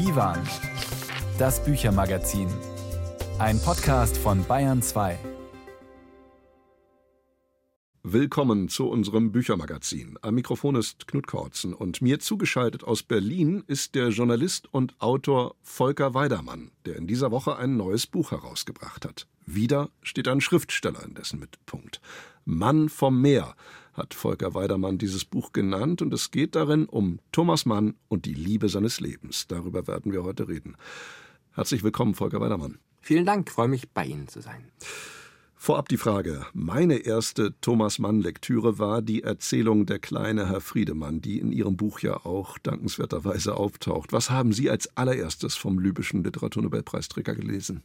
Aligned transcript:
Divan, 0.00 0.38
das 1.38 1.62
Büchermagazin. 1.62 2.48
Ein 3.38 3.60
Podcast 3.60 4.16
von 4.16 4.42
Bayern 4.46 4.80
2. 4.80 5.18
Willkommen 8.02 8.70
zu 8.70 8.88
unserem 8.88 9.30
Büchermagazin. 9.30 10.18
Am 10.22 10.36
Mikrofon 10.36 10.76
ist 10.76 11.06
Knut 11.06 11.26
Kortzen 11.26 11.74
und 11.74 12.00
mir 12.00 12.18
zugeschaltet 12.18 12.82
aus 12.82 13.02
Berlin 13.02 13.62
ist 13.66 13.94
der 13.94 14.08
Journalist 14.08 14.72
und 14.72 14.98
Autor 15.02 15.54
Volker 15.60 16.14
Weidermann, 16.14 16.70
der 16.86 16.96
in 16.96 17.06
dieser 17.06 17.30
Woche 17.30 17.58
ein 17.58 17.76
neues 17.76 18.06
Buch 18.06 18.30
herausgebracht 18.30 19.04
hat. 19.04 19.26
Wieder 19.44 19.90
steht 20.02 20.28
ein 20.28 20.40
Schriftsteller 20.40 21.04
in 21.04 21.12
dessen 21.12 21.40
Mittelpunkt. 21.40 22.00
Mann 22.46 22.88
vom 22.88 23.20
Meer 23.20 23.54
hat 23.92 24.14
Volker 24.14 24.54
Weidermann 24.54 24.98
dieses 24.98 25.24
Buch 25.24 25.52
genannt 25.52 26.02
und 26.02 26.12
es 26.14 26.30
geht 26.30 26.54
darin 26.54 26.86
um 26.86 27.18
Thomas 27.32 27.66
Mann 27.66 27.94
und 28.08 28.24
die 28.24 28.34
Liebe 28.34 28.68
seines 28.68 29.00
Lebens. 29.00 29.46
Darüber 29.46 29.86
werden 29.86 30.12
wir 30.12 30.24
heute 30.24 30.48
reden. 30.48 30.76
Herzlich 31.52 31.82
willkommen, 31.82 32.14
Volker 32.14 32.40
Weidermann. 32.40 32.78
Vielen 33.00 33.26
Dank, 33.26 33.50
freue 33.50 33.68
mich, 33.68 33.90
bei 33.90 34.04
Ihnen 34.04 34.28
zu 34.28 34.40
sein. 34.40 34.64
Vorab 35.62 35.90
die 35.90 35.98
Frage. 35.98 36.46
Meine 36.54 36.96
erste 36.96 37.54
Thomas 37.60 37.98
Mann-Lektüre 37.98 38.78
war 38.78 39.02
die 39.02 39.24
Erzählung 39.24 39.84
Der 39.84 39.98
kleine 39.98 40.48
Herr 40.48 40.62
Friedemann, 40.62 41.20
die 41.20 41.38
in 41.38 41.52
Ihrem 41.52 41.76
Buch 41.76 42.00
ja 42.00 42.24
auch 42.24 42.56
dankenswerterweise 42.58 43.54
auftaucht. 43.56 44.10
Was 44.12 44.30
haben 44.30 44.54
Sie 44.54 44.70
als 44.70 44.96
allererstes 44.96 45.56
vom 45.56 45.78
libyschen 45.78 46.24
Literaturnobelpreisträger 46.24 47.34
gelesen? 47.34 47.82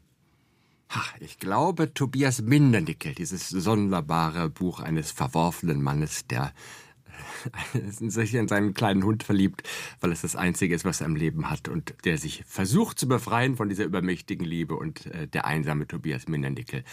Ach, 0.88 1.14
ich 1.20 1.40
glaube, 1.40 1.94
Tobias 1.94 2.42
Mindernickel, 2.42 3.16
dieses 3.16 3.50
sonderbare 3.50 4.50
Buch 4.50 4.80
eines 4.80 5.12
verworfenen 5.12 5.82
Mannes, 5.82 6.28
der 6.28 6.54
sich 8.00 8.34
in 8.34 8.48
seinen 8.48 8.74
kleinen 8.74 9.04
Hund 9.04 9.24
verliebt, 9.24 9.64
weil 10.00 10.12
es 10.12 10.22
das 10.22 10.36
Einzige 10.36 10.76
ist, 10.76 10.86
was 10.86 11.02
er 11.02 11.08
im 11.08 11.16
Leben 11.16 11.50
hat 11.50 11.68
und 11.68 11.94
der 12.04 12.18
sich 12.18 12.44
versucht 12.46 13.00
zu 13.00 13.08
befreien 13.08 13.56
von 13.56 13.70
dieser 13.70 13.86
übermächtigen 13.86 14.46
Liebe 14.46 14.76
und 14.76 15.06
äh, 15.08 15.28
der 15.28 15.46
einsame 15.46 15.88
Tobias 15.88 16.28
Mindernickel 16.28 16.84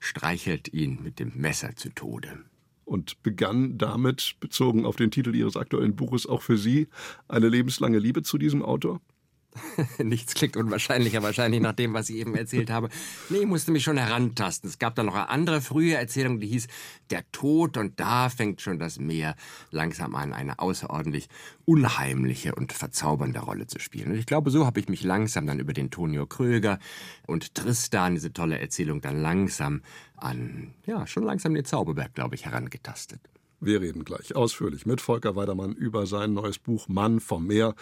streichelt 0.00 0.72
ihn 0.72 1.02
mit 1.02 1.18
dem 1.18 1.32
Messer 1.34 1.76
zu 1.76 1.90
Tode. 1.90 2.44
Und 2.84 3.22
begann 3.22 3.78
damit, 3.78 4.36
bezogen 4.40 4.84
auf 4.84 4.96
den 4.96 5.10
Titel 5.10 5.34
Ihres 5.34 5.56
aktuellen 5.56 5.94
Buches, 5.94 6.26
auch 6.26 6.42
für 6.42 6.58
Sie 6.58 6.88
eine 7.28 7.48
lebenslange 7.48 7.98
Liebe 7.98 8.22
zu 8.22 8.38
diesem 8.38 8.62
Autor? 8.62 9.00
Nichts 9.98 10.34
klingt 10.34 10.56
unwahrscheinlicher, 10.56 11.22
wahrscheinlich 11.22 11.60
nach 11.60 11.74
dem, 11.74 11.92
was 11.92 12.08
ich 12.08 12.16
eben 12.16 12.34
erzählt 12.34 12.70
habe. 12.70 12.88
Nee, 13.28 13.38
ich 13.38 13.46
musste 13.46 13.70
mich 13.70 13.82
schon 13.82 13.98
herantasten. 13.98 14.68
Es 14.68 14.78
gab 14.78 14.94
da 14.94 15.02
noch 15.02 15.14
eine 15.14 15.28
andere 15.28 15.60
frühe 15.60 15.94
Erzählung, 15.94 16.40
die 16.40 16.46
hieß 16.48 16.68
Der 17.10 17.30
Tod 17.32 17.76
und 17.76 18.00
da 18.00 18.28
fängt 18.28 18.60
schon 18.60 18.78
das 18.78 18.98
Meer 18.98 19.36
langsam 19.70 20.14
an, 20.14 20.32
eine 20.32 20.58
außerordentlich 20.58 21.28
unheimliche 21.64 22.54
und 22.54 22.72
verzaubernde 22.72 23.40
Rolle 23.40 23.66
zu 23.66 23.78
spielen. 23.78 24.12
Und 24.12 24.18
ich 24.18 24.26
glaube, 24.26 24.50
so 24.50 24.66
habe 24.66 24.80
ich 24.80 24.88
mich 24.88 25.02
langsam 25.02 25.46
dann 25.46 25.60
über 25.60 25.72
den 25.72 25.90
Tonio 25.90 26.26
Kröger 26.26 26.78
und 27.26 27.54
Tristan, 27.54 28.14
diese 28.14 28.32
tolle 28.32 28.58
Erzählung, 28.58 29.00
dann 29.00 29.20
langsam 29.20 29.82
an, 30.16 30.74
ja, 30.86 31.06
schon 31.06 31.24
langsam 31.24 31.54
den 31.54 31.64
Zauberberg, 31.64 32.14
glaube 32.14 32.34
ich, 32.34 32.46
herangetastet. 32.46 33.20
Wir 33.64 33.80
reden 33.80 34.04
gleich 34.04 34.34
ausführlich 34.34 34.86
mit 34.86 35.00
Volker 35.00 35.36
Weidermann 35.36 35.72
über 35.74 36.04
sein 36.04 36.34
neues 36.34 36.58
Buch 36.58 36.88
Mann 36.88 37.20
vom 37.20 37.46
Meer, 37.46 37.76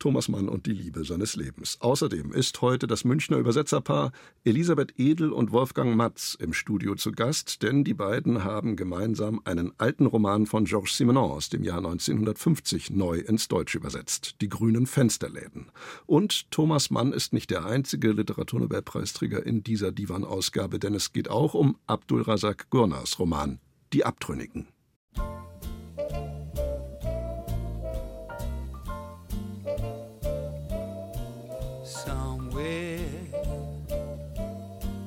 Thomas 0.00 0.28
Mann 0.28 0.48
und 0.48 0.66
die 0.66 0.72
Liebe 0.72 1.04
seines 1.04 1.36
Lebens. 1.36 1.80
Außerdem 1.80 2.32
ist 2.32 2.60
heute 2.60 2.88
das 2.88 3.04
Münchner 3.04 3.36
Übersetzerpaar 3.36 4.10
Elisabeth 4.42 4.98
Edel 4.98 5.30
und 5.30 5.52
Wolfgang 5.52 5.94
Matz 5.94 6.36
im 6.40 6.52
Studio 6.52 6.96
zu 6.96 7.12
Gast, 7.12 7.62
denn 7.62 7.84
die 7.84 7.94
beiden 7.94 8.42
haben 8.42 8.74
gemeinsam 8.74 9.40
einen 9.44 9.72
alten 9.78 10.06
Roman 10.06 10.46
von 10.46 10.64
Georges 10.64 10.96
Simenon 10.96 11.30
aus 11.30 11.50
dem 11.50 11.62
Jahr 11.62 11.78
1950 11.78 12.90
neu 12.90 13.18
ins 13.18 13.46
Deutsche 13.46 13.78
übersetzt, 13.78 14.40
Die 14.40 14.48
grünen 14.48 14.88
Fensterläden. 14.88 15.70
Und 16.04 16.50
Thomas 16.50 16.90
Mann 16.90 17.12
ist 17.12 17.32
nicht 17.32 17.52
der 17.52 17.64
einzige 17.64 18.10
Literaturnobelpreisträger 18.10 19.46
in 19.46 19.62
dieser 19.62 19.92
Divan-Ausgabe, 19.92 20.80
denn 20.80 20.94
es 20.94 21.12
geht 21.12 21.30
auch 21.30 21.54
um 21.54 21.76
Abdul 21.86 22.22
Razak 22.22 22.70
Gurnars 22.70 23.20
Roman 23.20 23.60
Die 23.92 24.04
Abtrünnigen. 24.04 24.66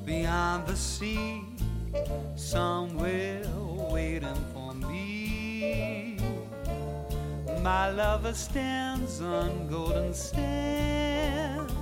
Beyond 0.06 0.66
the 0.66 0.76
sea, 0.76 1.42
somewhere 2.34 3.42
waiting 3.90 4.44
for 4.52 4.72
me. 4.74 6.18
My 7.62 7.90
lover 7.90 8.34
stands 8.34 9.20
on 9.20 9.68
golden 9.68 10.14
sands 10.14 11.72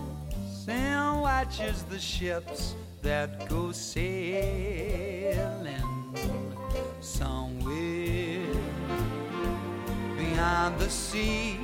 and 0.68 1.20
watches 1.20 1.84
the 1.84 1.98
ships 1.98 2.74
that 3.02 3.48
go 3.48 3.72
sailing 3.72 5.53
beyond 10.34 10.78
the 10.80 10.90
sea. 10.90 11.58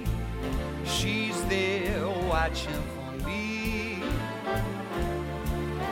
She's 0.84 1.42
there 1.44 2.06
watching 2.28 2.82
for 2.94 3.26
me. 3.26 4.02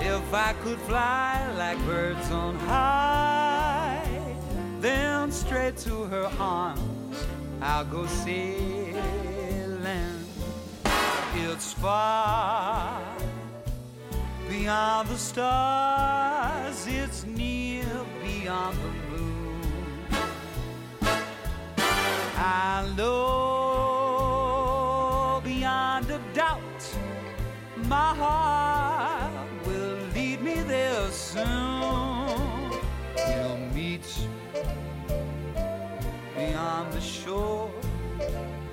If 0.01 0.33
I 0.33 0.53
could 0.63 0.79
fly 0.81 1.53
like 1.57 1.79
birds 1.85 2.31
on 2.31 2.55
high, 2.57 4.07
then 4.81 5.33
straight 5.33 5.77
to 5.79 6.05
her 6.05 6.31
arms 6.39 7.27
I'll 7.61 7.85
go 7.85 8.07
sailing. 8.07 8.95
It's 11.35 11.73
far 11.73 13.03
beyond 14.49 15.09
the 15.09 15.19
stars, 15.19 16.87
it's 16.87 17.25
near 17.25 17.85
beyond 18.23 18.77
the 18.77 19.08
I 22.41 22.89
know 22.97 23.41
beyond 25.45 26.09
a 26.11 26.21
doubt 26.33 26.97
my 27.89 28.15
heart 28.15 29.49
will 29.67 29.99
lead 30.15 30.41
me 30.43 30.61
there 30.63 31.11
soon. 31.11 32.71
We'll 33.17 33.59
meet 33.75 34.07
beyond 36.37 36.93
the 36.93 37.01
shore. 37.01 37.73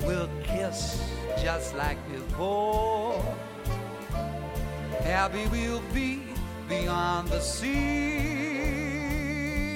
We'll 0.02 0.30
kiss 0.44 1.02
just 1.42 1.76
like 1.76 1.98
before. 2.12 3.24
Happy 5.02 5.48
we'll 5.48 5.82
be 5.94 6.22
beyond 6.70 7.30
the 7.30 7.40
sea. 7.40 7.86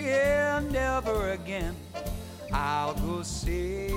And 0.09 0.71
never 0.71 1.31
again 1.31 1.75
I'll 2.51 2.93
go 2.95 3.21
sailing. 3.21 3.89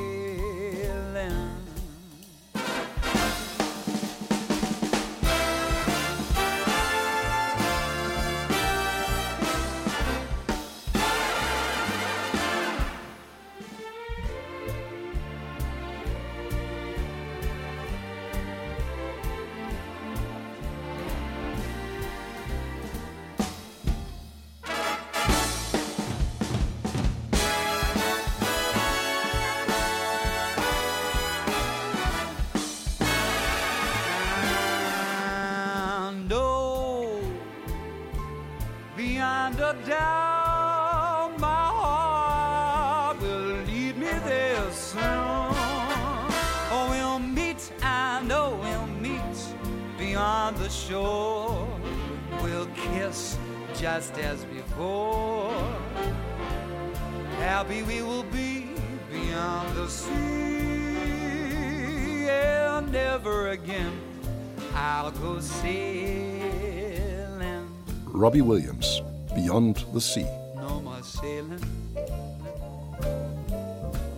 Robbie 68.32 68.48
Williams. 68.48 69.02
Beyond 69.34 69.86
the 69.92 70.00
Sea. 70.00 70.26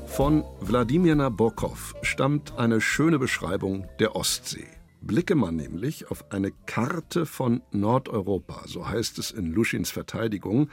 Von 0.07 0.45
Wladimir 0.61 1.17
Nabokov 1.17 1.97
stammt 2.03 2.57
eine 2.57 2.81
schöne 2.81 3.19
Beschreibung 3.19 3.89
der 3.99 4.15
Ostsee. 4.15 4.69
Blicke 5.01 5.35
man 5.35 5.57
nämlich 5.57 6.13
auf 6.13 6.31
eine 6.31 6.53
Karte 6.53 7.27
von 7.27 7.63
Nordeuropa, 7.73 8.63
so 8.67 8.87
heißt 8.87 9.19
es 9.19 9.33
in 9.33 9.51
Luschins 9.51 9.91
Verteidigung, 9.91 10.71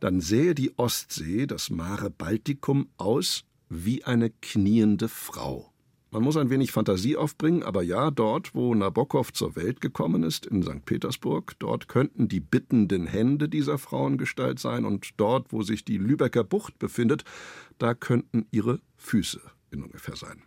dann 0.00 0.20
sähe 0.20 0.56
die 0.56 0.76
Ostsee, 0.76 1.46
das 1.46 1.70
Mare 1.70 2.10
Balticum, 2.10 2.88
aus 2.96 3.44
wie 3.68 4.02
eine 4.02 4.30
kniende 4.30 5.08
Frau. 5.08 5.71
Man 6.12 6.24
muss 6.24 6.36
ein 6.36 6.50
wenig 6.50 6.72
Fantasie 6.72 7.16
aufbringen, 7.16 7.62
aber 7.62 7.82
ja, 7.82 8.10
dort, 8.10 8.54
wo 8.54 8.74
Nabokov 8.74 9.32
zur 9.32 9.56
Welt 9.56 9.80
gekommen 9.80 10.24
ist, 10.24 10.44
in 10.44 10.62
St. 10.62 10.84
Petersburg, 10.84 11.54
dort 11.58 11.88
könnten 11.88 12.28
die 12.28 12.38
bittenden 12.38 13.06
Hände 13.06 13.48
dieser 13.48 13.78
Frauengestalt 13.78 14.58
sein 14.58 14.84
und 14.84 15.08
dort, 15.16 15.54
wo 15.54 15.62
sich 15.62 15.86
die 15.86 15.96
Lübecker 15.96 16.44
Bucht 16.44 16.78
befindet, 16.78 17.24
da 17.78 17.94
könnten 17.94 18.44
ihre 18.50 18.80
Füße 18.98 19.40
in 19.70 19.82
ungefähr 19.82 20.16
sein. 20.16 20.42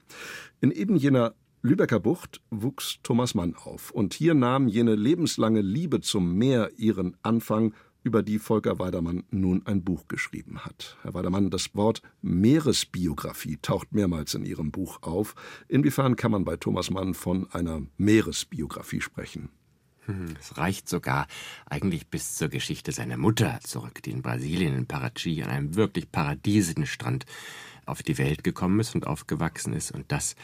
In 0.62 0.70
eben 0.70 0.98
jener 0.98 1.34
Lübecker 1.64 2.00
Bucht 2.00 2.42
wuchs 2.52 3.00
Thomas 3.02 3.34
Mann 3.34 3.56
auf 3.56 3.90
und 3.90 4.14
hier 4.14 4.36
nahm 4.36 4.68
jene 4.68 4.94
lebenslange 4.94 5.62
Liebe 5.62 6.00
zum 6.00 6.36
Meer 6.36 6.70
ihren 6.78 7.18
Anfang 7.24 7.74
über 8.06 8.22
die 8.22 8.38
Volker 8.38 8.78
Weidermann 8.78 9.24
nun 9.32 9.66
ein 9.66 9.84
Buch 9.84 10.08
geschrieben 10.08 10.60
hat. 10.64 10.96
Herr 11.02 11.16
Weidermann, 11.16 11.50
das 11.50 11.74
Wort 11.74 12.04
Meeresbiografie 12.22 13.58
taucht 13.62 13.94
mehrmals 13.94 14.36
in 14.36 14.46
Ihrem 14.46 14.72
Buch 14.72 15.02
auf. 15.02 15.34
Inwiefern 15.68 16.16
kann 16.16 16.30
man 16.30 16.46
bei 16.46 16.56
Thomas 16.56 16.92
Mann 16.92 17.16
von 17.16 17.52
einer 17.52 17.82
Meeresbiografie 17.98 19.02
sprechen? 19.02 19.50
Hm, 20.06 20.36
es 20.40 20.56
reicht 20.56 20.88
sogar 20.88 21.26
eigentlich 21.66 22.08
bis 22.08 22.36
zur 22.36 22.50
Geschichte 22.50 22.92
seiner 22.92 23.18
Mutter 23.18 23.60
zurück, 23.64 24.04
die 24.04 24.12
in 24.12 24.22
Brasilien, 24.22 24.78
in 24.78 24.86
Parachi, 24.86 25.42
an 25.42 25.50
einem 25.50 25.76
wirklich 25.76 26.12
paradiesischen 26.12 26.86
Strand 26.86 27.26
auf 27.88 28.04
die 28.04 28.20
Welt 28.20 28.44
gekommen 28.44 28.80
ist 28.80 28.94
und 28.94 29.08
aufgewachsen 29.08 29.74
ist. 29.74 29.92
Und 29.92 30.12
das 30.12 30.36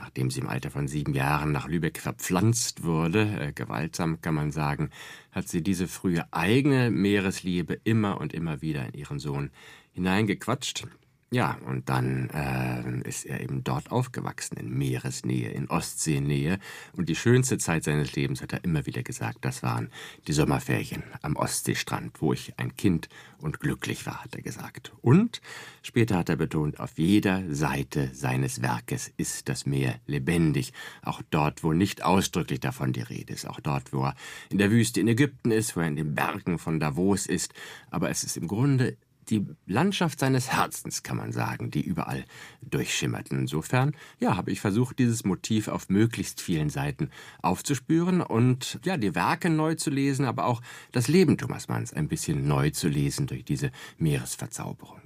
Nachdem 0.00 0.30
sie 0.30 0.40
im 0.40 0.48
Alter 0.48 0.70
von 0.70 0.88
sieben 0.88 1.12
Jahren 1.12 1.52
nach 1.52 1.68
Lübeck 1.68 1.98
verpflanzt 1.98 2.84
wurde, 2.84 3.38
äh, 3.38 3.52
gewaltsam 3.52 4.22
kann 4.22 4.34
man 4.34 4.50
sagen, 4.50 4.88
hat 5.30 5.46
sie 5.46 5.62
diese 5.62 5.86
frühe 5.88 6.24
eigene 6.32 6.90
Meeresliebe 6.90 7.78
immer 7.84 8.18
und 8.18 8.32
immer 8.32 8.62
wieder 8.62 8.86
in 8.86 8.94
ihren 8.94 9.18
Sohn 9.18 9.50
hineingequatscht. 9.92 10.86
Ja, 11.32 11.58
und 11.64 11.88
dann 11.88 12.28
äh, 12.30 13.08
ist 13.08 13.24
er 13.24 13.40
eben 13.40 13.62
dort 13.62 13.92
aufgewachsen, 13.92 14.56
in 14.56 14.76
Meeresnähe, 14.76 15.48
in 15.50 15.70
Ostseenähe. 15.70 16.58
Und 16.96 17.08
die 17.08 17.14
schönste 17.14 17.56
Zeit 17.58 17.84
seines 17.84 18.16
Lebens, 18.16 18.42
hat 18.42 18.52
er 18.52 18.64
immer 18.64 18.84
wieder 18.84 19.04
gesagt, 19.04 19.38
das 19.42 19.62
waren 19.62 19.90
die 20.26 20.32
Sommerferien 20.32 21.04
am 21.22 21.36
Ostseestrand, 21.36 22.20
wo 22.20 22.32
ich 22.32 22.54
ein 22.56 22.74
Kind 22.76 23.08
und 23.38 23.60
glücklich 23.60 24.06
war, 24.06 24.24
hat 24.24 24.34
er 24.34 24.42
gesagt. 24.42 24.92
Und 25.02 25.40
später 25.82 26.16
hat 26.18 26.30
er 26.30 26.36
betont, 26.36 26.80
auf 26.80 26.98
jeder 26.98 27.44
Seite 27.54 28.10
seines 28.12 28.60
Werkes 28.60 29.12
ist 29.16 29.48
das 29.48 29.66
Meer 29.66 30.00
lebendig. 30.08 30.72
Auch 31.02 31.22
dort, 31.30 31.62
wo 31.62 31.72
nicht 31.72 32.02
ausdrücklich 32.02 32.58
davon 32.58 32.92
die 32.92 33.02
Rede 33.02 33.34
ist. 33.34 33.46
Auch 33.46 33.60
dort, 33.60 33.92
wo 33.92 34.02
er 34.02 34.16
in 34.48 34.58
der 34.58 34.72
Wüste 34.72 35.00
in 35.00 35.06
Ägypten 35.06 35.52
ist, 35.52 35.76
wo 35.76 35.80
er 35.80 35.86
in 35.86 35.94
den 35.94 36.16
Bergen 36.16 36.58
von 36.58 36.80
Davos 36.80 37.26
ist. 37.26 37.54
Aber 37.88 38.10
es 38.10 38.24
ist 38.24 38.36
im 38.36 38.48
Grunde 38.48 38.96
die 39.30 39.46
Landschaft 39.66 40.20
seines 40.20 40.52
Herzens, 40.52 41.02
kann 41.02 41.16
man 41.16 41.32
sagen, 41.32 41.70
die 41.70 41.82
überall 41.82 42.24
durchschimmert. 42.62 43.30
Insofern, 43.30 43.94
ja, 44.18 44.36
habe 44.36 44.50
ich 44.50 44.60
versucht, 44.60 44.98
dieses 44.98 45.24
Motiv 45.24 45.68
auf 45.68 45.88
möglichst 45.88 46.40
vielen 46.40 46.70
Seiten 46.70 47.10
aufzuspüren 47.42 48.20
und 48.20 48.80
ja, 48.84 48.96
die 48.96 49.14
Werke 49.14 49.50
neu 49.50 49.74
zu 49.74 49.90
lesen, 49.90 50.24
aber 50.24 50.46
auch 50.46 50.60
das 50.92 51.08
Leben 51.08 51.38
Thomas 51.38 51.68
Manns 51.68 51.92
ein 51.92 52.08
bisschen 52.08 52.46
neu 52.46 52.70
zu 52.70 52.88
lesen 52.88 53.26
durch 53.26 53.44
diese 53.44 53.70
Meeresverzauberung. 53.98 55.00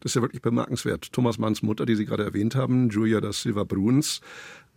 Das 0.00 0.12
ist 0.12 0.14
ja 0.16 0.22
wirklich 0.22 0.42
bemerkenswert. 0.42 1.12
Thomas 1.12 1.38
Manns 1.38 1.62
Mutter, 1.62 1.86
die 1.86 1.94
Sie 1.94 2.04
gerade 2.04 2.24
erwähnt 2.24 2.54
haben, 2.54 2.90
Julia 2.90 3.20
da 3.20 3.32
Silva 3.32 3.64
Bruns, 3.64 4.20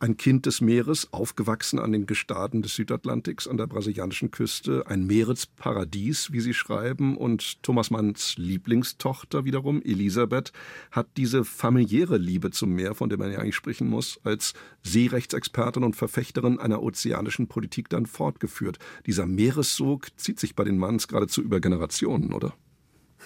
ein 0.04 0.18
Kind 0.18 0.46
des 0.46 0.60
Meeres, 0.60 1.08
aufgewachsen 1.14 1.80
an 1.80 1.94
den 1.94 2.06
Gestaden 2.06 2.62
des 2.62 2.76
Südatlantiks 2.76 3.48
an 3.48 3.56
der 3.56 3.68
brasilianischen 3.68 4.32
Küste, 4.32 4.84
ein 4.88 5.08
Meeresparadies, 5.08 6.34
wie 6.34 6.42
Sie 6.42 6.54
schreiben, 6.54 7.16
und 7.16 7.64
Thomas 7.64 7.90
Manns 7.90 8.36
Lieblingstochter 8.38 9.46
wiederum, 9.46 9.82
Elisabeth, 9.82 10.52
hat 10.92 11.08
diese 11.16 11.46
familiäre 11.46 12.18
Liebe 12.18 12.52
zum 12.52 12.74
Meer, 12.74 12.96
von 12.96 13.08
der 13.08 13.18
man 13.18 13.32
ja 13.32 13.40
eigentlich 13.40 13.56
sprechen 13.56 13.88
muss, 13.88 14.20
als 14.26 14.54
Seerechtsexpertin 14.82 15.86
und 15.86 15.96
Verfechterin 15.96 16.60
einer 16.60 16.84
ozeanischen 16.84 17.48
Politik 17.48 17.88
dann 17.88 18.06
fortgeführt. 18.06 18.80
Dieser 19.06 19.26
Meeressog 19.26 20.08
zieht 20.18 20.38
sich 20.38 20.54
bei 20.54 20.66
den 20.66 20.78
Manns 20.78 21.08
geradezu 21.08 21.42
über 21.42 21.62
Generationen, 21.62 22.34
oder? 22.34 22.54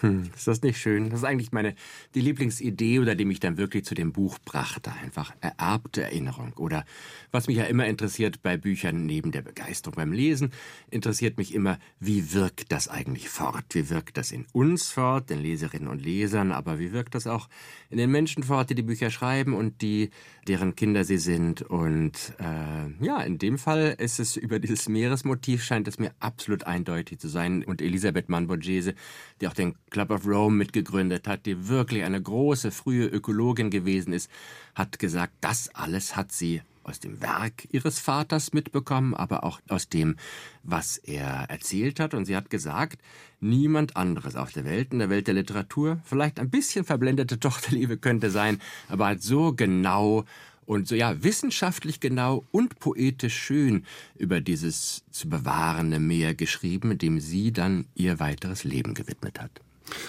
Hm, 0.02 0.30
ist 0.36 0.48
das 0.48 0.62
nicht 0.62 0.78
schön? 0.78 1.10
Das 1.10 1.20
ist 1.20 1.26
eigentlich 1.26 1.52
meine 1.52 1.74
die 2.14 2.22
Lieblingsidee 2.22 3.00
oder 3.00 3.16
die 3.16 3.26
mich 3.26 3.40
dann 3.40 3.58
wirklich 3.58 3.86
zu 3.86 3.96
dem 3.96 4.12
Buch 4.12 4.38
brachte. 4.46 4.92
Einfach 5.04 5.34
ererbte 5.42 6.04
Erinnerung. 6.04 6.54
Oder 6.54 6.86
was 7.32 7.48
mich 7.48 7.58
ja 7.58 7.64
immer 7.64 7.88
interessiert 7.88 8.44
bei 8.44 8.58
Büchern 8.58 9.06
neben 9.06 9.32
der 9.32 9.42
Begeisterung 9.42 9.96
beim 9.96 10.12
Lesen, 10.12 10.52
interessiert 10.92 11.38
mich 11.38 11.54
immer, 11.54 11.80
wie 12.00 12.34
wirkt 12.34 12.72
das 12.72 12.88
eigentlich 12.88 13.30
fort? 13.30 13.66
Wie 13.72 13.90
wirkt 13.90 14.18
das 14.18 14.32
in 14.32 14.46
uns 14.54 14.90
fort, 14.90 15.30
den 15.30 15.42
Leserinnen 15.42 15.88
und 15.88 16.02
Lesern, 16.02 16.52
aber 16.52 16.80
wie 16.80 16.92
wirkt 16.92 17.16
das 17.16 17.26
auch 17.26 17.50
in 17.90 17.98
den 17.98 18.12
Menschen 18.12 18.44
fort, 18.44 18.70
die 18.70 18.76
die 18.76 18.84
Bücher 18.84 19.10
schreiben 19.10 19.54
und 19.54 19.82
die, 19.82 20.12
deren 20.48 20.76
Kinder 20.76 21.06
sie 21.06 21.18
sind? 21.18 21.64
Und 21.64 22.34
äh, 22.40 23.04
ja, 23.04 23.22
in 23.22 23.40
dem 23.40 23.58
Fall 23.58 23.96
ist 23.98 24.20
es 24.20 24.38
über 24.38 24.60
dieses 24.60 24.88
Meeresmotiv 24.88 25.64
scheint 25.64 25.88
es 25.88 25.98
mir 25.98 26.12
absolut 26.20 26.66
eindeutig 26.66 27.20
zu 27.20 27.28
sein. 27.30 27.64
Und 27.64 27.82
Elisabeth 27.82 28.30
Manborgese, 28.30 28.94
die 29.42 29.48
auch 29.48 29.54
den 29.54 29.76
Club 29.90 30.12
of 30.12 30.26
Rome 30.26 30.56
mitgegründet 30.58 31.28
hat, 31.28 31.46
die 31.46 31.68
wirklich 31.68 32.04
eine 32.04 32.22
große 32.22 32.72
frühe 32.72 33.08
Ökologin 33.08 33.70
gewesen 33.70 34.14
ist, 34.14 34.30
hat 34.76 35.00
gesagt, 35.00 35.34
das 35.42 35.70
alles 35.74 36.16
hat 36.16 36.32
sie 36.32 36.62
aus 36.88 37.00
dem 37.00 37.22
Werk 37.22 37.68
ihres 37.72 38.00
Vaters 38.00 38.54
mitbekommen, 38.54 39.14
aber 39.14 39.44
auch 39.44 39.60
aus 39.68 39.90
dem, 39.90 40.16
was 40.64 40.98
er 40.98 41.46
erzählt 41.50 42.00
hat. 42.00 42.14
Und 42.14 42.26
sie 42.26 42.36
hat 42.36 42.50
gesagt, 42.50 43.02
niemand 43.40 43.96
anderes 43.98 44.36
auf 44.36 44.52
der 44.54 44.66
Welt, 44.66 44.94
in 44.94 45.00
der 45.00 45.10
Welt 45.10 45.28
der 45.28 45.34
Literatur, 45.34 46.00
vielleicht 46.06 46.40
ein 46.40 46.50
bisschen 46.50 46.86
verblendete 46.86 47.40
Tochterliebe 47.40 47.98
könnte 47.98 48.32
sein, 48.32 48.62
aber 48.88 49.08
hat 49.08 49.22
so 49.22 49.54
genau 49.54 50.26
und 50.66 50.88
so 50.88 50.96
ja 50.96 51.24
wissenschaftlich 51.24 52.00
genau 52.00 52.46
und 52.52 52.80
poetisch 52.80 53.38
schön 53.38 53.86
über 54.16 54.42
dieses 54.42 55.04
zu 55.12 55.30
bewahrende 55.30 56.00
Meer 56.00 56.36
geschrieben, 56.36 56.98
dem 56.98 57.20
sie 57.20 57.52
dann 57.54 57.86
ihr 57.96 58.20
weiteres 58.20 58.64
Leben 58.64 58.94
gewidmet 58.94 59.40
hat. 59.40 59.62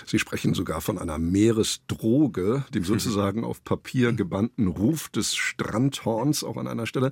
Sie 0.07 0.19
sprechen 0.19 0.55
sogar 0.55 0.81
von 0.81 0.99
einer 0.99 1.19
Meeresdroge, 1.19 2.65
dem 2.75 2.85
sozusagen 2.85 3.45
auf 3.45 3.65
Papier 3.65 4.13
gebannten 4.13 4.67
Ruf 4.67 5.09
des 5.09 5.37
Strandhorns 5.37 6.45
auch 6.45 6.57
an 6.57 6.67
einer 6.67 6.87
Stelle. 6.87 7.11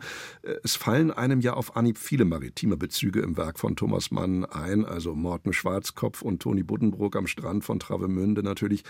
Es 0.62 0.76
fallen 0.76 1.10
einem 1.10 1.40
ja 1.40 1.54
auf 1.54 1.76
Anhieb 1.76 1.98
viele 1.98 2.24
maritime 2.24 2.76
Bezüge 2.76 3.20
im 3.20 3.37
Werk 3.37 3.58
von 3.58 3.76
Thomas 3.76 4.11
Mann 4.11 4.44
ein, 4.44 4.85
also 4.85 5.14
Morten 5.14 5.52
Schwarzkopf 5.52 6.23
und 6.23 6.42
Toni 6.42 6.62
Buddenbrook 6.62 7.16
am 7.16 7.26
Strand 7.26 7.64
von 7.64 7.78
Travemünde 7.78 8.42
natürlich 8.42 8.82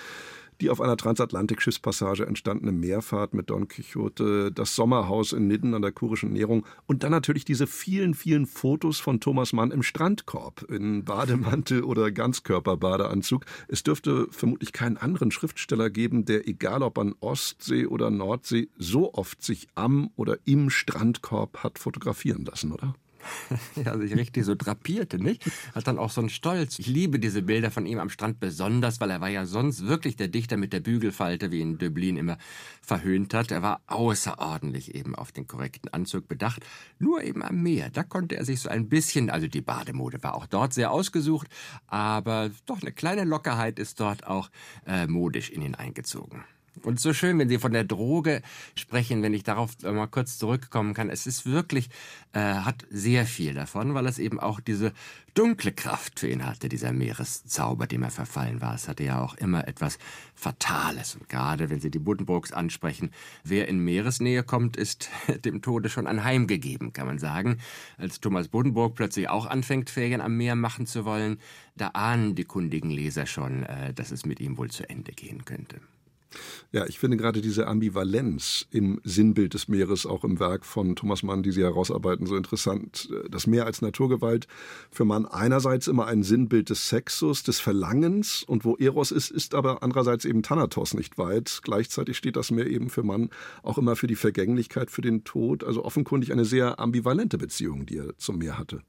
die 0.61 0.71
auf 0.71 0.81
einer 0.81 0.97
Transatlantik-Schiffspassage 0.97 2.27
entstandene 2.27 2.73
Mehrfahrt 2.73 3.35
mit 3.35 3.51
Don 3.51 3.69
Quixote, 3.69 4.53
das 4.53 4.75
Sommerhaus 4.75 5.33
in 5.33 5.47
Nidden 5.47 5.75
an 5.75 5.83
der 5.83 5.93
kurischen 5.93 6.33
Nährung 6.33 6.67
und 6.87 7.03
dann 7.03 7.11
natürlich 7.11 7.45
diese 7.45 7.67
vielen, 7.67 8.15
vielen 8.15 8.47
Fotos 8.47 8.99
von 8.99 9.21
Thomas 9.21 9.53
Mann 9.53 9.71
im 9.71 9.83
Strandkorb, 9.83 10.63
in 10.71 11.05
Bademantel 11.05 11.83
oder 11.83 12.11
Ganzkörperbadeanzug. 12.11 13.45
Es 13.69 13.83
dürfte 13.83 14.29
vermutlich 14.31 14.73
keinen 14.73 14.97
anderen 14.97 15.31
Schriftsteller 15.31 15.91
geben, 15.91 16.25
der, 16.25 16.49
egal 16.49 16.83
ob 16.83 16.99
an 16.99 17.15
Ostsee 17.21 17.87
oder 17.87 18.11
Nordsee, 18.11 18.69
so 18.79 19.15
oft 19.15 19.43
sich 19.43 19.69
am 19.75 20.11
oder 20.17 20.39
im 20.45 20.71
Strandkorb 20.71 21.63
hat 21.63 21.79
fotografieren 21.79 22.45
lassen, 22.45 22.73
oder? 22.73 22.95
ja, 23.85 23.97
sich 23.99 24.15
richtig 24.15 24.45
so 24.45 24.55
drapierte, 24.55 25.19
nicht? 25.19 25.51
Hat 25.75 25.87
dann 25.87 25.99
auch 25.99 26.11
so 26.11 26.21
einen 26.21 26.31
Stolz. 26.31 26.79
Ich 26.79 26.87
liebe 26.87 27.19
diese 27.19 27.43
Bilder 27.43 27.71
von 27.71 27.87
ihm 27.87 27.99
am 27.99 28.11
Strand 28.11 28.41
besonders, 28.41 29.01
weil 29.01 29.11
er 29.11 29.21
war 29.21 29.29
ja 29.29 29.47
sonst 29.47 29.87
wirklich 29.87 30.17
der 30.17 30.29
Dichter 30.29 30.57
mit 30.57 30.73
der 30.73 30.81
Bügelfalte, 30.81 31.53
wie 31.53 31.61
ihn 31.61 31.79
Döblin 31.79 32.17
immer 32.17 32.39
verhöhnt 32.83 33.35
hat. 33.35 33.51
Er 33.51 33.63
war 33.63 33.81
außerordentlich 33.87 34.95
eben 34.95 35.15
auf 35.15 35.33
den 35.33 35.47
korrekten 35.47 35.93
Anzug 35.93 36.29
bedacht. 36.29 36.65
Nur 36.99 37.23
eben 37.23 37.43
am 37.43 37.63
Meer, 37.63 37.91
da 37.91 38.03
konnte 38.03 38.37
er 38.37 38.45
sich 38.45 38.61
so 38.61 38.69
ein 38.69 38.89
bisschen, 38.89 39.31
also 39.31 39.49
die 39.49 39.61
Bademode 39.61 40.23
war 40.23 40.35
auch 40.35 40.47
dort 40.47 40.73
sehr 40.73 40.91
ausgesucht, 40.91 41.49
aber 41.87 42.51
doch 42.67 42.83
eine 42.83 42.93
kleine 42.93 43.25
Lockerheit 43.25 43.79
ist 43.79 44.01
dort 44.01 44.27
auch 44.27 44.51
äh, 44.87 45.07
modisch 45.07 45.51
in 45.51 45.63
ihn 45.63 45.75
eingezogen. 45.75 46.45
Und 46.83 47.01
so 47.01 47.13
schön, 47.13 47.39
wenn 47.39 47.49
Sie 47.49 47.59
von 47.59 47.73
der 47.73 47.85
Droge 47.85 48.43
sprechen, 48.75 49.23
wenn 49.23 49.35
ich 49.35 49.43
darauf 49.43 49.71
mal 49.83 50.07
kurz 50.07 50.39
zurückkommen 50.39 50.95
kann. 50.95 51.11
Es 51.11 51.27
ist 51.27 51.47
wirklich, 51.47 51.89
äh, 52.33 52.41
hat 52.41 52.87
sehr 52.91 53.27
viel 53.27 53.55
davon, 53.55 53.95
weil 53.95 54.07
es 54.07 54.19
eben 54.19 54.39
auch 54.39 54.61
diese 54.61 54.93
dunkle 55.35 55.73
Kraft 55.73 56.21
für 56.21 56.29
ihn 56.29 56.47
hatte, 56.47 56.69
dieser 56.69 56.93
Meereszauber, 56.93 57.87
dem 57.87 58.03
er 58.03 58.11
verfallen 58.11 58.61
war. 58.61 58.75
Es 58.75 58.89
hatte 58.89 59.05
ja 59.05 59.21
auch 59.21 59.35
immer 59.35 59.69
etwas 59.69 59.99
Fatales. 60.35 61.15
Und 61.17 61.29
gerade 61.29 61.69
wenn 61.71 61.81
Sie 61.81 61.91
die 61.91 61.99
Buddenbrooks 61.99 62.53
ansprechen, 62.53 63.11
wer 63.45 63.69
in 63.69 63.81
Meeresnähe 63.81 64.43
kommt, 64.43 64.77
ist 64.77 65.11
dem 65.45 65.63
Tode 65.63 65.89
schon 65.89 66.07
anheimgegeben, 66.07 66.93
kann 66.93 67.07
man 67.07 67.19
sagen. 67.19 67.59
Als 67.99 68.21
Thomas 68.21 68.49
Buddenbrook 68.49 68.95
plötzlich 68.95 69.29
auch 69.29 69.47
anfängt, 69.47 69.91
Ferien 69.91 70.21
am 70.21 70.37
Meer 70.37 70.57
machen 70.57 70.87
zu 70.87 71.05
wollen, 71.05 71.39
da 71.77 71.89
ahnen 71.89 72.35
die 72.35 72.45
kundigen 72.45 72.91
Leser 72.91 73.27
schon, 73.27 73.65
äh, 73.65 73.93
dass 73.93 74.11
es 74.11 74.25
mit 74.25 74.41
ihm 74.41 74.57
wohl 74.57 74.71
zu 74.71 74.89
Ende 74.89 75.13
gehen 75.13 75.45
könnte. 75.45 75.81
Ja, 76.73 76.87
ich 76.87 76.99
finde 76.99 77.17
gerade 77.17 77.41
diese 77.41 77.67
Ambivalenz 77.67 78.67
im 78.71 79.01
Sinnbild 79.05 79.55
des 79.55 79.69
Meeres, 79.69 80.07
auch 80.07 80.25
im 80.25 80.41
Werk 80.41 80.65
von 80.65 80.97
Thomas 80.97 81.23
Mann, 81.23 81.43
die 81.43 81.53
Sie 81.53 81.63
herausarbeiten, 81.63 82.27
so 82.27 82.37
interessant. 82.37 83.09
Das 83.31 83.47
Meer 83.47 83.67
als 83.67 83.83
Naturgewalt 83.83 84.47
für 84.91 85.05
Mann 85.05 85.27
einerseits 85.27 85.87
immer 85.87 86.07
ein 86.07 86.23
Sinnbild 86.23 86.71
des 86.71 86.89
Sexus, 86.89 87.43
des 87.43 87.61
Verlangens 87.61 88.43
und 88.43 88.65
wo 88.65 88.77
Eros 88.77 89.11
ist, 89.11 89.31
ist 89.31 89.55
aber 89.55 89.83
andererseits 89.83 90.25
eben 90.25 90.43
Thanatos 90.43 90.95
nicht 90.95 91.19
weit. 91.19 91.61
Gleichzeitig 91.63 92.17
steht 92.17 92.37
das 92.37 92.51
Meer 92.51 92.67
eben 92.67 92.91
für 92.91 93.03
Mann 93.03 93.31
auch 93.63 93.79
immer 93.79 93.97
für 93.97 94.07
die 94.07 94.17
Vergänglichkeit, 94.17 94.91
für 94.91 95.03
den 95.03 95.25
Tod. 95.25 95.65
Also 95.65 95.85
offenkundig 95.85 96.33
eine 96.33 96.45
sehr 96.45 96.81
ambivalente 96.81 97.39
Beziehung, 97.39 97.87
die 97.87 97.99
er 97.99 98.17
zum 98.19 98.39
Meer 98.39 98.59
hatte. 98.59 98.83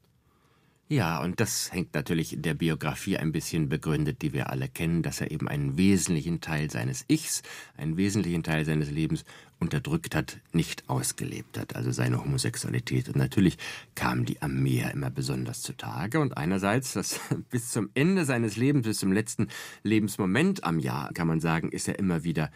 Ja, 0.90 1.20
und 1.20 1.38
das 1.38 1.70
hängt 1.70 1.92
natürlich 1.92 2.32
in 2.32 2.40
der 2.40 2.54
Biografie 2.54 3.18
ein 3.18 3.30
bisschen 3.30 3.68
begründet, 3.68 4.22
die 4.22 4.32
wir 4.32 4.48
alle 4.48 4.68
kennen, 4.68 5.02
dass 5.02 5.20
er 5.20 5.30
eben 5.30 5.46
einen 5.46 5.76
wesentlichen 5.76 6.40
Teil 6.40 6.70
seines 6.70 7.04
Ichs, 7.08 7.42
einen 7.76 7.98
wesentlichen 7.98 8.42
Teil 8.42 8.64
seines 8.64 8.90
Lebens 8.90 9.24
unterdrückt 9.60 10.14
hat, 10.14 10.38
nicht 10.52 10.88
ausgelebt 10.88 11.58
hat, 11.58 11.76
also 11.76 11.92
seine 11.92 12.24
Homosexualität. 12.24 13.08
Und 13.08 13.16
natürlich 13.16 13.58
kam 13.96 14.24
die 14.24 14.40
am 14.40 14.62
Meer 14.62 14.90
immer 14.92 15.10
besonders 15.10 15.60
zutage. 15.60 16.20
Und 16.20 16.38
einerseits, 16.38 16.94
das 16.94 17.20
bis 17.50 17.70
zum 17.70 17.90
Ende 17.92 18.24
seines 18.24 18.56
Lebens, 18.56 18.86
bis 18.86 18.98
zum 18.98 19.12
letzten 19.12 19.48
Lebensmoment 19.82 20.64
am 20.64 20.78
Jahr, 20.78 21.12
kann 21.12 21.28
man 21.28 21.40
sagen, 21.40 21.70
ist 21.70 21.88
er 21.88 21.98
immer 21.98 22.24
wieder 22.24 22.50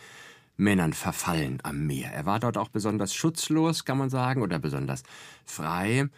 Männern 0.57 0.95
verfallen 0.95 1.59
am 1.65 1.87
Meer. 1.87 2.13
Er 2.13 2.25
war 2.25 2.41
dort 2.41 2.57
auch 2.57 2.69
besonders 2.69 3.15
schutzlos, 3.15 3.85
kann 3.85 3.99
man 3.99 4.09
sagen, 4.09 4.41
oder 4.41 4.59
besonders 4.59 5.03
frei. 5.45 6.09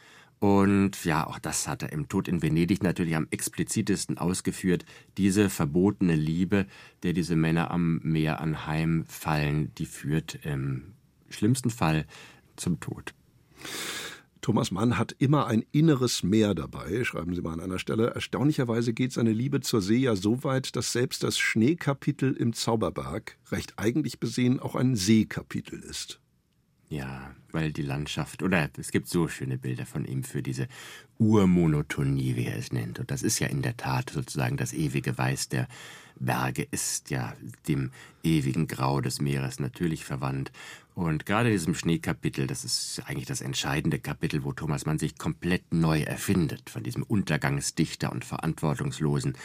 Und 0.44 1.06
ja, 1.06 1.26
auch 1.26 1.38
das 1.38 1.66
hat 1.66 1.82
er 1.82 1.90
im 1.90 2.06
Tod 2.06 2.28
in 2.28 2.42
Venedig 2.42 2.82
natürlich 2.82 3.16
am 3.16 3.26
explizitesten 3.30 4.18
ausgeführt. 4.18 4.84
Diese 5.16 5.48
verbotene 5.48 6.16
Liebe, 6.16 6.66
der 7.02 7.14
diese 7.14 7.34
Männer 7.34 7.70
am 7.70 7.98
Meer 8.02 8.42
anheimfallen, 8.42 9.74
die 9.76 9.86
führt 9.86 10.38
im 10.44 10.92
schlimmsten 11.30 11.70
Fall 11.70 12.04
zum 12.56 12.78
Tod. 12.78 13.14
Thomas 14.42 14.70
Mann 14.70 14.98
hat 14.98 15.16
immer 15.18 15.46
ein 15.46 15.64
inneres 15.72 16.22
Meer 16.22 16.54
dabei, 16.54 17.04
schreiben 17.04 17.34
Sie 17.34 17.40
mal 17.40 17.54
an 17.54 17.60
einer 17.60 17.78
Stelle. 17.78 18.08
Erstaunlicherweise 18.08 18.92
geht 18.92 19.14
seine 19.14 19.32
Liebe 19.32 19.62
zur 19.62 19.80
See 19.80 19.96
ja 19.96 20.14
so 20.14 20.44
weit, 20.44 20.76
dass 20.76 20.92
selbst 20.92 21.22
das 21.22 21.38
Schneekapitel 21.38 22.34
im 22.34 22.52
Zauberberg 22.52 23.38
recht 23.50 23.78
eigentlich 23.78 24.20
besehen 24.20 24.60
auch 24.60 24.74
ein 24.74 24.94
Seekapitel 24.94 25.80
ist. 25.80 26.20
Ja, 26.94 27.34
weil 27.50 27.72
die 27.72 27.82
Landschaft, 27.82 28.44
oder 28.44 28.70
es 28.78 28.92
gibt 28.92 29.08
so 29.08 29.26
schöne 29.26 29.58
Bilder 29.58 29.84
von 29.84 30.04
ihm 30.04 30.22
für 30.22 30.42
diese 30.44 30.68
Urmonotonie, 31.18 32.36
wie 32.36 32.46
er 32.46 32.58
es 32.58 32.72
nennt. 32.72 32.98
Und 32.98 33.10
das 33.10 33.22
ist 33.22 33.38
ja 33.38 33.48
in 33.48 33.62
der 33.62 33.76
Tat 33.76 34.10
sozusagen 34.10 34.56
das 34.56 34.72
ewige 34.72 35.16
Weiß 35.16 35.48
der 35.48 35.68
Berge, 36.16 36.66
ist 36.70 37.10
ja 37.10 37.34
dem 37.68 37.90
ewigen 38.22 38.66
Grau 38.66 39.00
des 39.00 39.20
Meeres 39.20 39.60
natürlich 39.60 40.04
verwandt. 40.04 40.52
Und 40.94 41.26
gerade 41.26 41.48
in 41.48 41.56
diesem 41.56 41.74
Schneekapitel, 41.74 42.46
das 42.46 42.64
ist 42.64 43.02
eigentlich 43.06 43.26
das 43.26 43.40
entscheidende 43.40 43.98
Kapitel, 43.98 44.44
wo 44.44 44.52
Thomas 44.52 44.86
Mann 44.86 45.00
sich 45.00 45.18
komplett 45.18 45.74
neu 45.74 46.02
erfindet. 46.02 46.70
Von 46.70 46.84
diesem 46.84 47.02
Untergangsdichter 47.02 48.12
und 48.12 48.24
verantwortungslosen 48.24 49.36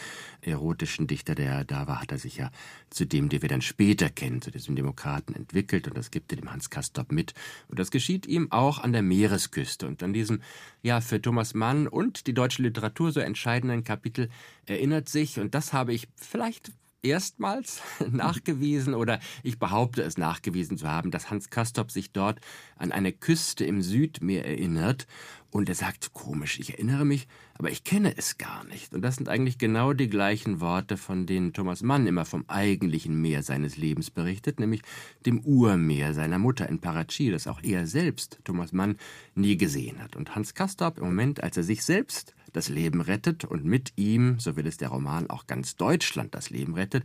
erotischen 0.42 1.08
Dichter, 1.08 1.34
der 1.34 1.64
da 1.64 1.88
war, 1.88 2.02
hat 2.02 2.12
er 2.12 2.20
sich 2.20 2.38
ja 2.38 2.52
zu 2.92 3.06
dem, 3.06 3.30
den 3.30 3.42
wir 3.42 3.50
dann 3.50 3.64
später 3.64 4.10
kennen, 4.10 4.44
zu 4.44 4.52
diesem 4.52 4.76
Demokraten 4.76 5.34
entwickelt. 5.34 5.88
Und 5.88 5.98
das 5.98 6.12
gibt 6.12 6.32
er 6.32 6.36
dem 6.38 6.52
Hans 6.52 6.70
Castorp 6.70 7.12
mit. 7.12 7.34
Und 7.68 7.80
das 7.80 7.90
geschieht 7.90 8.28
ihm 8.28 8.52
auch 8.52 8.78
an 8.78 8.94
der 8.94 9.02
Meeresküste. 9.02 9.88
Und 9.88 10.04
an 10.04 10.14
diesem, 10.14 10.42
ja, 10.84 11.02
für 11.02 11.20
Thomas 11.20 11.56
Mann 11.56 11.59
und 11.88 12.28
die 12.28 12.34
deutsche 12.34 12.62
Literatur 12.62 13.12
so 13.12 13.20
entscheidenden 13.20 13.84
Kapitel 13.84 14.30
erinnert 14.66 15.10
sich, 15.10 15.40
und 15.40 15.54
das 15.54 15.74
habe 15.74 15.94
ich 15.94 16.08
vielleicht 16.16 16.72
erstmals 17.02 17.82
nachgewiesen 18.12 18.94
oder 18.94 19.20
ich 19.44 19.60
behaupte 19.60 20.02
es 20.02 20.18
nachgewiesen 20.18 20.78
zu 20.78 20.88
haben, 20.88 21.12
dass 21.12 21.30
Hans 21.30 21.50
Castorp 21.50 21.92
sich 21.92 22.12
dort 22.12 22.40
an 22.76 22.92
eine 22.92 23.12
Küste 23.12 23.66
im 23.66 23.82
Südmeer 23.82 24.46
erinnert 24.46 25.08
und 25.52 25.68
er 25.68 25.76
sagt, 25.76 26.14
komisch, 26.14 26.60
ich 26.60 26.74
erinnere 26.74 27.06
mich, 27.06 27.28
aber 27.56 27.72
ich 27.72 27.84
kenne 27.84 28.16
es 28.16 28.38
gar 28.38 28.64
nicht. 28.66 28.94
Und 28.94 29.02
das 29.02 29.16
sind 29.16 29.30
eigentlich 29.30 29.58
genau 29.58 29.94
die 29.94 30.10
gleichen 30.10 30.60
Worte, 30.60 30.96
von 30.96 31.26
denen 31.26 31.54
Thomas 31.54 31.82
Mann 31.82 32.06
immer 32.06 32.26
vom 32.26 32.46
eigentlichen 32.48 33.20
Meer 33.20 33.42
seines 33.42 33.76
Lebens 33.76 34.12
berichtet, 34.12 34.60
nämlich 34.60 34.82
dem 35.26 35.40
Urmeer 35.40 36.14
seiner 36.14 36.38
Mutter 36.38 36.70
in 36.70 36.80
Parachi, 36.80 37.32
das 37.32 37.48
auch 37.48 37.64
er 37.64 37.88
selbst, 37.88 38.40
Thomas 38.44 38.74
Mann, 38.74 38.98
nie 39.34 39.58
gesehen 39.58 40.02
hat. 40.04 40.16
Und 40.16 40.36
Hans 40.36 40.54
Castorp 40.54 41.00
im 41.00 41.06
Moment, 41.06 41.42
als 41.42 41.58
er 41.58 41.64
sich 41.64 41.84
selbst 41.84 42.36
das 42.54 42.70
Leben 42.70 43.02
rettet 43.02 43.46
und 43.46 43.66
mit 43.66 43.94
ihm, 43.96 44.40
so 44.40 44.56
will 44.56 44.68
es 44.68 44.78
der 44.78 44.90
Roman, 44.90 45.30
auch 45.30 45.48
ganz 45.48 45.76
Deutschland 45.76 46.36
das 46.36 46.50
Leben 46.50 46.76
rettet, 46.76 47.04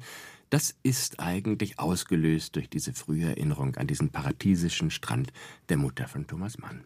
das 0.51 0.77
ist 0.83 1.21
eigentlich 1.21 1.79
ausgelöst 1.79 2.57
durch 2.57 2.69
diese 2.69 2.93
frühe 2.93 3.27
Erinnerung 3.27 3.77
an 3.77 3.87
diesen 3.87 4.11
paradiesischen 4.11 4.91
Strand 4.91 5.33
der 5.69 5.77
Mutter 5.77 6.07
von 6.07 6.27
Thomas 6.27 6.59
Mann. 6.59 6.85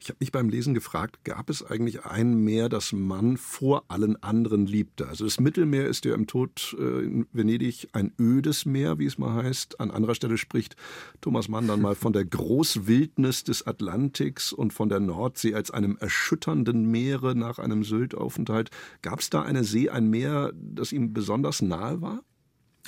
Ich 0.00 0.08
habe 0.08 0.18
mich 0.20 0.32
beim 0.32 0.48
Lesen 0.48 0.74
gefragt, 0.74 1.24
gab 1.24 1.50
es 1.50 1.64
eigentlich 1.64 2.04
ein 2.04 2.34
Meer, 2.44 2.68
das 2.68 2.92
Mann 2.92 3.36
vor 3.36 3.84
allen 3.88 4.22
anderen 4.22 4.66
liebte? 4.66 5.08
Also 5.08 5.24
das 5.24 5.40
Mittelmeer 5.40 5.86
ist 5.86 6.04
ja 6.04 6.14
im 6.14 6.26
Tod 6.26 6.76
äh, 6.78 7.04
in 7.04 7.26
Venedig 7.32 7.88
ein 7.92 8.12
ödes 8.18 8.66
Meer, 8.66 8.98
wie 8.98 9.06
es 9.06 9.18
mal 9.18 9.42
heißt. 9.42 9.80
An 9.80 9.90
anderer 9.90 10.14
Stelle 10.14 10.38
spricht 10.38 10.76
Thomas 11.20 11.48
Mann 11.48 11.68
dann 11.68 11.80
mal 11.80 11.94
von 11.94 12.12
der 12.12 12.24
Großwildnis 12.24 13.44
des 13.44 13.66
Atlantiks 13.66 14.52
und 14.52 14.72
von 14.72 14.88
der 14.88 15.00
Nordsee 15.00 15.54
als 15.54 15.70
einem 15.70 15.96
erschütternden 15.98 16.90
Meere 16.90 17.34
nach 17.34 17.58
einem 17.58 17.84
Syltaufenthalt. 17.84 18.70
Gab 19.02 19.20
es 19.20 19.30
da 19.30 19.42
eine 19.42 19.64
See, 19.64 19.88
ein 19.88 20.08
Meer, 20.08 20.52
das 20.54 20.92
ihm 20.92 21.12
besonders 21.12 21.62
nahe 21.62 22.00
war? 22.00 22.22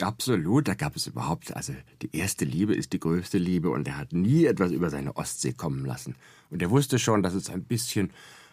Absolut, 0.01 0.69
da 0.69 0.75
gab 0.75 0.97
es 0.97 1.07
überhaupt, 1.07 1.55
also 1.55 1.75
die 2.01 2.17
erste 2.17 2.47
Liebe 2.47 2.75
ist 2.75 2.93
die 2.95 3.01
größte 3.01 3.37
Liebe 3.37 3.69
und 3.71 3.87
er 3.87 3.99
hat 3.99 4.13
nie 4.13 4.47
etwas 4.47 4.73
über 4.73 4.89
seine 4.89 5.17
Ostsee 5.17 5.53
kommen 5.53 5.85
lassen. 5.85 6.15
Und 6.51 6.63
er 6.63 6.71
wusste 6.71 6.99
schon, 6.99 7.23
dass 7.23 7.35
es 7.35 7.51
ein 7.51 7.65
bisschen, 7.65 8.11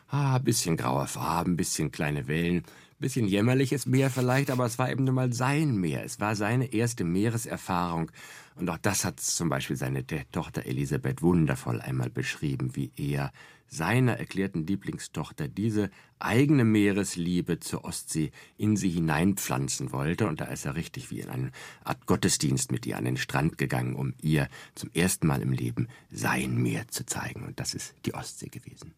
ah, 0.09 0.35
ein 0.35 0.43
bisschen 0.43 0.75
graue 0.75 1.07
Farben, 1.07 1.53
ein 1.53 1.57
bisschen 1.57 1.91
kleine 1.91 2.27
Wellen, 2.27 2.57
ein 2.57 2.99
bisschen 2.99 3.25
jämmerliches 3.25 3.85
Meer 3.85 4.09
vielleicht, 4.09 4.51
aber 4.51 4.65
es 4.65 4.77
war 4.77 4.91
eben 4.91 5.05
nun 5.05 5.15
mal 5.15 5.31
sein 5.31 5.77
Meer. 5.77 6.03
Es 6.03 6.19
war 6.19 6.35
seine 6.35 6.73
erste 6.73 7.05
Meereserfahrung. 7.05 8.11
Und 8.55 8.69
auch 8.69 8.77
das 8.77 9.05
hat 9.05 9.21
zum 9.21 9.47
Beispiel 9.47 9.77
seine 9.77 10.05
Tochter 10.33 10.65
Elisabeth 10.65 11.21
wundervoll 11.21 11.79
einmal 11.79 12.09
beschrieben, 12.09 12.75
wie 12.75 12.91
er 12.97 13.31
seiner 13.69 14.17
erklärten 14.17 14.65
Lieblingstochter 14.65 15.47
diese 15.47 15.89
eigene 16.19 16.65
Meeresliebe 16.65 17.59
zur 17.59 17.85
Ostsee 17.85 18.31
in 18.57 18.75
sie 18.75 18.89
hineinpflanzen 18.89 19.91
wollte. 19.91 20.27
Und 20.27 20.41
da 20.41 20.45
ist 20.45 20.65
er 20.65 20.75
richtig 20.75 21.11
wie 21.11 21.21
in 21.21 21.29
eine 21.29 21.51
Art 21.83 22.05
Gottesdienst 22.05 22.71
mit 22.71 22.85
ihr 22.85 22.97
an 22.97 23.05
den 23.05 23.17
Strand 23.17 23.57
gegangen, 23.57 23.95
um 23.95 24.13
ihr 24.21 24.49
zum 24.75 24.89
ersten 24.93 25.27
Mal 25.27 25.41
im 25.41 25.53
Leben 25.53 25.87
sein 26.11 26.57
Meer 26.57 26.87
zu 26.89 27.05
zeigen. 27.05 27.45
Und 27.45 27.59
das 27.59 27.73
ist 27.73 27.93
die 28.05 28.13
Ostsee 28.13 28.49
gewesen. 28.49 28.93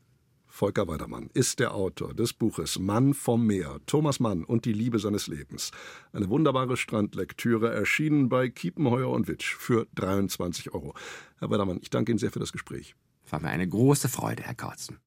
Volker 0.53 0.87
Weidermann 0.87 1.29
ist 1.33 1.59
der 1.59 1.73
Autor 1.73 2.13
des 2.13 2.33
Buches 2.33 2.77
Mann 2.77 3.13
vom 3.13 3.47
Meer, 3.47 3.79
Thomas 3.85 4.19
Mann 4.19 4.43
und 4.43 4.65
die 4.65 4.73
Liebe 4.73 4.99
seines 4.99 5.27
Lebens. 5.27 5.71
Eine 6.11 6.29
wunderbare 6.29 6.75
Strandlektüre, 6.75 7.73
erschienen 7.73 8.27
bei 8.27 8.49
Kiepenheuer 8.49 9.09
und 9.09 9.29
Witsch 9.29 9.55
für 9.55 9.87
23 9.95 10.73
Euro. 10.73 10.93
Herr 11.39 11.49
Weidermann, 11.49 11.79
ich 11.81 11.89
danke 11.89 12.11
Ihnen 12.11 12.19
sehr 12.19 12.31
für 12.31 12.39
das 12.39 12.51
Gespräch. 12.51 12.95
War 13.31 13.39
mir 13.39 13.49
eine 13.49 13.67
große 13.67 14.09
Freude, 14.09 14.43
Herr 14.43 14.55
Kautzen. 14.55 14.99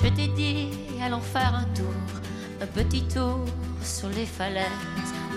Je 0.00 0.08
t'ai 0.10 0.28
dit, 0.28 0.70
allons 1.02 1.20
faire 1.20 1.54
un 1.54 1.64
tour, 1.74 1.92
un 2.60 2.66
petit 2.66 3.02
tour 3.08 3.44
sur 3.82 4.10
les 4.10 4.26
falaises. 4.26 4.64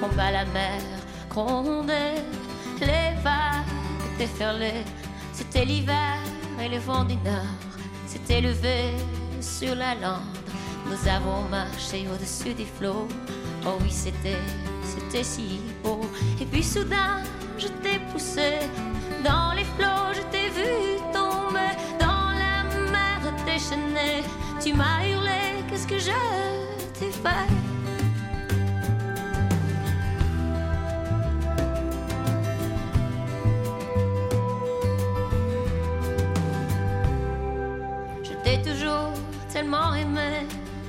On 0.03 0.15
bat 0.15 0.29
la 0.29 0.45
mer, 0.45 0.79
gronder, 1.29 2.21
les 2.79 3.15
vagues 3.23 3.65
déferlaient. 4.19 4.85
C'était 5.33 5.65
l'hiver 5.65 6.19
et 6.61 6.69
le 6.69 6.77
vent 6.77 7.05
du 7.05 7.15
nord 7.15 7.57
s'était 8.05 8.41
levé 8.41 8.93
sur 9.41 9.75
la 9.75 9.95
lande. 9.95 10.21
Nous 10.85 11.09
avons 11.09 11.47
marché 11.49 12.07
au-dessus 12.13 12.53
des 12.53 12.65
flots. 12.65 13.07
Oh 13.65 13.77
oui, 13.81 13.91
c'était, 13.91 14.41
c'était 14.83 15.23
si 15.23 15.59
beau. 15.83 16.01
Et 16.39 16.45
puis 16.45 16.63
soudain, 16.63 17.21
je 17.57 17.67
t'ai 17.67 17.99
poussé 18.11 18.59
dans 19.23 19.53
les 19.53 19.65
flots, 19.75 20.13
je 20.13 20.21
t'ai 20.31 20.49
vu 20.49 20.99
tomber 21.11 21.73
dans 21.99 22.31
la 22.43 22.63
mer 22.91 23.33
déchaînée. 23.45 24.23
Tu 24.61 24.73
m'as 24.73 25.05
hurlé, 25.05 25.63
qu'est-ce 25.69 25.87
que 25.87 25.99
je 25.99 26.99
t'ai 26.99 27.11
fait? 27.11 27.66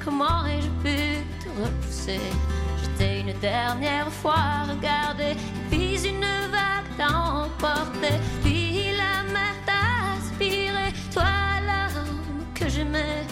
comment 0.05 0.47
ai-je 0.47 0.69
pu 0.83 1.25
te 1.41 1.49
repousser? 1.61 2.21
J'étais 2.81 3.21
une 3.21 3.39
dernière 3.41 4.11
fois 4.11 4.65
regardée, 4.69 5.37
puis 5.71 6.07
une 6.07 6.21
vague 6.51 6.91
t'a 6.97 7.11
emporté, 7.11 8.15
puis 8.43 8.91
la 8.97 9.23
mer 9.33 9.55
t'a 9.67 10.17
aspiré, 10.17 10.93
toi 11.13 11.25
l'âme 11.67 12.45
que 12.55 12.69
j'aimais, 12.69 13.27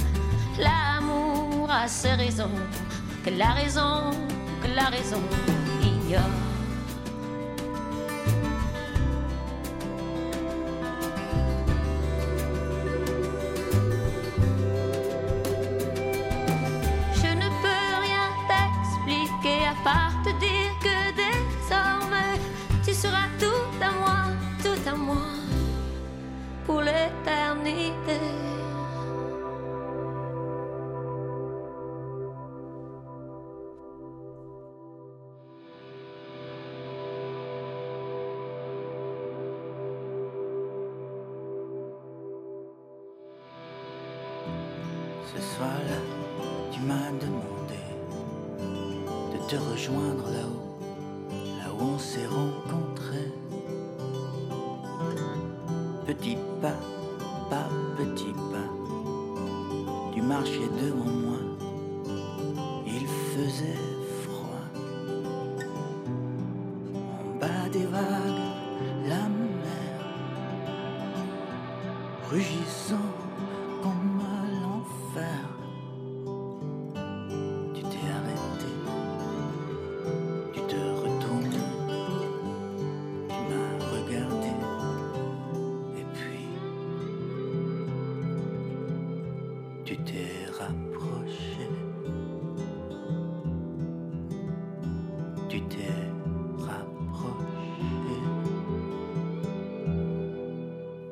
l'amour 0.59 1.71
a 1.71 1.87
ses 1.89 2.13
raisons, 2.13 2.51
que 3.25 3.31
la 3.31 3.53
raison, 3.53 4.11
que 4.63 4.75
la 4.75 4.87
raison 4.87 5.23
ignore. 5.83 6.46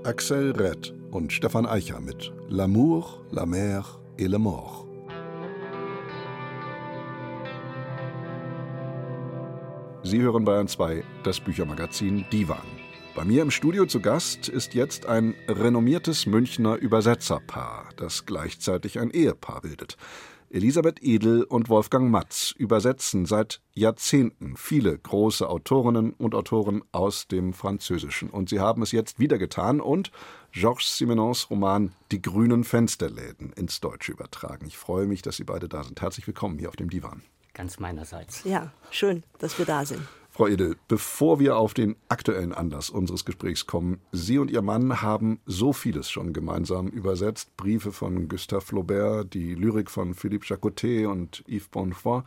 Axel 0.04 0.50
Rett 0.52 0.92
und 1.12 1.32
Stefan 1.32 1.64
Eicher 1.64 1.98
mit 1.98 2.30
L'amour, 2.50 3.24
la 3.30 3.46
mer 3.46 3.98
et 4.18 4.28
le 4.28 4.38
mort. 4.38 4.86
Sie 10.02 10.20
hören 10.20 10.44
Bayern 10.44 10.68
2, 10.68 11.02
das 11.22 11.40
Büchermagazin 11.40 12.26
Divan. 12.30 12.58
Bei 13.14 13.24
mir 13.24 13.40
im 13.40 13.50
Studio 13.50 13.86
zu 13.86 14.00
Gast 14.00 14.50
ist 14.50 14.74
jetzt 14.74 15.06
ein 15.06 15.34
renommiertes 15.48 16.26
Münchner 16.26 16.76
Übersetzerpaar, 16.76 17.88
das 17.96 18.26
gleichzeitig 18.26 18.98
ein 18.98 19.10
Ehepaar 19.10 19.62
bildet. 19.62 19.96
Elisabeth 20.50 21.02
Edel 21.02 21.42
und 21.44 21.68
Wolfgang 21.68 22.10
Matz 22.10 22.54
übersetzen 22.56 23.26
seit 23.26 23.60
Jahrzehnten 23.72 24.56
viele 24.56 24.96
große 24.96 25.48
Autorinnen 25.48 26.12
und 26.12 26.34
Autoren 26.34 26.82
aus 26.92 27.26
dem 27.26 27.52
Französischen. 27.52 28.30
Und 28.30 28.48
sie 28.48 28.60
haben 28.60 28.82
es 28.82 28.92
jetzt 28.92 29.18
wieder 29.18 29.38
getan 29.38 29.80
und 29.80 30.10
Georges 30.52 30.96
Simenons 30.96 31.50
Roman 31.50 31.92
Die 32.12 32.22
grünen 32.22 32.64
Fensterläden 32.64 33.52
ins 33.52 33.80
Deutsche 33.80 34.12
übertragen. 34.12 34.66
Ich 34.66 34.78
freue 34.78 35.06
mich, 35.06 35.22
dass 35.22 35.36
Sie 35.36 35.44
beide 35.44 35.68
da 35.68 35.82
sind. 35.82 36.00
Herzlich 36.00 36.26
willkommen 36.26 36.58
hier 36.58 36.68
auf 36.68 36.76
dem 36.76 36.90
Divan. 36.90 37.22
Ganz 37.54 37.78
meinerseits. 37.78 38.44
Ja, 38.44 38.72
schön, 38.90 39.22
dass 39.38 39.58
wir 39.58 39.64
da 39.66 39.84
sind. 39.84 40.02
Frau 40.36 40.48
Edel, 40.48 40.74
bevor 40.88 41.38
wir 41.38 41.56
auf 41.56 41.74
den 41.74 41.94
aktuellen 42.08 42.52
Anlass 42.52 42.90
unseres 42.90 43.24
Gesprächs 43.24 43.68
kommen, 43.68 44.00
Sie 44.10 44.38
und 44.38 44.50
Ihr 44.50 44.62
Mann 44.62 45.00
haben 45.00 45.38
so 45.46 45.72
vieles 45.72 46.10
schon 46.10 46.32
gemeinsam 46.32 46.88
übersetzt. 46.88 47.56
Briefe 47.56 47.92
von 47.92 48.26
Gustave 48.26 48.60
Flaubert, 48.60 49.32
die 49.32 49.54
Lyrik 49.54 49.88
von 49.88 50.12
Philippe 50.12 50.44
Jacotet 50.48 51.06
und 51.06 51.44
Yves 51.46 51.68
Bonnefoy, 51.68 52.22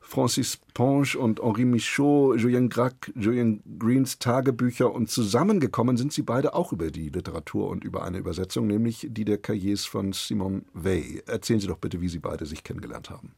Francis 0.00 0.60
Ponge 0.72 1.18
und 1.18 1.42
Henri 1.42 1.64
Michaud, 1.64 2.38
Julien 2.38 2.68
Gracq, 2.68 3.10
Julien 3.16 3.60
Greens 3.76 4.20
Tagebücher 4.20 4.92
und 4.92 5.10
zusammengekommen 5.10 5.96
sind 5.96 6.12
Sie 6.12 6.22
beide 6.22 6.54
auch 6.54 6.72
über 6.72 6.92
die 6.92 7.08
Literatur 7.08 7.70
und 7.70 7.82
über 7.82 8.04
eine 8.04 8.18
Übersetzung, 8.18 8.68
nämlich 8.68 9.08
die 9.10 9.24
der 9.24 9.38
Cahiers 9.38 9.84
von 9.84 10.12
Simone 10.12 10.62
Weil. 10.74 11.24
Erzählen 11.26 11.58
Sie 11.58 11.66
doch 11.66 11.78
bitte, 11.78 12.00
wie 12.00 12.08
Sie 12.08 12.20
beide 12.20 12.46
sich 12.46 12.62
kennengelernt 12.62 13.10
haben. 13.10 13.34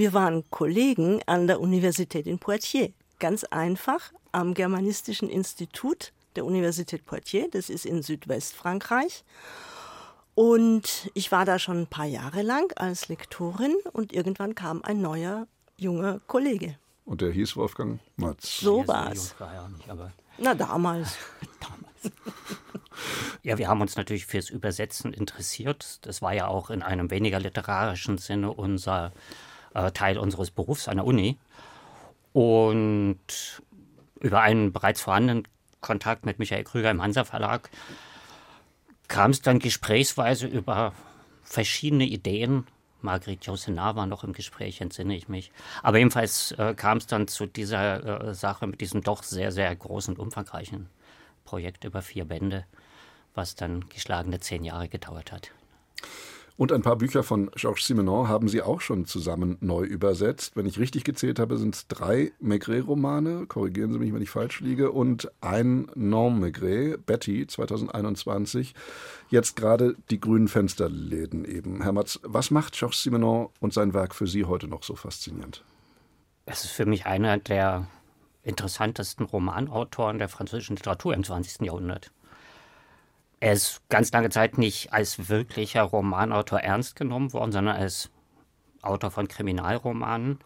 Wir 0.00 0.14
waren 0.14 0.48
Kollegen 0.48 1.20
an 1.26 1.46
der 1.46 1.60
Universität 1.60 2.26
in 2.26 2.38
Poitiers. 2.38 2.88
Ganz 3.18 3.44
einfach 3.44 4.14
am 4.32 4.54
Germanistischen 4.54 5.28
Institut 5.28 6.14
der 6.36 6.46
Universität 6.46 7.04
Poitiers. 7.04 7.48
Das 7.50 7.68
ist 7.68 7.84
in 7.84 8.02
Südwestfrankreich. 8.02 9.24
Und 10.34 11.10
ich 11.12 11.30
war 11.32 11.44
da 11.44 11.58
schon 11.58 11.82
ein 11.82 11.86
paar 11.86 12.06
Jahre 12.06 12.40
lang 12.40 12.72
als 12.76 13.08
Lektorin 13.08 13.76
und 13.92 14.14
irgendwann 14.14 14.54
kam 14.54 14.80
ein 14.84 15.02
neuer 15.02 15.46
junger 15.76 16.20
Kollege. 16.26 16.78
Und 17.04 17.20
der 17.20 17.32
hieß 17.32 17.54
Wolfgang 17.56 18.00
Matz. 18.16 18.60
So 18.60 18.88
war's. 18.88 19.34
war 19.38 19.70
aber 19.86 20.12
Na, 20.38 20.54
damals. 20.54 21.18
damals. 21.60 22.16
ja, 23.42 23.58
wir 23.58 23.68
haben 23.68 23.82
uns 23.82 23.96
natürlich 23.96 24.24
fürs 24.24 24.48
Übersetzen 24.48 25.12
interessiert. 25.12 25.98
Das 26.06 26.22
war 26.22 26.32
ja 26.32 26.46
auch 26.46 26.70
in 26.70 26.82
einem 26.82 27.10
weniger 27.10 27.38
literarischen 27.38 28.16
Sinne 28.16 28.50
unser 28.50 29.12
äh, 29.74 29.90
Teil 29.92 30.18
unseres 30.18 30.50
Berufs 30.50 30.88
an 30.88 30.96
der 30.96 31.06
Uni. 31.06 31.38
Und 32.32 33.18
über 34.20 34.40
einen 34.40 34.72
bereits 34.72 35.00
vorhandenen 35.00 35.48
Kontakt 35.80 36.26
mit 36.26 36.38
Michael 36.38 36.64
Krüger 36.64 36.90
im 36.90 37.02
Hansa 37.02 37.24
Verlag 37.24 37.70
kam 39.08 39.32
es 39.32 39.42
dann 39.42 39.58
gesprächsweise 39.58 40.46
über 40.46 40.92
verschiedene 41.42 42.04
Ideen. 42.04 42.66
Margret 43.02 43.44
Josenar 43.44 43.96
war 43.96 44.06
noch 44.06 44.24
im 44.24 44.32
Gespräch, 44.32 44.80
entsinne 44.80 45.16
ich 45.16 45.28
mich. 45.28 45.50
Aber 45.82 45.98
jedenfalls 45.98 46.52
äh, 46.52 46.74
kam 46.74 46.98
es 46.98 47.06
dann 47.06 47.26
zu 47.26 47.46
dieser 47.46 48.28
äh, 48.28 48.34
Sache 48.34 48.66
mit 48.66 48.80
diesem 48.80 49.02
doch 49.02 49.22
sehr, 49.22 49.50
sehr 49.50 49.74
großen 49.74 50.14
und 50.14 50.20
umfangreichen 50.20 50.88
Projekt 51.44 51.84
über 51.84 52.02
vier 52.02 52.26
Bände, 52.26 52.66
was 53.34 53.56
dann 53.56 53.88
geschlagene 53.88 54.38
zehn 54.38 54.64
Jahre 54.64 54.88
gedauert 54.88 55.32
hat. 55.32 55.50
Und 56.60 56.72
ein 56.72 56.82
paar 56.82 56.96
Bücher 56.96 57.22
von 57.22 57.50
Georges 57.52 57.86
Simenon 57.86 58.28
haben 58.28 58.46
Sie 58.46 58.60
auch 58.60 58.82
schon 58.82 59.06
zusammen 59.06 59.56
neu 59.62 59.82
übersetzt. 59.82 60.56
Wenn 60.56 60.66
ich 60.66 60.78
richtig 60.78 61.04
gezählt 61.04 61.38
habe, 61.38 61.56
sind 61.56 61.74
es 61.74 61.86
drei 61.86 62.32
Maigret-Romane, 62.38 63.46
korrigieren 63.46 63.94
Sie 63.94 63.98
mich, 63.98 64.12
wenn 64.12 64.20
ich 64.20 64.28
falsch 64.28 64.60
liege, 64.60 64.90
und 64.90 65.32
ein 65.40 65.90
Non 65.94 66.38
Maigret, 66.38 67.06
Betty, 67.06 67.46
2021. 67.46 68.74
Jetzt 69.30 69.56
gerade 69.56 69.96
die 70.10 70.20
grünen 70.20 70.48
Fensterläden 70.48 71.46
eben. 71.46 71.80
Herr 71.80 71.92
Matz, 71.92 72.20
was 72.24 72.50
macht 72.50 72.74
Georges 72.74 73.04
Simenon 73.04 73.48
und 73.60 73.72
sein 73.72 73.94
Werk 73.94 74.14
für 74.14 74.26
Sie 74.26 74.44
heute 74.44 74.68
noch 74.68 74.82
so 74.82 74.96
faszinierend? 74.96 75.64
Es 76.44 76.64
ist 76.64 76.72
für 76.72 76.84
mich 76.84 77.06
einer 77.06 77.38
der 77.38 77.86
interessantesten 78.42 79.24
Romanautoren 79.24 80.18
der 80.18 80.28
französischen 80.28 80.76
Literatur 80.76 81.14
im 81.14 81.24
20. 81.24 81.62
Jahrhundert. 81.62 82.10
Er 83.40 83.54
ist 83.54 83.88
ganz 83.88 84.12
lange 84.12 84.28
Zeit 84.28 84.58
nicht 84.58 84.92
als 84.92 85.30
wirklicher 85.30 85.82
Romanautor 85.82 86.60
ernst 86.60 86.94
genommen 86.94 87.32
worden, 87.32 87.52
sondern 87.52 87.76
als 87.76 88.10
Autor 88.82 89.10
von 89.10 89.28
Kriminalromanen. 89.28 90.38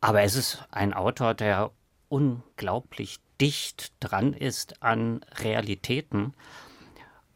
Aber 0.00 0.22
es 0.22 0.36
ist 0.36 0.64
ein 0.70 0.94
Autor, 0.94 1.34
der 1.34 1.72
unglaublich 2.08 3.18
dicht 3.40 3.92
dran 4.00 4.34
ist 4.34 4.82
an 4.82 5.24
Realitäten, 5.38 6.34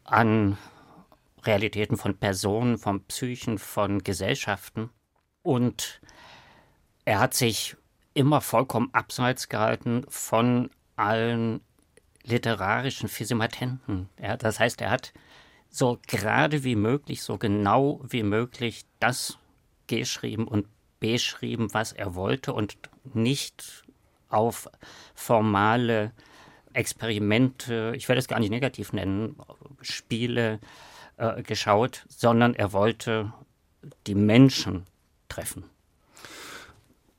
an 0.05 0.57
Realitäten 1.43 1.97
von 1.97 2.17
Personen, 2.17 2.77
von 2.77 3.03
Psychen, 3.03 3.57
von 3.57 4.03
Gesellschaften. 4.03 4.89
Und 5.43 6.01
er 7.03 7.19
hat 7.19 7.33
sich 7.33 7.75
immer 8.13 8.39
vollkommen 8.39 8.89
abseits 8.93 9.49
gehalten 9.49 10.05
von 10.07 10.69
allen 10.95 11.61
literarischen 12.25 13.07
Physimatenten. 13.09 14.09
Er, 14.17 14.37
das 14.37 14.59
heißt, 14.59 14.81
er 14.81 14.91
hat 14.91 15.13
so 15.69 15.99
gerade 16.07 16.63
wie 16.63 16.75
möglich, 16.75 17.21
so 17.21 17.37
genau 17.37 18.01
wie 18.07 18.23
möglich 18.23 18.85
das 18.99 19.37
geschrieben 19.87 20.47
und 20.47 20.67
beschrieben, 20.99 21.73
was 21.73 21.91
er 21.91 22.15
wollte 22.15 22.53
und 22.53 22.77
nicht 23.13 23.83
auf 24.29 24.69
formale 25.13 26.11
Experimente, 26.73 27.93
ich 27.95 28.07
werde 28.09 28.19
es 28.19 28.27
gar 28.27 28.39
nicht 28.39 28.49
negativ 28.49 28.91
nennen, 28.91 29.37
Spiele 29.81 30.59
äh, 31.17 31.41
geschaut, 31.43 32.05
sondern 32.09 32.53
er 32.53 32.73
wollte 32.73 33.31
die 34.07 34.15
Menschen 34.15 34.85
treffen. 35.29 35.63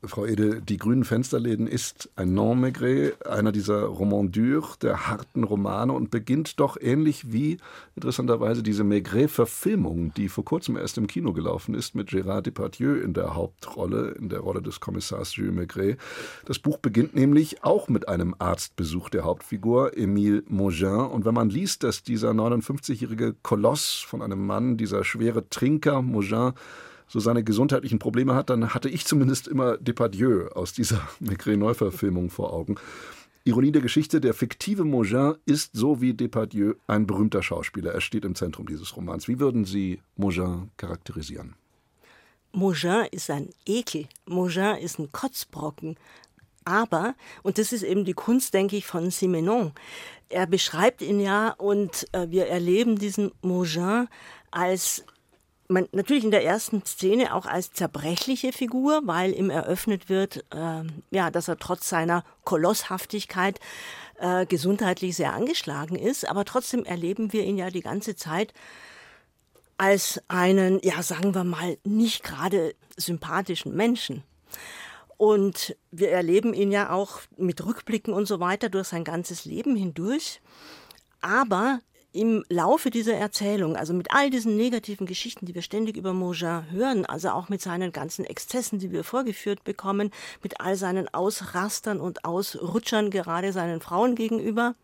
Frau 0.09 0.27
Ede, 0.27 0.61
Die 0.61 0.77
grünen 0.77 1.05
Fensterläden 1.05 1.67
ist 1.67 2.11
ein 2.17 2.35
Non-Maigret, 2.35 3.27
einer 3.27 3.53
dieser 3.53 3.85
Roman 3.85 4.31
dur, 4.31 4.69
der 4.83 5.09
harten 5.09 5.45
Romane 5.45 5.93
und 5.93 6.11
beginnt 6.11 6.61
doch 6.61 6.77
ähnlich 6.81 7.33
wie 7.33 7.59
interessanterweise 7.95 8.63
diese 8.63 8.85
Maigret-Verfilmung, 8.85 10.13
die 10.15 10.29
vor 10.29 10.45
kurzem 10.45 10.77
erst 10.77 10.99
im 10.99 11.07
Kino 11.07 11.33
gelaufen 11.33 11.75
ist, 11.75 11.95
mit 11.95 12.11
Gérard 12.11 12.43
Depardieu 12.43 12.97
in 12.97 13.15
der 13.15 13.35
Hauptrolle, 13.35 14.11
in 14.13 14.29
der 14.29 14.41
Rolle 14.41 14.63
des 14.63 14.81
Kommissars 14.81 15.37
Jules 15.37 15.55
Maigret. 15.55 15.99
Das 16.45 16.59
Buch 16.59 16.79
beginnt 16.79 17.15
nämlich 17.15 17.65
auch 17.65 17.89
mit 17.89 18.09
einem 18.09 18.35
Arztbesuch 18.39 19.09
der 19.09 19.25
Hauptfigur, 19.25 19.93
Émile 19.95 20.43
Mogin. 20.49 21.07
Und 21.07 21.25
wenn 21.25 21.35
man 21.35 21.51
liest, 21.51 21.83
dass 21.83 22.03
dieser 22.03 22.31
59-jährige 22.31 23.35
Koloss 23.43 24.05
von 24.07 24.23
einem 24.23 24.47
Mann, 24.47 24.77
dieser 24.77 25.05
schwere 25.05 25.49
Trinker 25.49 26.03
Mogin, 26.03 26.53
so 27.09 27.21
seine 27.21 27.45
gesundheitlichen 27.45 27.99
Probleme 27.99 28.35
hat, 28.35 28.51
dann 28.51 28.75
hatte 28.75 28.89
ich 28.89 29.05
zumindest 29.05 29.49
immer 29.49 29.77
Depardieu 29.79 30.49
aus 30.49 30.73
dieser 30.73 31.09
Maigret-Neuverfilmung 31.21 32.31
vor 32.31 32.53
Augen. 32.53 32.77
Ironie 33.45 33.71
der 33.71 33.83
Geschichte, 33.83 34.21
der 34.21 34.35
fiktive 34.35 34.85
Mogin 34.85 35.37
ist 35.45 35.71
so 35.75 36.01
wie 36.01 36.15
Depardieu 36.15 36.75
ein 36.89 37.07
berühmter 37.07 37.45
Schauspieler. 37.45 37.93
Er 37.93 38.01
steht 38.01 38.25
im 38.25 38.35
Zentrum 38.35 38.67
dieses 38.67 38.97
Romans. 38.97 39.29
Wie 39.29 39.39
würden 39.39 39.65
Sie 39.65 40.01
Mogin 40.17 40.71
charakterisieren? 40.77 41.55
Mogin 42.51 43.07
ist 43.13 43.31
ein 43.31 43.51
Ekel. 43.65 44.09
Mogin 44.27 44.77
ist 44.79 44.99
ein 44.99 45.13
Kotzbrocken. 45.13 45.97
Aber, 46.65 47.15
und 47.45 47.59
das 47.59 47.73
ist 47.73 47.85
eben 47.85 48.05
die 48.05 48.15
Kunst, 48.15 48.53
denke 48.53 48.77
ich, 48.77 48.85
von 48.85 49.13
Simenon, 49.13 49.71
er 50.29 50.49
beschreibt 50.49 51.01
ihn 51.01 51.21
ja 51.21 51.51
und 51.51 52.09
äh, 52.13 52.27
wir 52.31 52.49
erleben 52.49 52.99
diesen 52.99 53.31
Mogin 53.43 54.09
als 54.51 55.05
man, 55.69 55.89
natürlich 55.93 56.25
in 56.25 56.31
der 56.31 56.45
ersten 56.45 56.85
Szene 56.85 57.35
auch 57.35 57.47
als 57.47 57.73
zerbrechliche 57.73 58.53
Figur, 58.53 59.03
weil 59.05 59.33
ihm 59.33 59.51
eröffnet 59.51 60.09
wird, 60.09 60.45
äh, 60.55 60.83
ja, 61.11 61.31
dass 61.31 61.49
er 61.49 61.59
trotz 61.59 61.89
seiner 61.89 62.25
Kolosshaftigkeit 62.45 63.61
äh, 64.19 64.47
gesundheitlich 64.47 65.17
sehr 65.17 65.33
angeschlagen 65.33 65.97
ist. 65.97 66.29
Aber 66.29 66.45
trotzdem 66.45 66.85
erleben 66.85 67.33
wir 67.33 67.45
ihn 67.45 67.59
ja 67.59 67.71
die 67.71 67.83
ganze 67.83 68.17
Zeit 68.17 68.53
als 69.79 70.23
einen, 70.29 70.81
ja, 70.83 71.03
sagen 71.03 71.35
wir 71.35 71.45
mal, 71.45 71.79
nicht 71.85 72.23
gerade 72.23 72.75
sympathischen 72.97 73.75
Menschen. 73.75 74.23
Und 75.19 75.77
wir 75.91 76.11
erleben 76.11 76.55
ihn 76.55 76.71
ja 76.71 76.91
auch 76.91 77.21
mit 77.37 77.65
Rückblicken 77.65 78.13
und 78.13 78.27
so 78.27 78.41
weiter 78.41 78.69
durch 78.69 78.89
sein 78.89 79.05
ganzes 79.05 79.45
Leben 79.45 79.77
hindurch. 79.77 80.41
Aber 81.21 81.81
im 82.17 82.45
Laufe 82.49 82.91
dieser 82.91 83.15
Erzählung, 83.15 83.77
also 83.77 83.93
mit 83.93 84.11
all 84.11 84.31
diesen 84.31 84.57
negativen 84.57 85.07
Geschichten, 85.07 85.45
die 85.45 85.55
wir 85.55 85.63
ständig 85.63 85.97
über 85.97 86.15
Mogin 86.15 86.71
hören, 86.71 87.05
also 87.05 87.31
auch 87.31 87.49
mit 87.49 87.61
seinen 87.61 87.93
ganzen 87.93 88.25
Exzessen, 88.25 88.79
die 88.79 88.91
wir 88.91 89.05
vorgeführt 89.05 89.65
bekommen, 89.65 90.11
mit 90.43 90.61
all 90.61 90.77
seinen 90.77 91.13
Ausrastern 91.13 92.01
und 92.01 92.25
Ausrutschern 92.25 93.11
gerade 93.11 93.53
seinen 93.53 93.81
Frauen 93.81 94.15
gegenüber, 94.15 94.75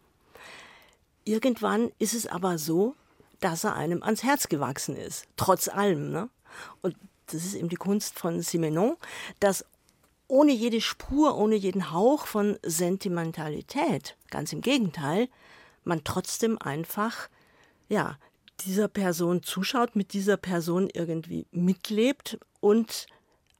irgendwann 1.24 1.90
ist 1.98 2.14
es 2.14 2.26
aber 2.26 2.58
so, 2.58 2.94
dass 3.40 3.64
er 3.64 3.74
einem 3.76 4.02
ans 4.02 4.22
Herz 4.22 4.48
gewachsen 4.48 4.94
ist, 4.94 5.26
trotz 5.36 5.68
allem. 5.68 6.10
Ne? 6.12 6.28
Und 6.82 6.96
das 7.26 7.44
ist 7.44 7.54
eben 7.54 7.70
die 7.70 7.76
Kunst 7.76 8.18
von 8.18 8.42
Simenon, 8.42 8.96
dass 9.40 9.64
ohne 10.28 10.52
jede 10.52 10.80
Spur, 10.80 11.36
ohne 11.36 11.56
jeden 11.56 11.92
Hauch 11.92 12.26
von 12.26 12.58
Sentimentalität, 12.62 14.16
ganz 14.30 14.52
im 14.52 14.60
Gegenteil, 14.60 15.28
man 15.84 16.04
trotzdem 16.04 16.58
einfach, 16.58 17.28
ja, 17.88 18.18
dieser 18.60 18.88
Person 18.88 19.42
zuschaut, 19.42 19.96
mit 19.96 20.12
dieser 20.12 20.36
Person 20.36 20.88
irgendwie 20.92 21.46
mitlebt 21.50 22.38
und 22.60 23.06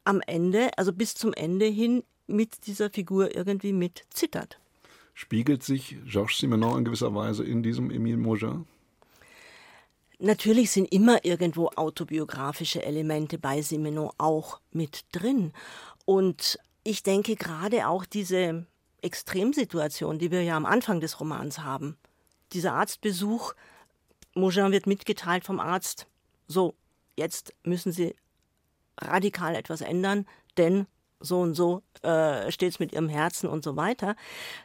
am 0.05 0.21
Ende, 0.27 0.71
also 0.77 0.93
bis 0.93 1.15
zum 1.15 1.33
Ende 1.33 1.67
hin, 1.67 2.05
mit 2.27 2.67
dieser 2.67 2.91
Figur 2.91 3.35
irgendwie 3.35 3.73
mit 3.73 4.05
zittert. 4.11 4.59
Spiegelt 5.15 5.63
sich 5.63 5.97
Georges 6.07 6.39
Simenon 6.39 6.79
in 6.79 6.85
gewisser 6.85 7.15
Weise 7.15 7.45
in 7.45 7.63
diesem 7.63 7.91
Emile 7.91 8.17
Mogin? 8.17 8.67
Natürlich 10.19 10.71
sind 10.71 10.93
immer 10.93 11.25
irgendwo 11.25 11.69
autobiografische 11.75 12.85
Elemente 12.85 13.39
bei 13.39 13.61
Simenon 13.61 14.11
auch 14.19 14.61
mit 14.71 15.05
drin. 15.11 15.53
Und 16.05 16.59
ich 16.85 17.03
denke 17.03 17.35
gerade 17.35 17.89
auch 17.89 18.07
diese 18.07 18.67
Extremsituation, 19.03 20.19
die 20.19 20.31
wir 20.31 20.43
ja 20.43 20.57
am 20.57 20.65
Anfang 20.65 21.01
des 21.01 21.19
Romans 21.19 21.59
haben, 21.59 21.97
dieser 22.53 22.75
Arztbesuch, 22.75 23.55
Mogin 24.35 24.73
wird 24.73 24.87
mitgeteilt 24.87 25.45
vom 25.45 25.61
Arzt, 25.61 26.07
so, 26.47 26.75
jetzt 27.17 27.55
müssen 27.65 27.93
Sie 27.93 28.15
radikal 29.01 29.55
etwas 29.55 29.81
ändern, 29.81 30.27
denn 30.57 30.87
so 31.21 31.41
und 31.41 31.55
so 31.55 31.83
äh, 32.03 32.51
steht 32.51 32.73
es 32.73 32.79
mit 32.81 32.93
ihrem 32.93 33.09
Herzen 33.09 33.49
und 33.49 33.63
so 33.65 33.77
weiter. 33.77 34.17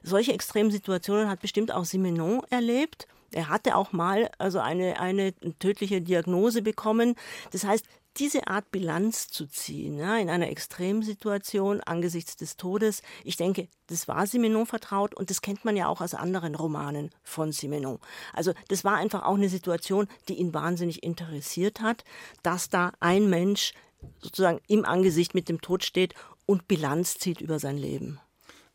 Solche 0.03 0.33
extremen 0.33 0.71
Situationen 0.71 1.29
hat 1.29 1.39
bestimmt 1.39 1.71
auch 1.71 1.85
Simenon 1.85 2.41
erlebt. 2.49 3.07
Er 3.31 3.49
hatte 3.49 3.75
auch 3.75 3.91
mal 3.91 4.29
also 4.37 4.59
eine, 4.59 4.99
eine 4.99 5.33
tödliche 5.59 6.01
Diagnose 6.01 6.61
bekommen. 6.61 7.15
Das 7.51 7.63
heißt, 7.63 7.85
diese 8.17 8.47
Art 8.47 8.71
Bilanz 8.71 9.27
zu 9.27 9.45
ziehen, 9.45 9.99
ja, 9.99 10.17
in 10.17 10.29
einer 10.29 10.49
Extremsituation 10.49 11.81
angesichts 11.81 12.35
des 12.35 12.57
Todes, 12.57 13.03
ich 13.23 13.37
denke, 13.37 13.67
das 13.87 14.07
war 14.07 14.25
Simenon 14.25 14.65
vertraut 14.65 15.13
und 15.13 15.29
das 15.29 15.41
kennt 15.41 15.65
man 15.65 15.77
ja 15.77 15.87
auch 15.87 16.01
aus 16.01 16.15
anderen 16.15 16.55
Romanen 16.55 17.11
von 17.23 17.51
Simenon. 17.51 17.99
Also 18.33 18.53
das 18.69 18.83
war 18.83 18.95
einfach 18.95 19.23
auch 19.23 19.35
eine 19.35 19.49
Situation, 19.49 20.07
die 20.29 20.35
ihn 20.35 20.53
wahnsinnig 20.53 21.03
interessiert 21.03 21.81
hat, 21.81 22.03
dass 22.41 22.69
da 22.69 22.91
ein 22.99 23.29
Mensch 23.29 23.73
sozusagen 24.19 24.61
im 24.67 24.85
Angesicht 24.85 25.35
mit 25.35 25.49
dem 25.49 25.61
Tod 25.61 25.83
steht 25.83 26.13
und 26.45 26.67
Bilanz 26.67 27.19
zieht 27.19 27.41
über 27.41 27.59
sein 27.59 27.77
Leben. 27.77 28.19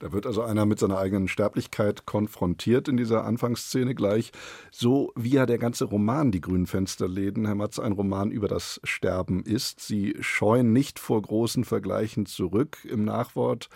Da 0.03 0.11
wird 0.11 0.27
also 0.27 0.43
einer 0.43 0.67
mit 0.67 0.81
seiner 0.81 0.99
eigenen 0.99 1.29
Sterblichkeit 1.29 2.07
konfrontiert 2.07 2.89
in 2.89 2.97
dieser 2.97 3.25
Anfangsszene 3.25 3.95
gleich. 3.95 4.33
So 4.73 5.13
wie 5.15 5.31
ja 5.31 5.47
der 5.47 5.59
ganze 5.59 5.85
Roman 5.85 6.33
Die 6.33 6.41
grünen 6.41 6.67
Fensterläden, 6.67 7.47
Herr 7.47 7.55
Matz, 7.55 7.79
ein 7.79 7.93
Roman 7.93 8.33
über 8.33 8.49
das 8.49 8.81
Sterben 8.83 9.45
ist. 9.45 9.79
Sie 9.79 10.17
scheuen 10.19 10.73
nicht 10.73 10.99
vor 10.99 11.23
großen 11.23 11.65
Vergleichen 11.65 12.27
zurück. 12.27 12.79
Im 12.85 13.05
Nachwort 13.05 13.69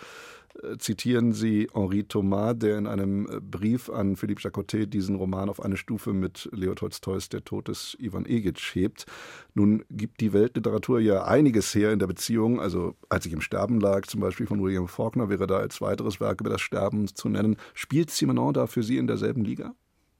zitieren 0.77 1.33
Sie 1.33 1.67
Henri 1.73 2.03
Thomas, 2.03 2.55
der 2.57 2.77
in 2.77 2.87
einem 2.87 3.27
äh, 3.27 3.39
Brief 3.39 3.89
an 3.89 4.15
Philippe 4.15 4.41
Jacotet 4.41 4.93
diesen 4.93 5.15
Roman 5.15 5.49
auf 5.49 5.61
eine 5.61 5.77
Stufe 5.77 6.13
mit 6.13 6.49
Leo 6.51 6.73
Tolstois 6.75 7.29
Der 7.31 7.43
Tod 7.43 7.67
des 7.67 7.95
Ivan 7.99 8.25
Egic 8.25 8.59
hebt. 8.73 9.05
Nun 9.53 9.83
gibt 9.89 10.21
die 10.21 10.33
Weltliteratur 10.33 10.99
ja 10.99 11.25
einiges 11.25 11.73
her 11.75 11.91
in 11.91 11.99
der 11.99 12.07
Beziehung. 12.07 12.59
Also 12.59 12.95
als 13.09 13.25
ich 13.25 13.33
im 13.33 13.41
Sterben 13.41 13.79
lag, 13.79 14.05
zum 14.07 14.21
Beispiel 14.21 14.47
von 14.47 14.61
William 14.61 14.87
Faulkner, 14.87 15.29
wäre 15.29 15.47
da 15.47 15.57
als 15.57 15.81
weiteres 15.81 16.19
Werk 16.19 16.41
über 16.41 16.49
das 16.49 16.61
Sterben 16.61 17.07
zu 17.07 17.29
nennen. 17.29 17.57
Spielt 17.73 18.11
Simenon 18.11 18.53
da 18.53 18.67
für 18.67 18.83
Sie 18.83 18.97
in 18.97 19.07
derselben 19.07 19.43
Liga? 19.43 19.73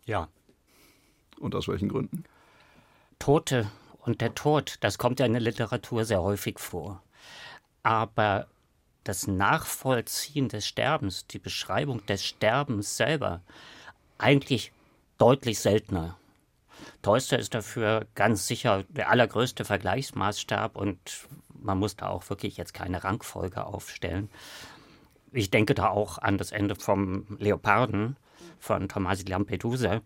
Ja. 0.05 0.29
Und 1.39 1.55
aus 1.55 1.67
welchen 1.67 1.89
Gründen? 1.89 2.23
Tote 3.19 3.69
und 3.99 4.21
der 4.21 4.35
Tod, 4.35 4.77
das 4.81 4.97
kommt 4.97 5.19
ja 5.19 5.25
in 5.25 5.33
der 5.33 5.41
Literatur 5.41 6.05
sehr 6.05 6.21
häufig 6.21 6.59
vor. 6.59 7.03
Aber 7.83 8.47
das 9.07 9.27
Nachvollziehen 9.27 10.49
des 10.49 10.67
Sterbens, 10.67 11.27
die 11.27 11.39
Beschreibung 11.39 12.05
des 12.07 12.25
Sterbens 12.25 12.97
selber, 12.97 13.41
eigentlich 14.17 14.71
deutlich 15.17 15.59
seltener. 15.59 16.17
Tolstoi 17.01 17.37
ist 17.37 17.53
dafür 17.53 18.05
ganz 18.15 18.47
sicher 18.47 18.83
der 18.89 19.09
allergrößte 19.09 19.65
Vergleichsmaßstab 19.65 20.75
und 20.75 21.27
man 21.49 21.79
muss 21.79 21.95
da 21.95 22.09
auch 22.09 22.29
wirklich 22.29 22.57
jetzt 22.57 22.73
keine 22.73 23.03
Rangfolge 23.03 23.65
aufstellen. 23.65 24.29
Ich 25.31 25.51
denke 25.51 25.73
da 25.73 25.89
auch 25.89 26.17
an 26.17 26.37
das 26.37 26.51
Ende 26.51 26.75
vom 26.75 27.37
Leoparden 27.39 28.17
von 28.59 28.89
Tomasi 28.89 29.23
Lampedusa. 29.23 30.01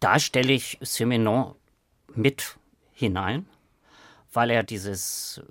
Da 0.00 0.18
stelle 0.18 0.52
ich 0.52 0.78
Simenon 0.80 1.54
mit 2.14 2.58
hinein, 2.92 3.46
weil 4.32 4.50
er 4.50 4.62
dieses 4.62 5.42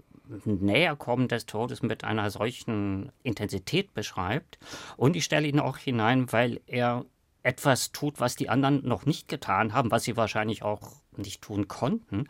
Näherkommen 0.45 1.27
des 1.27 1.45
Todes 1.45 1.81
mit 1.81 2.03
einer 2.03 2.29
solchen 2.31 3.11
Intensität 3.23 3.93
beschreibt. 3.93 4.59
Und 4.97 5.15
ich 5.15 5.25
stelle 5.25 5.47
ihn 5.47 5.59
auch 5.59 5.77
hinein, 5.77 6.31
weil 6.31 6.61
er 6.65 7.05
etwas 7.43 7.91
tut, 7.91 8.19
was 8.19 8.35
die 8.35 8.49
anderen 8.49 8.87
noch 8.87 9.05
nicht 9.05 9.27
getan 9.27 9.73
haben, 9.73 9.91
was 9.91 10.03
sie 10.03 10.17
wahrscheinlich 10.17 10.63
auch 10.63 10.93
nicht 11.15 11.41
tun 11.41 11.67
konnten, 11.67 12.27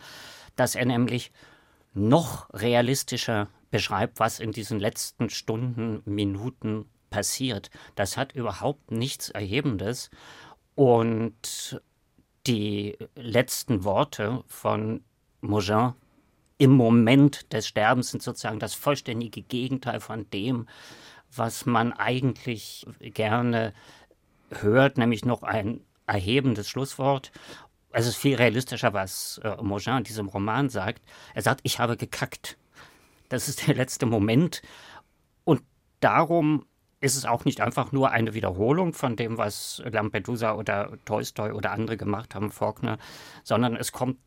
dass 0.55 0.75
er 0.75 0.85
nämlich 0.85 1.31
noch 1.93 2.53
realistischer 2.53 3.47
beschreibt, 3.71 4.19
was 4.19 4.39
in 4.39 4.51
diesen 4.51 4.79
letzten 4.79 5.29
Stunden, 5.29 6.01
Minuten 6.05 6.85
passiert. 7.09 7.69
Das 7.95 8.17
hat 8.17 8.33
überhaupt 8.33 8.91
nichts 8.91 9.29
Erhebendes. 9.29 10.09
Und 10.75 11.81
die 12.45 12.97
letzten 13.15 13.85
Worte 13.85 14.43
von 14.47 15.01
Mogin 15.39 15.93
im 16.57 16.71
Moment 16.71 17.51
des 17.53 17.67
Sterbens 17.67 18.11
sind 18.11 18.23
sozusagen 18.23 18.59
das 18.59 18.73
vollständige 18.73 19.41
Gegenteil 19.41 19.99
von 19.99 20.29
dem, 20.29 20.67
was 21.35 21.65
man 21.65 21.91
eigentlich 21.93 22.85
gerne 22.99 23.73
hört, 24.49 24.97
nämlich 24.97 25.25
noch 25.25 25.43
ein 25.43 25.81
erhebendes 26.07 26.69
Schlusswort. 26.69 27.31
es 27.91 28.07
ist 28.07 28.17
viel 28.17 28.35
realistischer, 28.35 28.93
was 28.93 29.39
äh, 29.43 29.61
Mogin 29.61 29.97
in 29.97 30.03
diesem 30.03 30.27
Roman 30.27 30.69
sagt. 30.69 31.01
Er 31.33 31.41
sagt, 31.41 31.61
ich 31.63 31.79
habe 31.79 31.97
gekackt. 31.97 32.57
Das 33.29 33.47
ist 33.47 33.67
der 33.67 33.75
letzte 33.75 34.05
Moment. 34.05 34.61
Und 35.43 35.63
darum 35.99 36.65
ist 37.01 37.15
es 37.15 37.25
auch 37.25 37.45
nicht 37.45 37.61
einfach 37.61 37.91
nur 37.91 38.11
eine 38.11 38.33
Wiederholung 38.33 38.93
von 38.93 39.15
dem, 39.15 39.37
was 39.37 39.81
Lampedusa 39.85 40.55
oder 40.55 40.97
Tolstoi 41.05 41.51
oder 41.51 41.71
andere 41.71 41.97
gemacht 41.97 42.35
haben, 42.35 42.51
Faulkner, 42.51 42.97
sondern 43.43 43.75
es 43.75 43.91
kommt 43.91 44.17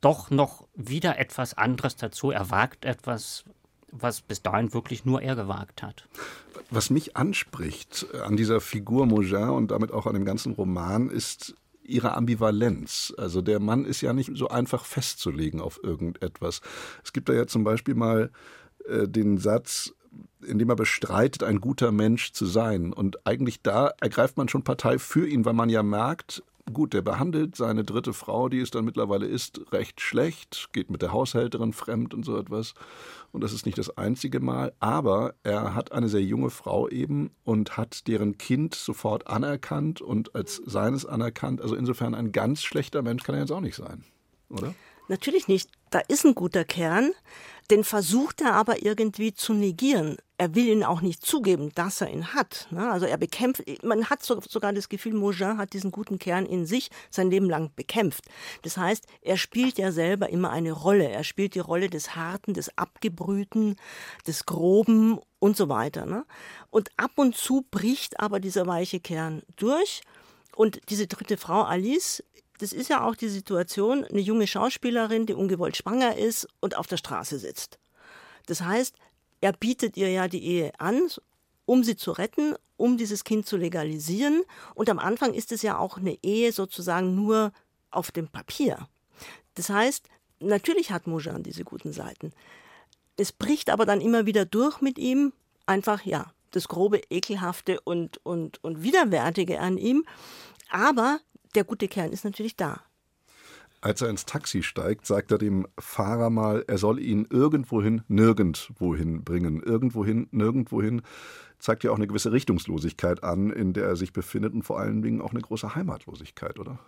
doch 0.00 0.30
noch 0.30 0.66
wieder 0.74 1.18
etwas 1.18 1.56
anderes 1.56 1.96
dazu. 1.96 2.30
Er 2.30 2.50
wagt 2.50 2.84
etwas, 2.84 3.44
was 3.92 4.20
bis 4.20 4.42
dahin 4.42 4.72
wirklich 4.72 5.04
nur 5.04 5.22
er 5.22 5.36
gewagt 5.36 5.82
hat. 5.82 6.08
Was 6.70 6.90
mich 6.90 7.16
anspricht 7.16 8.06
an 8.24 8.36
dieser 8.36 8.60
Figur 8.60 9.06
Mogin 9.06 9.50
und 9.50 9.70
damit 9.70 9.92
auch 9.92 10.06
an 10.06 10.14
dem 10.14 10.24
ganzen 10.24 10.52
Roman 10.52 11.10
ist 11.10 11.54
ihre 11.82 12.14
Ambivalenz. 12.14 13.12
Also 13.16 13.42
der 13.42 13.60
Mann 13.60 13.84
ist 13.84 14.00
ja 14.00 14.12
nicht 14.12 14.30
so 14.34 14.48
einfach 14.48 14.84
festzulegen 14.84 15.60
auf 15.60 15.80
irgendetwas. 15.82 16.60
Es 17.04 17.12
gibt 17.12 17.28
da 17.28 17.32
ja 17.32 17.46
zum 17.46 17.64
Beispiel 17.64 17.94
mal 17.94 18.30
äh, 18.86 19.08
den 19.08 19.38
Satz, 19.38 19.92
in 20.46 20.58
dem 20.58 20.70
er 20.70 20.76
bestreitet, 20.76 21.42
ein 21.42 21.60
guter 21.60 21.92
Mensch 21.92 22.32
zu 22.32 22.46
sein. 22.46 22.92
Und 22.92 23.26
eigentlich 23.26 23.62
da 23.62 23.92
ergreift 24.00 24.36
man 24.36 24.48
schon 24.48 24.62
Partei 24.62 24.98
für 24.98 25.26
ihn, 25.26 25.44
weil 25.44 25.52
man 25.52 25.68
ja 25.68 25.82
merkt, 25.82 26.42
gut, 26.70 26.94
der 26.94 27.02
behandelt 27.02 27.56
seine 27.56 27.84
dritte 27.84 28.12
Frau, 28.12 28.48
die 28.48 28.60
es 28.60 28.70
dann 28.70 28.84
mittlerweile 28.84 29.26
ist, 29.26 29.60
recht 29.72 30.00
schlecht, 30.00 30.70
geht 30.72 30.90
mit 30.90 31.02
der 31.02 31.12
Haushälterin 31.12 31.72
fremd 31.72 32.14
und 32.14 32.24
so 32.24 32.36
etwas. 32.38 32.74
Und 33.32 33.42
das 33.42 33.52
ist 33.52 33.66
nicht 33.66 33.78
das 33.78 33.96
einzige 33.96 34.40
Mal. 34.40 34.72
Aber 34.80 35.34
er 35.42 35.74
hat 35.74 35.92
eine 35.92 36.08
sehr 36.08 36.22
junge 36.22 36.50
Frau 36.50 36.88
eben 36.88 37.30
und 37.44 37.76
hat 37.76 38.06
deren 38.08 38.38
Kind 38.38 38.74
sofort 38.74 39.26
anerkannt 39.26 40.00
und 40.00 40.34
als 40.34 40.56
seines 40.64 41.06
anerkannt. 41.06 41.60
Also 41.60 41.74
insofern 41.74 42.14
ein 42.14 42.32
ganz 42.32 42.62
schlechter 42.62 43.02
Mensch 43.02 43.22
kann 43.22 43.34
er 43.34 43.42
jetzt 43.42 43.52
auch 43.52 43.60
nicht 43.60 43.76
sein, 43.76 44.04
oder? 44.48 44.74
Natürlich 45.10 45.48
nicht. 45.48 45.68
Da 45.90 45.98
ist 46.06 46.24
ein 46.24 46.36
guter 46.36 46.64
Kern, 46.64 47.10
den 47.68 47.82
versucht 47.82 48.40
er 48.42 48.54
aber 48.54 48.84
irgendwie 48.84 49.34
zu 49.34 49.52
negieren. 49.52 50.18
Er 50.38 50.54
will 50.54 50.68
ihn 50.68 50.84
auch 50.84 51.00
nicht 51.00 51.26
zugeben, 51.26 51.72
dass 51.74 52.00
er 52.00 52.10
ihn 52.10 52.32
hat. 52.32 52.68
Ne? 52.70 52.88
Also 52.88 53.06
er 53.06 53.16
bekämpft, 53.16 53.64
man 53.82 54.08
hat 54.08 54.22
sogar 54.22 54.72
das 54.72 54.88
Gefühl, 54.88 55.14
Mogin 55.14 55.58
hat 55.58 55.72
diesen 55.72 55.90
guten 55.90 56.20
Kern 56.20 56.46
in 56.46 56.64
sich 56.64 56.90
sein 57.10 57.28
Leben 57.28 57.50
lang 57.50 57.72
bekämpft. 57.74 58.22
Das 58.62 58.76
heißt, 58.76 59.04
er 59.20 59.36
spielt 59.36 59.78
ja 59.78 59.90
selber 59.90 60.28
immer 60.28 60.50
eine 60.50 60.70
Rolle. 60.70 61.08
Er 61.08 61.24
spielt 61.24 61.56
die 61.56 61.58
Rolle 61.58 61.90
des 61.90 62.14
Harten, 62.14 62.54
des 62.54 62.78
Abgebrühten, 62.78 63.74
des 64.28 64.46
Groben 64.46 65.18
und 65.40 65.56
so 65.56 65.68
weiter. 65.68 66.06
Ne? 66.06 66.24
Und 66.70 66.92
ab 66.96 67.10
und 67.16 67.36
zu 67.36 67.66
bricht 67.72 68.20
aber 68.20 68.38
dieser 68.38 68.68
weiche 68.68 69.00
Kern 69.00 69.42
durch. 69.56 70.02
Und 70.54 70.80
diese 70.88 71.08
dritte 71.08 71.36
Frau, 71.36 71.62
Alice, 71.62 72.22
das 72.60 72.72
ist 72.72 72.88
ja 72.88 73.02
auch 73.02 73.16
die 73.16 73.30
Situation, 73.30 74.04
eine 74.04 74.20
junge 74.20 74.46
Schauspielerin, 74.46 75.24
die 75.24 75.32
ungewollt 75.32 75.78
schwanger 75.78 76.16
ist 76.16 76.46
und 76.60 76.76
auf 76.76 76.86
der 76.86 76.98
Straße 76.98 77.38
sitzt. 77.38 77.78
Das 78.46 78.60
heißt, 78.60 78.94
er 79.40 79.52
bietet 79.52 79.96
ihr 79.96 80.10
ja 80.10 80.28
die 80.28 80.44
Ehe 80.44 80.72
an, 80.78 81.08
um 81.64 81.82
sie 81.84 81.96
zu 81.96 82.12
retten, 82.12 82.54
um 82.76 82.98
dieses 82.98 83.24
Kind 83.24 83.46
zu 83.46 83.56
legalisieren. 83.56 84.42
Und 84.74 84.90
am 84.90 84.98
Anfang 84.98 85.32
ist 85.32 85.52
es 85.52 85.62
ja 85.62 85.78
auch 85.78 85.96
eine 85.96 86.18
Ehe 86.22 86.52
sozusagen 86.52 87.14
nur 87.14 87.52
auf 87.90 88.10
dem 88.10 88.28
Papier. 88.28 88.88
Das 89.54 89.70
heißt, 89.70 90.08
natürlich 90.40 90.90
hat 90.90 91.06
Mojan 91.06 91.42
diese 91.42 91.64
guten 91.64 91.92
Seiten. 91.92 92.32
Es 93.16 93.32
bricht 93.32 93.70
aber 93.70 93.86
dann 93.86 94.02
immer 94.02 94.26
wieder 94.26 94.44
durch 94.44 94.82
mit 94.82 94.98
ihm, 94.98 95.32
einfach 95.64 96.04
ja, 96.04 96.32
das 96.50 96.68
grobe, 96.68 97.00
ekelhafte 97.08 97.80
und, 97.80 98.18
und, 98.24 98.62
und 98.62 98.82
widerwärtige 98.82 99.60
an 99.60 99.78
ihm. 99.78 100.04
Aber 100.70 101.20
der 101.54 101.64
gute 101.64 101.88
Kern 101.88 102.12
ist 102.12 102.24
natürlich 102.24 102.56
da. 102.56 102.80
Als 103.82 104.02
er 104.02 104.10
ins 104.10 104.26
Taxi 104.26 104.62
steigt, 104.62 105.06
sagt 105.06 105.32
er 105.32 105.38
dem 105.38 105.66
Fahrer 105.78 106.28
mal, 106.28 106.64
er 106.66 106.76
soll 106.76 106.98
ihn 107.00 107.26
irgendwohin, 107.30 108.02
nirgendwohin 108.08 109.24
bringen. 109.24 109.62
Irgendwohin, 109.62 110.28
nirgendwohin 110.32 111.00
zeigt 111.58 111.84
ja 111.84 111.90
auch 111.90 111.96
eine 111.96 112.06
gewisse 112.06 112.30
Richtungslosigkeit 112.30 113.24
an, 113.24 113.50
in 113.50 113.72
der 113.72 113.86
er 113.86 113.96
sich 113.96 114.12
befindet 114.12 114.52
und 114.52 114.64
vor 114.64 114.78
allen 114.78 115.00
Dingen 115.00 115.22
auch 115.22 115.30
eine 115.30 115.40
große 115.40 115.74
Heimatlosigkeit, 115.74 116.58
oder? 116.58 116.78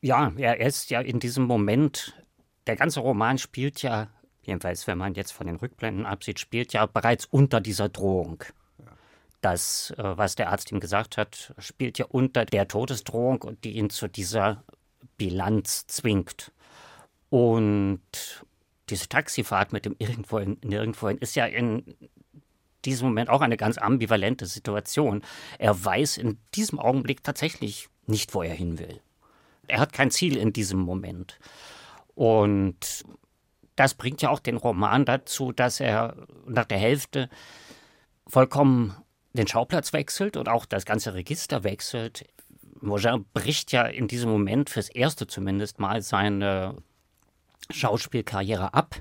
Ja, 0.00 0.32
er 0.36 0.60
ist 0.60 0.90
ja 0.90 1.00
in 1.00 1.18
diesem 1.18 1.44
Moment, 1.44 2.14
der 2.68 2.76
ganze 2.76 3.00
Roman 3.00 3.38
spielt 3.38 3.82
ja, 3.82 4.08
jedenfalls 4.42 4.86
wenn 4.86 4.98
man 4.98 5.14
jetzt 5.14 5.32
von 5.32 5.48
den 5.48 5.56
Rückblenden 5.56 6.06
absieht, 6.06 6.38
spielt 6.38 6.72
ja 6.72 6.86
bereits 6.86 7.24
unter 7.24 7.60
dieser 7.60 7.88
Drohung 7.88 8.44
das, 9.40 9.92
äh, 9.96 10.16
was 10.16 10.34
der 10.34 10.50
Arzt 10.50 10.72
ihm 10.72 10.80
gesagt 10.80 11.16
hat, 11.16 11.54
spielt 11.58 11.98
ja 11.98 12.06
unter 12.06 12.44
der 12.44 12.68
Todesdrohung 12.68 13.56
die 13.64 13.72
ihn 13.72 13.90
zu 13.90 14.08
dieser 14.08 14.64
Bilanz 15.16 15.86
zwingt. 15.86 16.52
Und 17.30 18.00
diese 18.88 19.08
Taxifahrt 19.08 19.72
mit 19.72 19.84
dem 19.84 19.94
Irgendwohin, 19.98 20.58
Nirgendwohin 20.62 21.18
ist 21.18 21.36
ja 21.36 21.46
in 21.46 21.84
diesem 22.84 23.08
Moment 23.08 23.28
auch 23.28 23.40
eine 23.40 23.56
ganz 23.56 23.76
ambivalente 23.76 24.46
Situation. 24.46 25.22
Er 25.58 25.84
weiß 25.84 26.16
in 26.16 26.38
diesem 26.54 26.78
Augenblick 26.78 27.22
tatsächlich 27.22 27.88
nicht, 28.06 28.34
wo 28.34 28.42
er 28.42 28.54
hin 28.54 28.78
will. 28.78 29.00
Er 29.66 29.80
hat 29.80 29.92
kein 29.92 30.10
Ziel 30.10 30.36
in 30.36 30.52
diesem 30.52 30.78
Moment. 30.78 31.38
Und 32.14 33.04
das 33.76 33.94
bringt 33.94 34.22
ja 34.22 34.30
auch 34.30 34.40
den 34.40 34.56
Roman 34.56 35.04
dazu, 35.04 35.52
dass 35.52 35.80
er 35.80 36.16
nach 36.46 36.64
der 36.64 36.78
Hälfte 36.78 37.28
vollkommen 38.26 38.96
den 39.32 39.46
Schauplatz 39.46 39.92
wechselt 39.92 40.36
und 40.36 40.48
auch 40.48 40.66
das 40.66 40.84
ganze 40.84 41.14
Register 41.14 41.64
wechselt. 41.64 42.24
Mogin 42.80 43.24
bricht 43.32 43.72
ja 43.72 43.82
in 43.82 44.08
diesem 44.08 44.30
Moment 44.30 44.70
fürs 44.70 44.88
erste 44.88 45.26
zumindest 45.26 45.78
mal 45.78 46.02
seine 46.02 46.76
Schauspielkarriere 47.70 48.74
ab, 48.74 48.96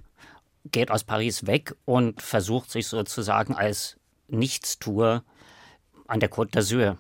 geht 0.72 0.92
aus 0.92 1.04
Paris 1.04 1.46
weg 1.48 1.76
und 1.86 2.22
versucht 2.22 2.72
sich 2.72 2.88
sozusagen 2.88 3.56
als 3.56 3.98
Nichtstour 4.28 5.24
an 6.08 6.20
der 6.20 6.32
Côte 6.32 6.52
d'Azur, 6.52 6.98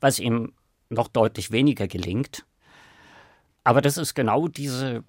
was 0.00 0.18
ihm 0.18 0.52
noch 0.88 1.08
deutlich 1.08 1.50
weniger 1.50 1.86
gelingt. 1.86 2.44
Aber 3.64 3.80
das 3.80 3.96
ist 3.96 4.14
genau 4.14 4.48
diese 4.48 5.04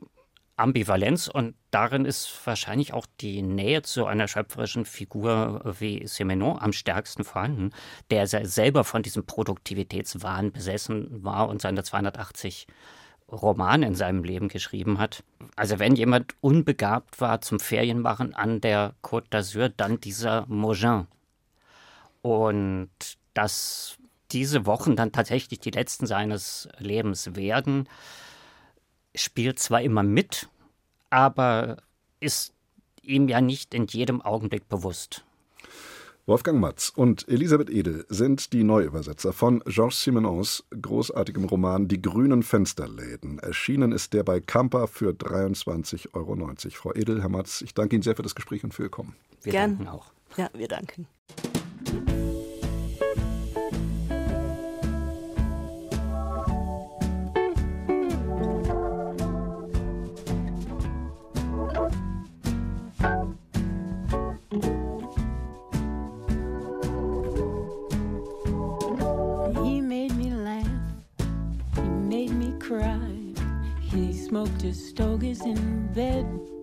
Ambivalenz 0.57 1.27
und 1.27 1.55
darin 1.71 2.05
ist 2.05 2.45
wahrscheinlich 2.45 2.93
auch 2.93 3.05
die 3.19 3.41
Nähe 3.41 3.81
zu 3.81 4.05
einer 4.05 4.27
schöpferischen 4.27 4.85
Figur 4.85 5.61
wie 5.79 6.05
Simenon 6.05 6.59
am 6.59 6.73
stärksten 6.73 7.23
vorhanden, 7.23 7.71
der 8.11 8.27
selber 8.27 8.83
von 8.83 9.01
diesem 9.01 9.25
Produktivitätswahn 9.25 10.51
besessen 10.51 11.23
war 11.23 11.49
und 11.49 11.61
seine 11.61 11.83
280 11.83 12.67
Romane 13.31 13.87
in 13.87 13.95
seinem 13.95 14.23
Leben 14.23 14.49
geschrieben 14.49 14.99
hat. 14.99 15.23
Also 15.55 15.79
wenn 15.79 15.95
jemand 15.95 16.35
unbegabt 16.41 17.21
war 17.21 17.41
zum 17.41 17.59
Ferienmachen 17.59 18.35
an 18.35 18.61
der 18.61 18.93
Côte 19.01 19.29
d'Azur, 19.29 19.71
dann 19.75 20.01
dieser 20.01 20.45
Mogin. 20.47 21.07
Und 22.21 22.89
dass 23.33 23.97
diese 24.31 24.65
Wochen 24.65 24.95
dann 24.95 25.11
tatsächlich 25.11 25.59
die 25.59 25.71
letzten 25.71 26.05
seines 26.05 26.67
Lebens 26.77 27.35
werden, 27.35 27.87
spielt 29.15 29.60
zwar 29.60 29.82
immer 29.82 30.04
mit, 30.04 30.50
aber 31.10 31.78
ist 32.19 32.54
ihm 33.02 33.28
ja 33.28 33.41
nicht 33.41 33.74
in 33.74 33.88
jedem 33.88 34.21
Augenblick 34.21 34.69
bewusst. 34.69 35.24
Wolfgang 36.28 36.60
Matz 36.60 36.93
und 36.95 37.28
Elisabeth 37.28 37.69
Edel 37.69 38.06
sind 38.08 38.54
die 38.54 38.63
Neuübersetzer 38.63 39.34
von 39.34 39.62
Georges 39.65 40.04
Simenons 40.04 40.63
großartigem 40.80 41.45
Roman 41.45 41.88
Die 41.88 42.02
grünen 42.02 42.43
Fensterläden. 42.43 43.39
Erschienen 43.39 43.91
ist 43.91 44.13
der 44.13 44.24
bei 44.24 44.39
Kampa 44.39 44.86
für 44.86 45.10
23,90 45.10 46.13
Euro. 46.13 46.38
Frau 46.71 46.93
Edel, 46.93 47.21
Herr 47.21 47.30
Matz, 47.30 47.62
ich 47.62 47.74
danke 47.74 47.95
Ihnen 47.95 48.04
sehr 48.04 48.15
für 48.15 48.21
das 48.24 48.36
Gespräch 48.36 48.63
und 48.63 48.74
für 48.74 48.84
Ihr 48.84 48.89
Kommen. 48.89 49.15
Wir 49.41 49.52
Gern. 49.52 49.78
danken 49.78 49.88
auch. 49.88 50.12
Ja, 50.38 50.50
wir 50.54 50.67
danken. 50.67 51.08
Just 74.62 74.95
dog 74.95 75.24
is 75.24 75.41
in 75.41 75.88
bed. 75.88 76.61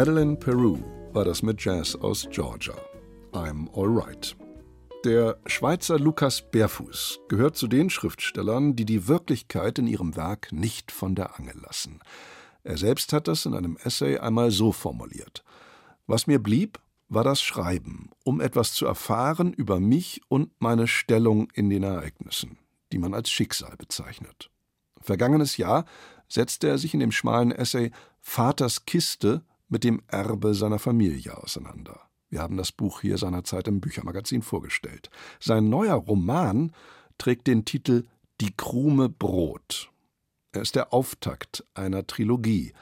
Madeline 0.00 0.36
Peru 0.36 0.78
war 1.12 1.26
das 1.26 1.42
mit 1.42 1.62
Jazz 1.62 1.94
aus 1.94 2.26
Georgia. 2.30 2.72
I'm 3.32 3.68
Alright. 3.76 4.34
Der 5.04 5.36
Schweizer 5.44 5.98
Lukas 5.98 6.40
Bärfuß 6.50 7.20
gehört 7.28 7.54
zu 7.54 7.68
den 7.68 7.90
Schriftstellern, 7.90 8.74
die 8.74 8.86
die 8.86 9.08
Wirklichkeit 9.08 9.78
in 9.78 9.86
ihrem 9.86 10.16
Werk 10.16 10.52
nicht 10.52 10.90
von 10.90 11.14
der 11.14 11.38
Angel 11.38 11.60
lassen. 11.60 12.00
Er 12.64 12.78
selbst 12.78 13.12
hat 13.12 13.28
das 13.28 13.44
in 13.44 13.52
einem 13.52 13.76
Essay 13.76 14.16
einmal 14.16 14.50
so 14.50 14.72
formuliert. 14.72 15.44
Was 16.06 16.26
mir 16.26 16.42
blieb, 16.42 16.80
war 17.10 17.22
das 17.22 17.42
Schreiben, 17.42 18.08
um 18.24 18.40
etwas 18.40 18.72
zu 18.72 18.86
erfahren 18.86 19.52
über 19.52 19.80
mich 19.80 20.22
und 20.28 20.50
meine 20.60 20.86
Stellung 20.86 21.50
in 21.52 21.68
den 21.68 21.82
Ereignissen, 21.82 22.56
die 22.90 22.98
man 22.98 23.12
als 23.12 23.30
Schicksal 23.30 23.76
bezeichnet. 23.76 24.48
Vergangenes 24.98 25.58
Jahr 25.58 25.84
setzte 26.26 26.68
er 26.68 26.78
sich 26.78 26.94
in 26.94 27.00
dem 27.00 27.12
schmalen 27.12 27.52
Essay 27.52 27.90
Vaters 28.22 28.86
Kiste 28.86 29.44
mit 29.70 29.84
dem 29.84 30.02
Erbe 30.08 30.54
seiner 30.54 30.78
Familie 30.78 31.36
auseinander. 31.42 32.00
Wir 32.28 32.42
haben 32.42 32.56
das 32.56 32.70
Buch 32.70 33.00
hier 33.00 33.18
seinerzeit 33.18 33.66
im 33.66 33.80
Büchermagazin 33.80 34.42
vorgestellt. 34.42 35.10
Sein 35.40 35.68
neuer 35.68 35.94
Roman 35.94 36.72
trägt 37.18 37.46
den 37.46 37.64
Titel 37.64 38.06
Die 38.40 38.54
Krume 38.54 39.08
Brot. 39.08 39.90
Er 40.52 40.62
ist 40.62 40.74
der 40.74 40.92
Auftakt 40.92 41.64
einer 41.74 42.06
Trilogie, 42.06 42.72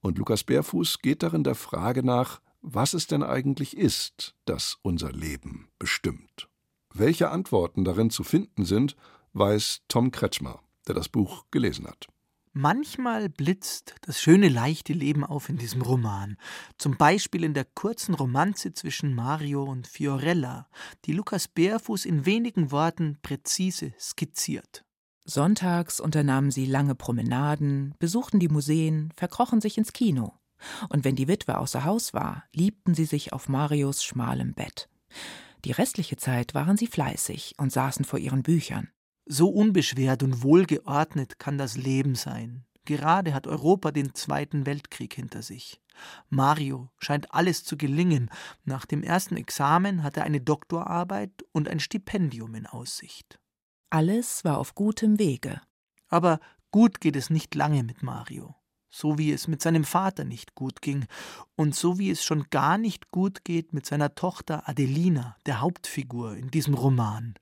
und 0.00 0.18
Lukas 0.18 0.42
Bärfuß 0.42 0.98
geht 0.98 1.22
darin 1.22 1.44
der 1.44 1.54
Frage 1.54 2.04
nach, 2.04 2.40
was 2.60 2.92
es 2.92 3.06
denn 3.06 3.22
eigentlich 3.22 3.76
ist, 3.76 4.34
das 4.44 4.78
unser 4.82 5.12
Leben 5.12 5.68
bestimmt. 5.78 6.48
Welche 6.92 7.30
Antworten 7.30 7.84
darin 7.84 8.10
zu 8.10 8.24
finden 8.24 8.64
sind, 8.64 8.96
weiß 9.32 9.82
Tom 9.88 10.10
Kretschmer, 10.10 10.60
der 10.86 10.94
das 10.94 11.08
Buch 11.08 11.46
gelesen 11.50 11.86
hat. 11.86 12.08
Manchmal 12.54 13.30
blitzt 13.30 13.94
das 14.02 14.20
schöne, 14.20 14.48
leichte 14.48 14.92
Leben 14.92 15.24
auf 15.24 15.48
in 15.48 15.56
diesem 15.56 15.80
Roman. 15.80 16.36
Zum 16.76 16.98
Beispiel 16.98 17.44
in 17.44 17.54
der 17.54 17.64
kurzen 17.64 18.14
Romanze 18.14 18.74
zwischen 18.74 19.14
Mario 19.14 19.64
und 19.64 19.86
Fiorella, 19.86 20.68
die 21.06 21.14
Lukas 21.14 21.48
Bärfuß 21.48 22.04
in 22.04 22.26
wenigen 22.26 22.70
Worten 22.70 23.18
präzise 23.22 23.94
skizziert. 23.98 24.84
Sonntags 25.24 25.98
unternahmen 25.98 26.50
sie 26.50 26.66
lange 26.66 26.94
Promenaden, 26.94 27.94
besuchten 27.98 28.38
die 28.38 28.48
Museen, 28.48 29.12
verkrochen 29.16 29.62
sich 29.62 29.78
ins 29.78 29.94
Kino. 29.94 30.34
Und 30.90 31.04
wenn 31.04 31.16
die 31.16 31.28
Witwe 31.28 31.56
außer 31.56 31.84
Haus 31.84 32.12
war, 32.12 32.44
liebten 32.52 32.94
sie 32.94 33.06
sich 33.06 33.32
auf 33.32 33.48
Marios 33.48 34.04
schmalem 34.04 34.52
Bett. 34.52 34.90
Die 35.64 35.72
restliche 35.72 36.16
Zeit 36.16 36.54
waren 36.54 36.76
sie 36.76 36.86
fleißig 36.86 37.54
und 37.56 37.72
saßen 37.72 38.04
vor 38.04 38.18
ihren 38.18 38.42
Büchern. 38.42 38.90
So 39.26 39.48
unbeschwert 39.48 40.22
und 40.22 40.42
wohlgeordnet 40.42 41.38
kann 41.38 41.58
das 41.58 41.76
Leben 41.76 42.14
sein. 42.14 42.64
Gerade 42.84 43.32
hat 43.32 43.46
Europa 43.46 43.92
den 43.92 44.14
Zweiten 44.14 44.66
Weltkrieg 44.66 45.14
hinter 45.14 45.42
sich. 45.42 45.80
Mario 46.30 46.90
scheint 46.98 47.32
alles 47.32 47.64
zu 47.64 47.76
gelingen. 47.76 48.30
Nach 48.64 48.86
dem 48.86 49.02
ersten 49.02 49.36
Examen 49.36 50.02
hat 50.02 50.16
er 50.16 50.24
eine 50.24 50.40
Doktorarbeit 50.40 51.44
und 51.52 51.68
ein 51.68 51.80
Stipendium 51.80 52.54
in 52.54 52.66
Aussicht. 52.66 53.38
Alles 53.90 54.44
war 54.44 54.58
auf 54.58 54.74
gutem 54.74 55.18
Wege. 55.18 55.60
Aber 56.08 56.40
gut 56.70 57.00
geht 57.00 57.14
es 57.14 57.30
nicht 57.30 57.54
lange 57.54 57.84
mit 57.84 58.02
Mario. 58.02 58.56
So 58.94 59.16
wie 59.16 59.32
es 59.32 59.48
mit 59.48 59.62
seinem 59.62 59.84
Vater 59.84 60.24
nicht 60.24 60.54
gut 60.54 60.82
ging 60.82 61.06
und 61.56 61.74
so 61.74 61.98
wie 61.98 62.10
es 62.10 62.22
schon 62.22 62.44
gar 62.50 62.76
nicht 62.76 63.10
gut 63.10 63.42
geht 63.42 63.72
mit 63.72 63.86
seiner 63.86 64.14
Tochter 64.14 64.68
Adelina, 64.68 65.36
der 65.46 65.62
Hauptfigur 65.62 66.36
in 66.36 66.50
diesem 66.50 66.74
Roman. 66.74 67.34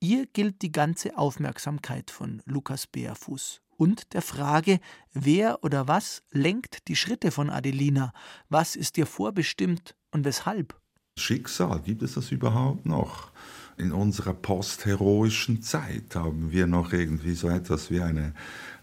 Ihr 0.00 0.26
gilt 0.26 0.62
die 0.62 0.72
ganze 0.72 1.18
Aufmerksamkeit 1.18 2.10
von 2.10 2.42
Lukas 2.46 2.86
Bärfuß 2.86 3.60
und 3.76 4.14
der 4.14 4.22
Frage, 4.22 4.80
wer 5.12 5.62
oder 5.62 5.86
was 5.86 6.22
lenkt 6.30 6.88
die 6.88 6.96
Schritte 6.96 7.30
von 7.30 7.50
Adelina, 7.50 8.12
was 8.48 8.74
ist 8.74 8.96
ihr 8.96 9.06
vorbestimmt 9.06 9.94
und 10.12 10.24
weshalb. 10.24 10.80
Schicksal, 11.18 11.80
gibt 11.80 12.02
es 12.02 12.14
das 12.14 12.30
überhaupt 12.30 12.86
noch? 12.86 13.30
In 13.78 13.92
unserer 13.92 14.32
postheroischen 14.32 15.60
Zeit 15.60 16.14
haben 16.14 16.50
wir 16.50 16.66
noch 16.66 16.92
irgendwie 16.92 17.34
so 17.34 17.48
etwas 17.48 17.90
wie 17.90 18.00
eine, 18.00 18.32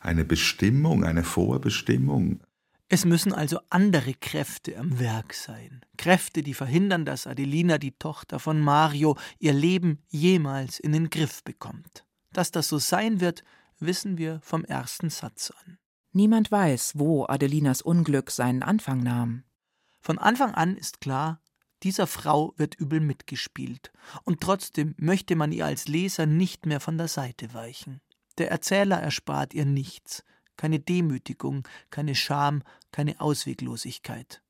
eine 0.04 0.26
Bestimmung, 0.26 1.04
eine 1.04 1.24
Vorbestimmung. 1.24 2.42
Es 2.90 3.06
müssen 3.06 3.34
also 3.34 3.60
andere 3.70 4.14
Kräfte 4.14 4.78
am 4.78 5.00
Werk 5.00 5.34
sein. 5.34 5.82
Kräfte, 5.98 6.44
die 6.44 6.54
verhindern, 6.54 7.06
dass 7.06 7.26
Adelina, 7.26 7.78
die 7.78 7.98
Tochter 7.98 8.38
von 8.40 8.60
Mario, 8.60 9.18
ihr 9.40 9.54
Leben 9.54 10.04
jemals 10.10 10.80
in 10.80 10.92
den 10.92 11.10
Griff 11.10 11.44
bekommt. 11.44 12.06
Dass 12.34 12.52
das 12.52 12.68
so 12.68 12.78
sein 12.78 13.20
wird, 13.20 13.44
wissen 13.80 14.18
wir 14.18 14.40
vom 14.44 14.66
ersten 14.66 15.10
Satz 15.10 15.52
an. 15.52 15.78
Niemand 16.12 16.52
weiß, 16.52 16.94
wo 16.96 17.26
Adelinas 17.26 17.82
Unglück 17.82 18.30
seinen 18.30 18.62
Anfang 18.62 19.02
nahm. 19.02 19.44
Von 20.02 20.20
Anfang 20.20 20.54
an 20.54 20.76
ist 20.76 21.02
klar, 21.02 21.42
dieser 21.82 22.08
Frau 22.08 22.54
wird 22.58 22.76
übel 22.76 23.00
mitgespielt, 23.00 23.92
und 24.24 24.42
trotzdem 24.42 24.94
möchte 24.98 25.36
man 25.36 25.52
ihr 25.52 25.66
als 25.66 25.88
Leser 25.88 26.26
nicht 26.26 26.66
mehr 26.66 26.80
von 26.80 26.98
der 26.98 27.08
Seite 27.08 27.54
weichen. 27.54 28.02
Der 28.38 28.50
Erzähler 28.50 29.00
erspart 29.00 29.54
ihr 29.54 29.66
nichts, 29.66 30.24
keine 30.58 30.80
Demütigung, 30.80 31.68
keine 31.90 32.16
Scham, 32.16 32.64
keine 32.92 33.20
Ausweglosigkeit. 33.20 34.42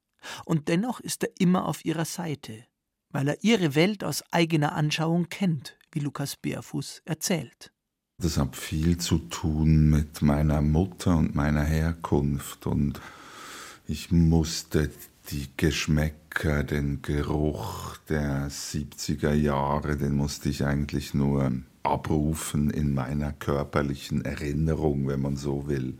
Und 0.45 0.69
dennoch 0.69 0.99
ist 0.99 1.23
er 1.23 1.31
immer 1.39 1.65
auf 1.67 1.83
ihrer 1.83 2.05
Seite, 2.05 2.65
weil 3.09 3.27
er 3.27 3.43
ihre 3.43 3.75
Welt 3.75 4.03
aus 4.03 4.23
eigener 4.31 4.73
Anschauung 4.73 5.29
kennt, 5.29 5.77
wie 5.91 5.99
Lukas 5.99 6.35
Bärfuß 6.37 7.01
erzählt. 7.05 7.71
Das 8.19 8.37
hat 8.37 8.55
viel 8.55 8.97
zu 8.97 9.17
tun 9.17 9.89
mit 9.89 10.21
meiner 10.21 10.61
Mutter 10.61 11.17
und 11.17 11.35
meiner 11.35 11.63
Herkunft 11.63 12.67
und 12.67 13.01
ich 13.85 14.11
musste 14.11 14.89
die 15.29 15.49
Geschmäcker, 15.57 16.63
den 16.63 17.01
Geruch 17.01 17.97
der 18.09 18.49
70er 18.49 19.33
Jahre, 19.33 19.97
den 19.97 20.15
musste 20.15 20.49
ich 20.49 20.65
eigentlich 20.65 21.13
nur 21.13 21.51
abrufen 21.83 22.69
in 22.69 22.93
meiner 22.93 23.33
körperlichen 23.33 24.25
Erinnerung, 24.25 25.07
wenn 25.07 25.21
man 25.21 25.35
so 25.35 25.67
will. 25.67 25.99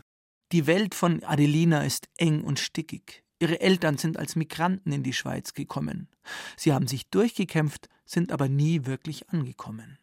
Die 0.52 0.66
Welt 0.66 0.94
von 0.94 1.22
Adelina 1.24 1.84
ist 1.84 2.08
eng 2.16 2.42
und 2.42 2.58
stickig. 2.58 3.24
Ihre 3.40 3.60
Eltern 3.60 3.98
sind 3.98 4.18
als 4.18 4.36
Migranten 4.36 4.92
in 4.92 5.02
die 5.02 5.12
Schweiz 5.12 5.54
gekommen. 5.54 6.08
Sie 6.56 6.72
haben 6.72 6.86
sich 6.86 7.10
durchgekämpft, 7.10 7.88
sind 8.04 8.32
aber 8.32 8.48
nie 8.48 8.86
wirklich 8.86 9.28
angekommen. 9.30 9.98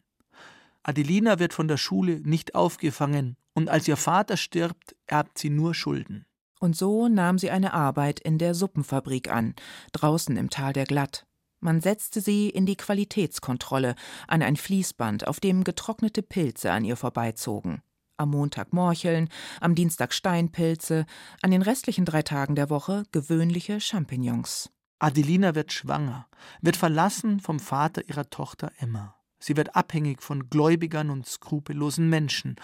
Adelina 0.82 1.38
wird 1.38 1.54
von 1.54 1.68
der 1.68 1.76
Schule 1.76 2.20
nicht 2.20 2.54
aufgefangen 2.54 3.36
und 3.54 3.68
als 3.68 3.86
ihr 3.88 3.96
Vater 3.96 4.36
stirbt, 4.36 4.96
erbt 5.06 5.38
sie 5.38 5.50
nur 5.50 5.74
Schulden. 5.74 6.26
Und 6.60 6.76
so 6.76 7.08
nahm 7.08 7.38
sie 7.38 7.50
eine 7.50 7.72
Arbeit 7.72 8.20
in 8.20 8.38
der 8.38 8.54
Suppenfabrik 8.54 9.30
an, 9.30 9.54
draußen 9.92 10.36
im 10.36 10.50
Tal 10.50 10.72
der 10.72 10.84
Glatt. 10.84 11.26
Man 11.64 11.80
setzte 11.80 12.20
sie 12.20 12.50
in 12.50 12.66
die 12.66 12.74
Qualitätskontrolle 12.74 13.94
an 14.26 14.42
ein 14.42 14.56
Fließband, 14.56 15.28
auf 15.28 15.38
dem 15.38 15.62
getrocknete 15.62 16.20
Pilze 16.20 16.72
an 16.72 16.84
ihr 16.84 16.96
vorbeizogen. 16.96 17.82
Am 18.16 18.30
Montag 18.30 18.72
Morcheln, 18.72 19.28
am 19.60 19.76
Dienstag 19.76 20.12
Steinpilze, 20.12 21.06
an 21.40 21.52
den 21.52 21.62
restlichen 21.62 22.04
drei 22.04 22.22
Tagen 22.22 22.56
der 22.56 22.68
Woche 22.68 23.04
gewöhnliche 23.12 23.80
Champignons. 23.80 24.70
Adelina 24.98 25.54
wird 25.54 25.72
schwanger, 25.72 26.26
wird 26.62 26.76
verlassen 26.76 27.38
vom 27.38 27.60
Vater 27.60 28.08
ihrer 28.08 28.28
Tochter 28.28 28.72
Emma. 28.78 29.14
Sie 29.38 29.56
wird 29.56 29.76
abhängig 29.76 30.20
von 30.20 30.50
Gläubigern 30.50 31.10
und 31.10 31.28
skrupellosen 31.28 32.08
Menschen. 32.08 32.56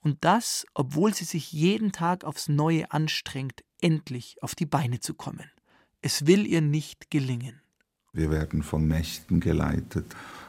Und 0.00 0.24
das, 0.24 0.64
obwohl 0.72 1.12
sie 1.12 1.24
sich 1.26 1.52
jeden 1.52 1.92
Tag 1.92 2.24
aufs 2.24 2.48
Neue 2.48 2.90
anstrengt, 2.92 3.62
endlich 3.82 4.42
auf 4.42 4.54
die 4.54 4.66
Beine 4.66 5.00
zu 5.00 5.12
kommen. 5.12 5.50
Es 6.00 6.26
will 6.26 6.46
ihr 6.46 6.62
nicht 6.62 7.10
gelingen. 7.10 7.60
Wir 8.12 8.30
werden 8.30 8.62
von 8.62 8.86
Mächten 8.86 9.40
geleitet, 9.40 10.06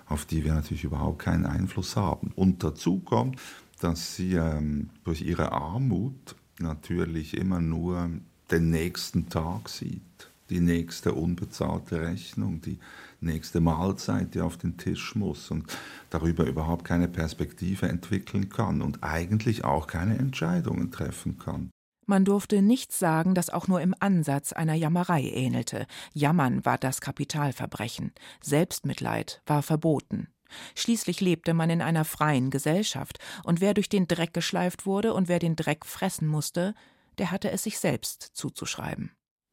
auf 0.07 0.25
die 0.25 0.43
wir 0.43 0.53
natürlich 0.53 0.83
überhaupt 0.83 1.19
keinen 1.19 1.45
Einfluss 1.45 1.95
haben. 1.95 2.31
Und 2.35 2.63
dazu 2.63 2.99
kommt, 2.99 3.39
dass 3.79 4.15
sie 4.15 4.33
ähm, 4.33 4.89
durch 5.03 5.21
ihre 5.21 5.51
Armut 5.51 6.35
natürlich 6.59 7.37
immer 7.37 7.61
nur 7.61 8.09
den 8.51 8.69
nächsten 8.69 9.29
Tag 9.29 9.69
sieht, 9.69 10.01
die 10.49 10.59
nächste 10.59 11.13
unbezahlte 11.13 12.01
Rechnung, 12.01 12.61
die 12.61 12.79
nächste 13.21 13.59
Mahlzeit, 13.59 14.33
die 14.33 14.41
auf 14.41 14.57
den 14.57 14.77
Tisch 14.77 15.15
muss 15.15 15.51
und 15.51 15.65
darüber 16.09 16.45
überhaupt 16.45 16.85
keine 16.85 17.07
Perspektive 17.07 17.87
entwickeln 17.87 18.49
kann 18.49 18.81
und 18.81 19.03
eigentlich 19.03 19.63
auch 19.63 19.87
keine 19.87 20.17
Entscheidungen 20.17 20.91
treffen 20.91 21.37
kann. 21.37 21.69
Man 22.09 22.25
durfte 22.25 22.63
nichts 22.63 22.97
sagen, 22.97 23.35
das 23.35 23.51
auch 23.51 23.67
nur 23.67 23.81
im 23.81 23.93
Ansatz 23.99 24.51
einer 24.51 24.73
Jammerei 24.73 25.21
ähnelte. 25.21 25.85
Jammern 26.11 26.65
war 26.65 26.79
das 26.79 27.01
Kapitalverbrechen. 27.01 28.13
Selbstmitleid 28.41 29.43
war 29.45 29.61
verboten. 29.61 30.27
Schließlich 30.73 31.21
lebte 31.21 31.53
man 31.53 31.69
in 31.69 31.83
einer 31.83 32.05
freien 32.05 32.49
Gesellschaft, 32.49 33.19
und 33.43 33.61
wer 33.61 33.75
durch 33.75 33.89
den 33.89 34.07
Dreck 34.07 34.33
geschleift 34.33 34.87
wurde 34.87 35.13
und 35.13 35.27
wer 35.27 35.37
den 35.37 35.55
Dreck 35.55 35.85
fressen 35.85 36.27
musste, 36.27 36.73
der 37.19 37.29
hatte 37.29 37.51
es 37.51 37.61
sich 37.61 37.77
selbst 37.77 38.31
zuzuschreiben. 38.33 39.11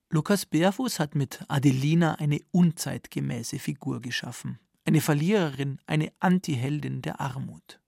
Lukas 0.09 0.47
Bärfuß 0.47 0.99
hat 0.99 1.15
mit 1.15 1.45
Adelina 1.49 2.15
eine 2.15 2.41
unzeitgemäße 2.53 3.59
Figur 3.59 4.01
geschaffen. 4.01 4.59
Eine 4.87 5.03
Verliererin, 5.03 5.79
eine 5.85 6.11
Antiheldin 6.21 7.03
der 7.03 7.21
Armut. 7.21 7.83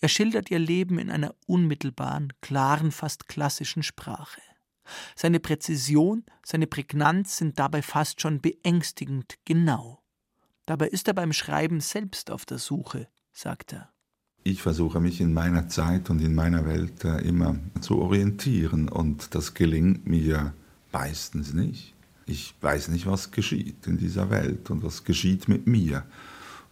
Er 0.00 0.08
schildert 0.08 0.50
ihr 0.50 0.58
Leben 0.58 0.98
in 0.98 1.10
einer 1.10 1.34
unmittelbaren, 1.46 2.32
klaren, 2.40 2.92
fast 2.92 3.28
klassischen 3.28 3.82
Sprache. 3.82 4.40
Seine 5.14 5.40
Präzision, 5.40 6.24
seine 6.44 6.66
Prägnanz 6.66 7.36
sind 7.36 7.58
dabei 7.58 7.82
fast 7.82 8.20
schon 8.20 8.40
beängstigend 8.40 9.34
genau. 9.44 10.02
Dabei 10.66 10.88
ist 10.88 11.08
er 11.08 11.14
beim 11.14 11.32
Schreiben 11.32 11.80
selbst 11.80 12.30
auf 12.30 12.44
der 12.44 12.58
Suche, 12.58 13.08
sagt 13.32 13.72
er. 13.72 13.90
Ich 14.44 14.62
versuche 14.62 15.00
mich 15.00 15.20
in 15.20 15.32
meiner 15.32 15.68
Zeit 15.68 16.10
und 16.10 16.20
in 16.20 16.34
meiner 16.34 16.64
Welt 16.64 17.04
äh, 17.04 17.18
immer 17.18 17.56
zu 17.80 17.98
orientieren 17.98 18.88
und 18.88 19.34
das 19.34 19.54
gelingt 19.54 20.06
mir 20.06 20.54
meistens 20.92 21.52
nicht. 21.52 21.94
Ich 22.26 22.54
weiß 22.60 22.88
nicht, 22.88 23.06
was 23.06 23.30
geschieht 23.30 23.86
in 23.86 23.98
dieser 23.98 24.30
Welt 24.30 24.70
und 24.70 24.82
was 24.82 25.04
geschieht 25.04 25.48
mit 25.48 25.66
mir. 25.66 26.04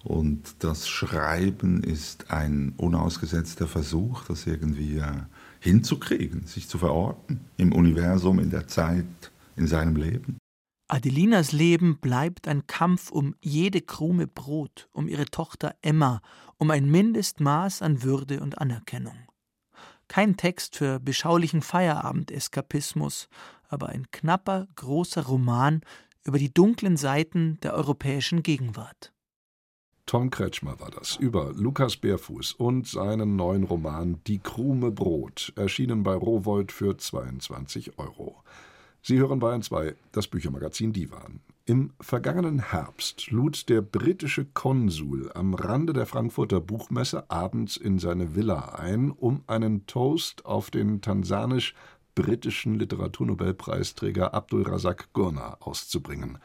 Und 0.06 0.54
das 0.60 0.88
Schreiben 0.88 1.82
ist 1.82 2.30
ein 2.30 2.74
unausgesetzter 2.76 3.66
Versuch, 3.66 4.22
das 4.26 4.46
irgendwie 4.46 4.98
äh, 4.98 5.22
hinzukriegen, 5.58 6.46
sich 6.46 6.68
zu 6.68 6.78
verorten 6.78 7.40
im 7.56 7.72
Universum, 7.72 8.38
in 8.38 8.50
der 8.50 8.68
Zeit, 8.68 9.04
in 9.56 9.66
seinem 9.66 9.96
Leben. 9.96 10.38
Adelinas 10.86 11.50
Leben 11.50 11.98
bleibt 11.98 12.46
ein 12.46 12.68
Kampf 12.68 13.10
um 13.10 13.34
jede 13.40 13.80
Krume 13.80 14.28
Brot, 14.28 14.88
um 14.92 15.08
ihre 15.08 15.24
Tochter 15.24 15.74
Emma, 15.82 16.22
um 16.56 16.70
ein 16.70 16.88
Mindestmaß 16.88 17.82
an 17.82 18.04
Würde 18.04 18.38
und 18.38 18.58
Anerkennung. 18.58 19.18
Kein 20.06 20.36
Text 20.36 20.76
für 20.76 21.00
beschaulichen 21.00 21.62
Feierabendeskapismus, 21.62 23.28
aber 23.68 23.88
ein 23.88 24.06
knapper, 24.12 24.68
großer 24.76 25.26
Roman 25.26 25.80
über 26.22 26.38
die 26.38 26.54
dunklen 26.54 26.96
Seiten 26.96 27.58
der 27.64 27.74
europäischen 27.74 28.44
Gegenwart. 28.44 29.12
Tom 30.06 30.30
Kretschmer 30.30 30.78
war 30.78 30.92
das 30.92 31.16
über 31.16 31.52
Lukas 31.52 31.96
Bärfuß 31.96 32.52
und 32.52 32.86
seinen 32.86 33.34
neuen 33.34 33.64
Roman 33.64 34.20
Die 34.28 34.38
Krume 34.38 34.92
Brot, 34.92 35.52
erschienen 35.56 36.04
bei 36.04 36.14
Rowold 36.14 36.70
für 36.70 36.96
22 36.96 37.98
Euro. 37.98 38.36
Sie 39.02 39.18
hören 39.18 39.40
Bayern 39.40 39.62
2, 39.62 39.96
das 40.12 40.28
Büchermagazin 40.28 40.92
Divan. 40.92 41.40
Im 41.64 41.90
vergangenen 42.00 42.70
Herbst 42.70 43.32
lud 43.32 43.68
der 43.68 43.82
britische 43.82 44.44
Konsul 44.44 45.32
am 45.34 45.54
Rande 45.54 45.92
der 45.92 46.06
Frankfurter 46.06 46.60
Buchmesse 46.60 47.28
abends 47.28 47.76
in 47.76 47.98
seine 47.98 48.36
Villa 48.36 48.76
ein, 48.76 49.10
um 49.10 49.42
einen 49.48 49.86
Toast 49.86 50.46
auf 50.46 50.70
den 50.70 51.00
tansanisch-britischen 51.00 52.78
Literaturnobelpreisträger 52.78 54.34
Abdul 54.34 54.62
Razak 54.62 55.12
Gurna 55.12 55.56
auszubringen. 55.58 56.38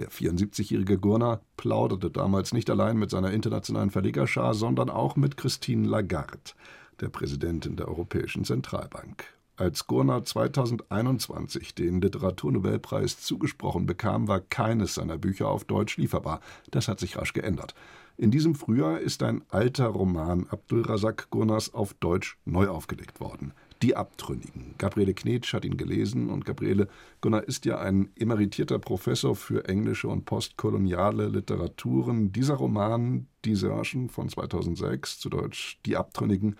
Der 0.00 0.08
74-jährige 0.08 0.96
Gurner 0.96 1.42
plauderte 1.58 2.10
damals 2.10 2.54
nicht 2.54 2.70
allein 2.70 2.96
mit 2.96 3.10
seiner 3.10 3.32
internationalen 3.32 3.90
Verlegerschar, 3.90 4.54
sondern 4.54 4.88
auch 4.88 5.14
mit 5.14 5.36
Christine 5.36 5.86
Lagarde, 5.86 6.54
der 7.00 7.10
Präsidentin 7.10 7.76
der 7.76 7.86
Europäischen 7.86 8.46
Zentralbank. 8.46 9.24
Als 9.58 9.86
Gurner 9.86 10.24
2021 10.24 11.74
den 11.74 12.00
Literaturnobelpreis 12.00 13.20
zugesprochen 13.20 13.84
bekam, 13.84 14.26
war 14.26 14.40
keines 14.40 14.94
seiner 14.94 15.18
Bücher 15.18 15.48
auf 15.48 15.64
Deutsch 15.64 15.98
lieferbar. 15.98 16.40
Das 16.70 16.88
hat 16.88 16.98
sich 16.98 17.18
rasch 17.18 17.34
geändert. 17.34 17.74
In 18.16 18.30
diesem 18.30 18.54
Frühjahr 18.54 19.00
ist 19.00 19.22
ein 19.22 19.42
alter 19.50 19.88
Roman 19.88 20.46
Abdul 20.48 20.80
Razak 20.80 21.28
Gurners 21.28 21.74
auf 21.74 21.92
Deutsch 21.92 22.38
neu 22.46 22.68
aufgelegt 22.68 23.20
worden. 23.20 23.52
Die 23.82 23.96
Abtrünnigen. 23.96 24.74
Gabriele 24.76 25.14
Knetsch 25.14 25.54
hat 25.54 25.64
ihn 25.64 25.78
gelesen 25.78 26.28
und 26.28 26.44
Gabriele 26.44 26.88
Gunnar 27.22 27.44
ist 27.44 27.64
ja 27.64 27.78
ein 27.78 28.10
emeritierter 28.14 28.78
Professor 28.78 29.34
für 29.34 29.68
englische 29.68 30.08
und 30.08 30.26
postkoloniale 30.26 31.28
Literaturen. 31.28 32.30
Dieser 32.30 32.54
Roman, 32.54 33.26
Die 33.46 33.54
Sörschen 33.54 34.10
von 34.10 34.28
2006, 34.28 35.18
zu 35.18 35.30
Deutsch 35.30 35.80
Die 35.86 35.96
Abtrünnigen, 35.96 36.56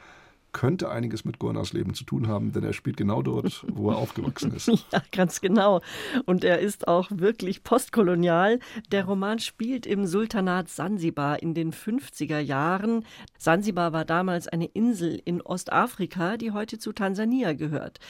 könnte 0.53 0.91
einiges 0.91 1.25
mit 1.25 1.39
Gurners 1.39 1.73
Leben 1.73 1.95
zu 1.95 2.05
tun 2.05 2.29
haben, 2.29 2.53
denn 2.53 2.65
er 2.65 2.73
spielt 2.73 2.97
genau 2.97 3.23
dort, 3.23 3.65
wo 3.69 3.91
er 3.91 3.97
aufgewachsen 3.97 4.55
ist. 4.55 4.71
Ja, 4.93 5.03
ganz 5.13 5.41
genau. 5.41 5.81
Und 6.27 6.43
er 6.43 6.59
ist 6.59 6.89
auch 6.89 7.11
wirklich 7.13 7.63
postkolonial. 7.63 8.59
Der 8.91 9.05
Roman 9.05 9.39
spielt 9.39 9.87
im 9.87 10.07
Sultanat 10.07 10.69
Sansibar 10.69 11.43
in 11.43 11.55
den 11.55 11.73
50er 11.73 12.41
Jahren. 12.41 13.05
Sansibar 13.39 13.93
war 13.93 14.05
damals 14.05 14.49
eine 14.49 14.67
Insel 14.67 15.21
in 15.25 15.43
Ostafrika, 15.43 16.37
die 16.37 16.51
heute 16.51 16.79
zu 16.79 16.93
Tansania 16.93 17.53
gehört. 17.53 18.01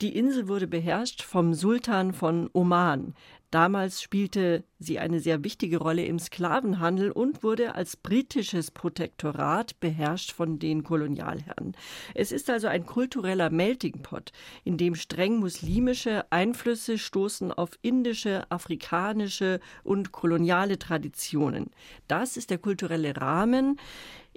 Die 0.00 0.16
Insel 0.16 0.48
wurde 0.48 0.66
beherrscht 0.66 1.22
vom 1.22 1.54
Sultan 1.54 2.12
von 2.12 2.50
Oman. 2.52 3.14
Damals 3.50 4.02
spielte 4.02 4.64
sie 4.78 4.98
eine 4.98 5.20
sehr 5.20 5.42
wichtige 5.42 5.78
Rolle 5.78 6.04
im 6.04 6.18
Sklavenhandel 6.18 7.10
und 7.10 7.42
wurde 7.42 7.74
als 7.74 7.96
britisches 7.96 8.70
Protektorat 8.70 9.80
beherrscht 9.80 10.32
von 10.32 10.58
den 10.58 10.84
Kolonialherren. 10.84 11.74
Es 12.14 12.30
ist 12.30 12.50
also 12.50 12.66
ein 12.66 12.84
kultureller 12.84 13.48
Melting 13.48 14.02
Pot, 14.02 14.32
in 14.64 14.76
dem 14.76 14.94
streng 14.94 15.38
muslimische 15.38 16.30
Einflüsse 16.30 16.98
stoßen 16.98 17.50
auf 17.50 17.70
indische, 17.80 18.50
afrikanische 18.50 19.60
und 19.82 20.12
koloniale 20.12 20.78
Traditionen. 20.78 21.70
Das 22.06 22.36
ist 22.36 22.50
der 22.50 22.58
kulturelle 22.58 23.16
Rahmen, 23.16 23.78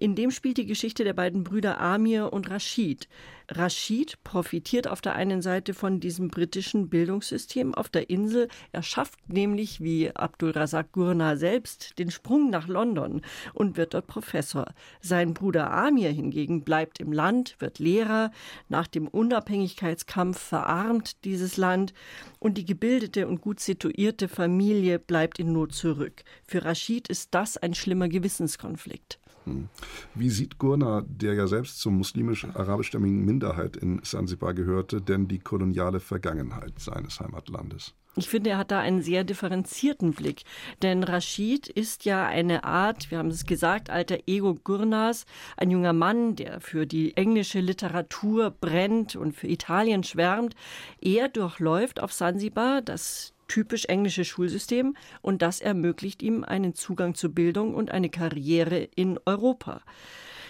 in 0.02 0.16
dem 0.16 0.32
spielt 0.32 0.58
die 0.58 0.66
Geschichte 0.66 1.04
der 1.04 1.14
beiden 1.14 1.43
Brüder 1.43 1.80
Amir 1.80 2.34
und 2.34 2.49
Rashid. 2.49 3.08
Rashid 3.49 4.18
profitiert 4.24 4.88
auf 4.88 4.99
der 4.99 5.14
einen 5.14 5.43
Seite 5.43 5.76
von 5.76 5.99
diesem 5.99 6.30
britischen 6.30 6.89
Bildungssystem 6.89 7.76
auf 7.76 7.88
der 7.88 8.10
Insel. 8.10 8.47
Er 8.72 8.82
schafft 8.82 9.30
nämlich, 9.30 9.80
wie 9.80 10.10
Abdul 10.10 10.52
Razak 10.52 10.91
Gurna 10.93 11.36
selbst, 11.36 11.99
den 11.99 12.10
Sprung 12.10 12.49
nach 12.49 12.68
London 12.68 13.22
und 13.54 13.78
wird 13.78 13.93
dort 13.93 14.08
Professor. 14.08 14.74
Sein 15.02 15.36
Bruder 15.36 15.72
Amir 15.72 16.10
hingegen 16.10 16.64
bleibt 16.64 16.99
im 16.99 17.14
Land, 17.14 17.58
wird 17.60 17.78
Lehrer. 17.78 18.32
Nach 18.70 18.88
dem 18.88 19.08
Unabhängigkeitskampf 19.08 20.39
verarmt 20.39 21.24
dieses 21.26 21.58
Land 21.58 21.93
und 22.39 22.58
die 22.58 22.66
gebildete 22.66 23.28
und 23.28 23.39
gut 23.39 23.60
situierte 23.60 24.28
Familie 24.28 24.97
bleibt 24.97 25.38
in 25.38 25.54
Not 25.54 25.76
zurück. 25.76 26.24
Für 26.43 26.66
Rashid 26.66 27.08
ist 27.08 27.36
das 27.36 27.58
ein 27.58 27.76
schlimmer 27.76 28.10
Gewissenskonflikt. 28.10 29.20
Hm. 29.46 29.70
Wie 30.16 30.30
sieht 30.30 30.58
Gurna, 30.58 31.04
der 31.08 31.34
ja 31.34 31.48
selbst 31.48 31.80
zur 31.80 31.92
muslimisch-arabischstämmigen 31.92 33.26
Minderheit 33.26 33.76
in 33.76 34.02
Sansibar 34.04 34.54
gehörte, 34.54 35.02
denn 35.02 35.28
die 35.28 35.39
koloniale 35.39 36.00
Vergangenheit 36.00 36.80
seines 36.80 37.20
Heimatlandes? 37.20 37.94
Ich 38.18 38.28
finde, 38.28 38.50
er 38.50 38.58
hat 38.58 38.72
da 38.72 38.80
einen 38.80 39.02
sehr 39.02 39.24
differenzierten 39.24 40.12
Blick. 40.12 40.44
Denn 40.82 41.04
Rashid 41.04 41.70
ist 41.70 42.04
ja 42.04 42.28
eine 42.28 42.66
Art, 42.66 43.10
wir 43.10 43.18
haben 43.18 43.30
es 43.30 43.46
gesagt, 43.46 43.89
alter 43.89 44.18
Ego 44.28 44.56
Gurnas, 44.62 45.26
ein 45.56 45.72
junger 45.72 45.94
Mann, 45.94 46.36
der 46.36 46.60
für 46.60 46.86
die 46.86 47.16
englische 47.16 47.62
Literatur 47.62 48.52
brennt 48.52 49.16
und 49.16 49.34
für 49.34 49.48
Italien 49.48 50.04
schwärmt. 50.04 50.56
Er 51.00 51.30
durchläuft 51.30 52.02
auf 52.02 52.12
Sansibar 52.12 52.82
das 52.82 53.34
typisch 53.52 53.84
englische 53.86 54.24
Schulsystem 54.24 54.95
und 55.22 55.41
das 55.41 55.60
ermöglicht 55.60 56.24
ihm 56.24 56.45
einen 56.45 56.74
Zugang 56.74 57.16
zur 57.16 57.32
Bildung 57.32 57.76
und 57.76 57.91
eine 57.91 58.10
Karriere 58.10 58.88
in 58.95 59.20
Europa. 59.26 59.82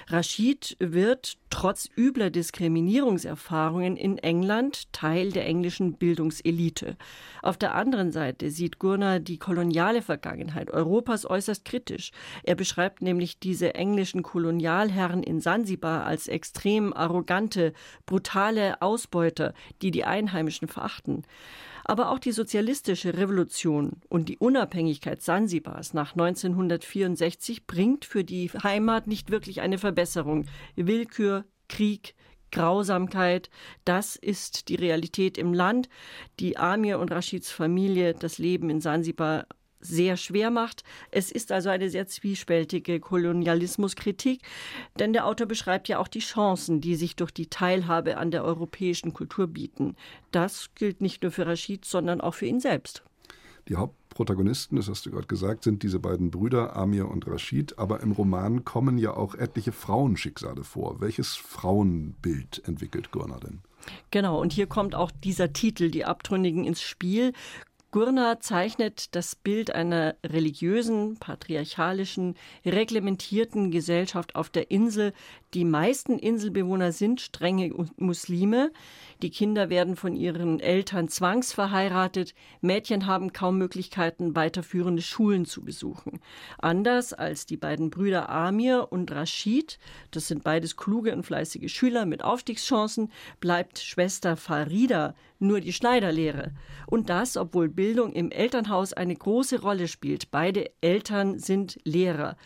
Rashid 0.07 0.77
wird 0.79 1.37
trotz 1.49 1.89
übler 1.97 2.29
Diskriminierungserfahrungen 2.29 3.97
in 3.97 4.19
England 4.19 4.93
Teil 4.93 5.31
der 5.31 5.47
englischen 5.47 5.93
Bildungselite. 5.93 6.95
Auf 7.41 7.57
der 7.57 7.73
anderen 7.73 8.11
Seite 8.11 8.51
sieht 8.51 8.77
Gurner 8.77 9.19
die 9.19 9.39
koloniale 9.39 10.03
Vergangenheit 10.03 10.69
Europas 10.69 11.25
äußerst 11.25 11.65
kritisch. 11.65 12.11
Er 12.43 12.53
beschreibt 12.53 13.01
nämlich 13.01 13.39
diese 13.39 13.73
englischen 13.73 14.21
Kolonialherren 14.21 15.23
in 15.23 15.39
Sansibar 15.39 16.05
als 16.05 16.27
extrem 16.27 16.93
arrogante, 16.93 17.73
brutale 18.05 18.79
Ausbeuter, 18.79 19.55
die 19.81 19.89
die 19.89 20.03
Einheimischen 20.03 20.67
verachten. 20.67 21.23
Aber 21.85 22.11
auch 22.11 22.19
die 22.19 22.31
sozialistische 22.31 23.17
Revolution 23.17 24.01
und 24.09 24.29
die 24.29 24.37
Unabhängigkeit 24.37 25.21
Sansibars 25.21 25.93
nach 25.93 26.13
1964 26.13 27.65
bringt 27.67 28.05
für 28.05 28.23
die 28.23 28.49
Heimat 28.49 29.07
nicht 29.07 29.31
wirklich 29.31 29.61
eine 29.61 29.77
Verbesserung. 29.77 30.45
Willkür, 30.75 31.45
Krieg, 31.67 32.15
Grausamkeit, 32.51 33.49
das 33.85 34.15
ist 34.15 34.69
die 34.69 34.75
Realität 34.75 35.37
im 35.37 35.53
Land. 35.53 35.89
Die 36.39 36.57
Amir 36.57 36.99
und 36.99 37.11
Rashids 37.11 37.49
Familie, 37.49 38.13
das 38.13 38.37
Leben 38.37 38.69
in 38.69 38.81
Sansibar 38.81 39.47
sehr 39.81 40.17
schwer 40.17 40.51
macht. 40.51 40.83
Es 41.11 41.31
ist 41.31 41.51
also 41.51 41.69
eine 41.69 41.89
sehr 41.89 42.07
zwiespältige 42.07 42.99
Kolonialismuskritik, 42.99 44.41
denn 44.99 45.13
der 45.13 45.25
Autor 45.25 45.47
beschreibt 45.47 45.87
ja 45.87 45.99
auch 45.99 46.07
die 46.07 46.19
Chancen, 46.19 46.81
die 46.81 46.95
sich 46.95 47.15
durch 47.15 47.31
die 47.31 47.47
Teilhabe 47.47 48.17
an 48.17 48.31
der 48.31 48.43
europäischen 48.43 49.13
Kultur 49.13 49.47
bieten. 49.47 49.95
Das 50.31 50.69
gilt 50.75 51.01
nicht 51.01 51.23
nur 51.23 51.31
für 51.31 51.47
Rashid, 51.47 51.85
sondern 51.85 52.21
auch 52.21 52.33
für 52.35 52.45
ihn 52.45 52.59
selbst. 52.59 53.03
Die 53.67 53.75
Hauptprotagonisten, 53.75 54.75
das 54.75 54.89
hast 54.89 55.05
du 55.05 55.11
gerade 55.11 55.27
gesagt, 55.27 55.63
sind 55.63 55.83
diese 55.83 55.99
beiden 55.99 56.31
Brüder 56.31 56.75
Amir 56.75 57.09
und 57.09 57.27
Rashid, 57.27 57.77
aber 57.77 58.01
im 58.01 58.11
Roman 58.11 58.65
kommen 58.65 58.97
ja 58.97 59.15
auch 59.15 59.35
etliche 59.35 59.71
Frauenschicksale 59.71 60.63
vor. 60.63 60.99
Welches 60.99 61.35
Frauenbild 61.35 62.61
entwickelt 62.65 63.11
Gurner 63.11 63.39
denn? 63.39 63.61
Genau, 64.11 64.39
und 64.39 64.53
hier 64.53 64.67
kommt 64.67 64.95
auch 64.95 65.11
dieser 65.11 65.53
Titel, 65.53 65.89
Die 65.89 66.05
Abtrünnigen, 66.05 66.65
ins 66.65 66.81
Spiel. 66.81 67.33
Gurner 67.91 68.39
zeichnet 68.39 69.15
das 69.15 69.35
Bild 69.35 69.75
einer 69.75 70.15
religiösen, 70.25 71.17
patriarchalischen, 71.17 72.35
reglementierten 72.65 73.69
Gesellschaft 73.69 74.35
auf 74.35 74.49
der 74.49 74.71
Insel. 74.71 75.13
Die 75.53 75.65
meisten 75.65 76.17
Inselbewohner 76.17 76.93
sind 76.93 77.19
strenge 77.19 77.73
Muslime. 77.97 78.71
Die 79.21 79.29
Kinder 79.29 79.69
werden 79.69 79.97
von 79.97 80.15
ihren 80.15 80.61
Eltern 80.61 81.09
zwangsverheiratet. 81.09 82.33
Mädchen 82.61 83.05
haben 83.05 83.33
kaum 83.33 83.57
Möglichkeiten, 83.57 84.33
weiterführende 84.33 85.01
Schulen 85.01 85.43
zu 85.45 85.61
besuchen. 85.61 86.21
Anders 86.57 87.11
als 87.11 87.45
die 87.45 87.57
beiden 87.57 87.89
Brüder 87.89 88.29
Amir 88.29 88.87
und 88.91 89.11
Rashid, 89.11 89.77
das 90.11 90.29
sind 90.29 90.45
beides 90.45 90.77
kluge 90.77 91.13
und 91.13 91.23
fleißige 91.23 91.69
Schüler 91.69 92.05
mit 92.05 92.23
Aufstiegschancen, 92.23 93.11
bleibt 93.41 93.79
Schwester 93.79 94.37
Farida 94.37 95.15
nur 95.39 95.59
die 95.59 95.73
Schneiderlehre. 95.73 96.51
Und 96.87 97.09
das, 97.09 97.35
obwohl 97.35 97.67
Bildung 97.67 98.13
im 98.13 98.31
Elternhaus 98.31 98.93
eine 98.93 99.15
große 99.15 99.61
Rolle 99.61 99.89
spielt. 99.89 100.31
Beide 100.31 100.71
Eltern 100.79 101.39
sind 101.39 101.77
Lehrer. 101.83 102.37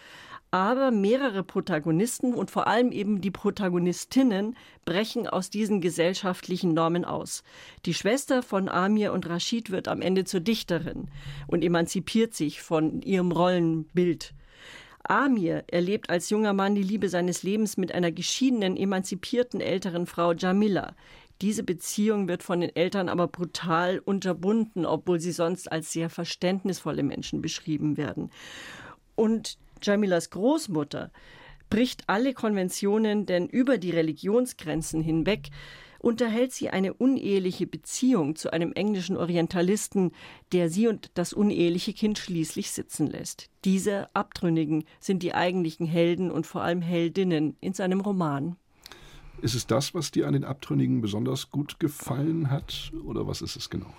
Aber 0.56 0.89
mehrere 0.89 1.43
Protagonisten 1.43 2.34
und 2.34 2.49
vor 2.49 2.68
allem 2.68 2.93
eben 2.93 3.20
die 3.20 3.30
Protagonistinnen 3.30 4.56
brechen 4.86 5.28
aus 5.28 5.49
diesen 5.49 5.82
gesellschaftlichen 5.82 6.74
Normen 6.74 7.03
aus. 7.03 7.43
Die 7.86 7.93
Schwester 7.93 8.41
von 8.41 8.70
Amir 8.70 9.12
und 9.12 9.28
Rashid 9.28 9.70
wird 9.70 9.89
am 9.89 10.01
Ende 10.01 10.24
zur 10.24 10.39
Dichterin 10.39 11.10
und 11.47 11.62
emanzipiert 11.62 12.34
sich 12.34 12.62
von 12.62 13.01
ihrem 13.01 13.34
Rollenbild. 13.34 14.34
Amir 15.03 15.66
erlebt 15.68 16.10
als 16.10 16.30
junger 16.30 16.53
Mann 16.53 16.74
die 16.74 16.84
Liebe 16.84 17.10
seines 17.10 17.43
Lebens 17.43 17.76
mit 17.76 17.91
einer 17.91 18.14
geschiedenen, 18.14 18.78
emanzipierten 18.78 19.60
älteren 19.60 20.06
Frau 20.06 20.32
Jamila. 20.32 20.95
Diese 21.41 21.64
Beziehung 21.64 22.30
wird 22.30 22.43
von 22.43 22.62
den 22.62 22.74
Eltern 22.74 23.10
aber 23.10 23.28
brutal 23.28 23.99
unterbunden, 23.99 24.86
obwohl 24.86 25.20
sie 25.20 25.34
sonst 25.34 25.70
als 25.70 25.91
sehr 25.91 26.10
verständnisvolle 26.10 27.03
Menschen 27.03 27.41
beschrieben 27.41 27.97
werden. 27.97 28.32
Und 29.16 29.58
Jamilas 29.82 30.30
Großmutter 30.30 31.11
bricht 31.69 32.03
alle 32.07 32.34
Konventionen, 32.34 33.26
denn 33.26 33.47
über 33.47 33.78
die 33.78 33.91
Religionsgrenzen 33.91 35.01
hinweg 35.01 35.49
unterhält 35.99 36.53
sie 36.53 36.69
eine 36.69 36.93
uneheliche 36.93 37.65
Beziehung 37.65 38.36
zu 38.36 38.53
einem 38.53 38.73
englischen 38.73 39.17
Orientalisten, 39.17 40.11
der 40.51 40.69
sie 40.69 40.88
und 40.88 41.09
das 41.15 41.34
uneheliche 41.34 41.93
Kind 41.93 42.19
schließlich 42.19 42.69
sitzen 42.71 43.07
lässt. 43.07 43.49
Diese 43.63 44.13
Abtrünnigen 44.15 44.84
sind 44.99 45.23
die 45.23 45.34
eigentlichen 45.34 45.88
Helden 45.88 46.30
und 46.30 46.45
vor 46.45 46.61
allem 46.61 46.84
Heldinnen 46.84 47.57
in 47.59 47.73
seinem 47.73 48.01
Roman. 48.01 48.55
Ist 49.41 49.55
es 49.55 49.65
das, 49.65 49.93
was 49.95 50.11
dir 50.11 50.28
an 50.28 50.34
den 50.34 50.45
Abtrünnigen 50.45 51.01
besonders 51.01 51.49
gut 51.49 51.80
gefallen 51.80 52.51
hat? 52.51 52.91
Oder 53.03 53.26
was 53.26 53.41
ist 53.41 53.55
es 53.55 53.69
genau? 53.69 53.91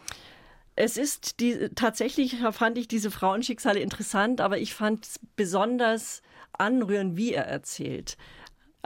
Es 0.77 0.99
ist 0.99 1.41
die, 1.41 1.71
tatsächlich 1.75 2.37
fand 2.53 2.77
ich 2.77 2.87
diese 2.87 3.11
Frauenschicksale 3.11 3.81
interessant, 3.81 4.43
aber 4.43 4.59
ich 4.59 4.75
fand 4.75 5.07
es 5.07 5.21
besonders 5.35 6.23
anrührend, 6.53 7.17
wie 7.17 7.33
er 7.33 7.47
erzählt. 7.47 8.19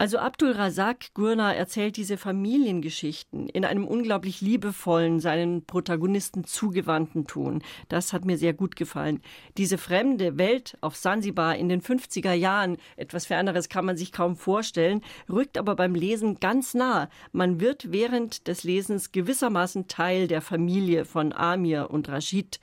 Also 0.01 0.17
Abdul 0.17 0.53
Razak 0.53 1.13
Gurna 1.13 1.53
erzählt 1.53 1.99
diese 1.99 2.17
Familiengeschichten 2.17 3.51
in 3.51 3.67
einem 3.67 3.87
unglaublich 3.87 4.41
liebevollen, 4.41 5.21
seinen 5.21 5.67
Protagonisten 5.67 6.45
zugewandten 6.45 7.27
Ton. 7.27 7.63
Das 7.91 8.15
hat 8.15 8.25
mir 8.25 8.39
sehr 8.39 8.55
gut 8.55 8.77
gefallen. 8.77 9.21
Diese 9.59 9.77
fremde 9.77 10.39
Welt 10.39 10.79
auf 10.81 10.97
Sansibar 10.97 11.57
in 11.57 11.69
den 11.69 11.83
50er 11.83 12.33
Jahren, 12.33 12.79
etwas 12.97 13.27
Ferneres 13.27 13.69
kann 13.69 13.85
man 13.85 13.99
sich 13.99 14.11
kaum 14.11 14.37
vorstellen, 14.37 15.03
rückt 15.29 15.59
aber 15.59 15.77
beim 15.77 15.95
Lesen 15.95 16.41
ganz 16.41 16.73
nah. 16.73 17.11
Man 17.33 17.61
wird 17.61 17.93
während 17.93 18.49
des 18.49 18.65
Lesens 18.65 19.13
gewissermaßen 19.13 19.87
Teil 19.87 20.29
der 20.29 20.41
Familie 20.41 21.05
von 21.05 21.35
Amir 21.35 21.91
und 21.91 22.09
Rashid. 22.09 22.59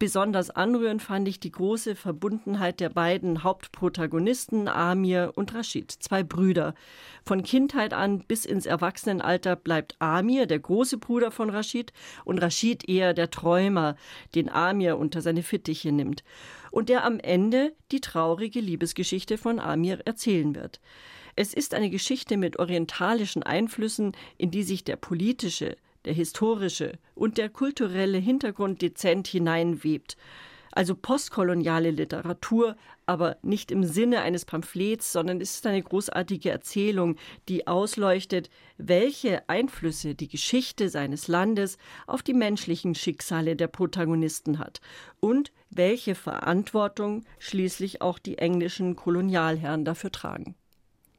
Besonders 0.00 0.48
anrührend 0.48 1.02
fand 1.02 1.28
ich 1.28 1.40
die 1.40 1.52
große 1.52 1.94
Verbundenheit 1.94 2.80
der 2.80 2.88
beiden 2.88 3.44
Hauptprotagonisten, 3.44 4.66
Amir 4.66 5.32
und 5.34 5.54
Rashid, 5.54 5.90
zwei 5.90 6.22
Brüder. 6.22 6.74
Von 7.22 7.42
Kindheit 7.42 7.92
an 7.92 8.20
bis 8.20 8.46
ins 8.46 8.64
Erwachsenenalter 8.64 9.56
bleibt 9.56 9.96
Amir 9.98 10.46
der 10.46 10.58
große 10.58 10.96
Bruder 10.96 11.30
von 11.30 11.50
Rashid 11.50 11.92
und 12.24 12.38
Rashid 12.38 12.88
eher 12.88 13.12
der 13.12 13.30
Träumer, 13.30 13.94
den 14.34 14.48
Amir 14.48 14.96
unter 14.96 15.20
seine 15.20 15.42
Fittiche 15.42 15.92
nimmt 15.92 16.24
und 16.70 16.88
der 16.88 17.04
am 17.04 17.20
Ende 17.20 17.74
die 17.92 18.00
traurige 18.00 18.60
Liebesgeschichte 18.60 19.36
von 19.36 19.58
Amir 19.58 19.98
erzählen 20.06 20.54
wird. 20.54 20.80
Es 21.36 21.52
ist 21.52 21.74
eine 21.74 21.90
Geschichte 21.90 22.38
mit 22.38 22.58
orientalischen 22.58 23.42
Einflüssen, 23.42 24.12
in 24.38 24.50
die 24.50 24.62
sich 24.62 24.82
der 24.82 24.96
politische, 24.96 25.76
der 26.04 26.12
historische 26.12 26.98
und 27.14 27.38
der 27.38 27.48
kulturelle 27.48 28.18
Hintergrund 28.18 28.82
dezent 28.82 29.28
hineinwebt. 29.28 30.16
Also 30.72 30.94
postkoloniale 30.94 31.90
Literatur, 31.90 32.76
aber 33.04 33.38
nicht 33.42 33.72
im 33.72 33.82
Sinne 33.82 34.20
eines 34.22 34.44
Pamphlets, 34.44 35.10
sondern 35.12 35.40
es 35.40 35.56
ist 35.56 35.66
eine 35.66 35.82
großartige 35.82 36.50
Erzählung, 36.50 37.16
die 37.48 37.66
ausleuchtet, 37.66 38.50
welche 38.78 39.48
Einflüsse 39.48 40.14
die 40.14 40.28
Geschichte 40.28 40.88
seines 40.88 41.26
Landes 41.26 41.76
auf 42.06 42.22
die 42.22 42.34
menschlichen 42.34 42.94
Schicksale 42.94 43.56
der 43.56 43.66
Protagonisten 43.66 44.60
hat 44.60 44.80
und 45.18 45.50
welche 45.70 46.14
Verantwortung 46.14 47.24
schließlich 47.40 48.00
auch 48.00 48.20
die 48.20 48.38
englischen 48.38 48.94
Kolonialherren 48.94 49.84
dafür 49.84 50.12
tragen. 50.12 50.54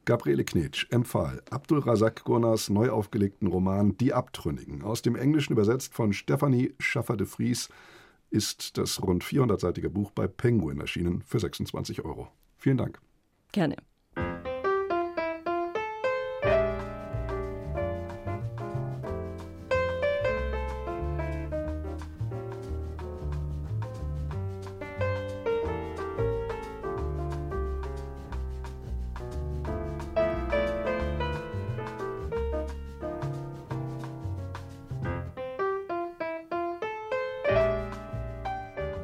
Gabriele 0.04 0.44
Knetsch 0.44 0.86
empfahl 0.90 1.42
Abdul 1.50 1.78
Razak 1.78 2.24
Gurners 2.24 2.68
neu 2.68 2.90
aufgelegten 2.90 3.46
Roman 3.46 3.96
Die 3.98 4.12
Abtrünnigen. 4.12 4.82
Aus 4.82 5.02
dem 5.02 5.14
Englischen 5.14 5.52
übersetzt 5.52 5.94
von 5.94 6.12
Stephanie 6.12 6.74
Schaffer 6.80 7.16
de 7.16 7.26
Vries 7.26 7.68
ist 8.30 8.78
das 8.78 9.00
rund 9.00 9.22
400-seitige 9.22 9.90
Buch 9.90 10.10
bei 10.10 10.26
Penguin 10.26 10.80
erschienen 10.80 11.22
für 11.22 11.38
26 11.38 12.04
Euro. 12.04 12.28
Vielen 12.56 12.78
Dank. 12.78 13.00
Gerne. 13.52 13.76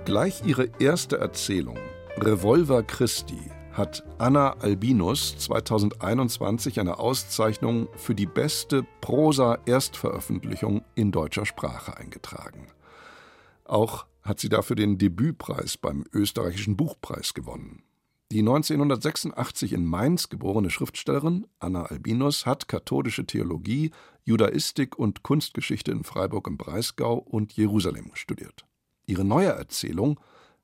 Gleich 0.09 0.43
ihre 0.47 0.71
erste 0.79 1.19
Erzählung, 1.19 1.77
Revolver 2.17 2.83
Christi, 2.83 3.51
hat 3.73 4.03
Anna 4.17 4.53
Albinus 4.53 5.37
2021 5.37 6.81
eine 6.81 6.99
Auszeichnung 6.99 7.89
für 7.95 8.15
die 8.15 8.25
beste 8.25 8.87
Prosa-Erstveröffentlichung 9.03 10.83
in 10.95 11.13
deutscher 11.13 11.45
Sprache 11.45 11.99
eingetragen. 11.99 12.69
Auch 13.65 14.07
hat 14.23 14.41
sie 14.41 14.49
dafür 14.49 14.77
den 14.77 14.97
Debütpreis 14.97 15.77
beim 15.77 16.07
österreichischen 16.15 16.79
Buchpreis 16.79 17.35
gewonnen. 17.35 17.83
Die 18.33 18.39
1986 18.39 19.75
in 19.75 19.85
Mainz 19.85 20.31
geborene 20.31 20.71
Schriftstellerin 20.71 21.47
Anna 21.59 21.83
Albinus 21.83 22.47
hat 22.47 22.67
katholische 22.67 23.27
Theologie, 23.27 23.91
Judaistik 24.25 24.99
und 24.99 25.23
Kunstgeschichte 25.23 25.93
in 25.93 26.03
Freiburg 26.03 26.47
im 26.47 26.57
Breisgau 26.57 27.19
und 27.19 27.53
Jerusalem 27.53 28.13
studiert. 28.15 28.68
Ihre 29.09 29.25
neue 29.25 29.49
Erzählung 29.49 30.21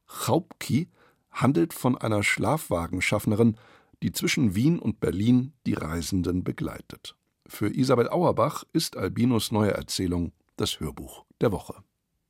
Chaupki 0.07 0.89
handelt 1.31 1.73
von 1.73 1.97
einer 1.97 2.23
Schlafwagenschaffnerin, 2.23 3.57
die 4.03 4.13
zwischen 4.13 4.55
Wien 4.55 4.79
und 4.79 5.01
Berlin 5.01 5.55
die 5.67 5.73
Reisenden 5.73 6.45
begleitet. 6.45 7.17
Für 7.47 7.75
Isabel 7.75 8.09
Auerbach 8.11 8.65
ist 8.73 8.99
Albinus 8.99 9.51
neue 9.51 9.73
Erzählung 9.73 10.33
das 10.57 10.79
Hörbuch 10.79 11.25
der 11.41 11.53
Woche. 11.53 11.75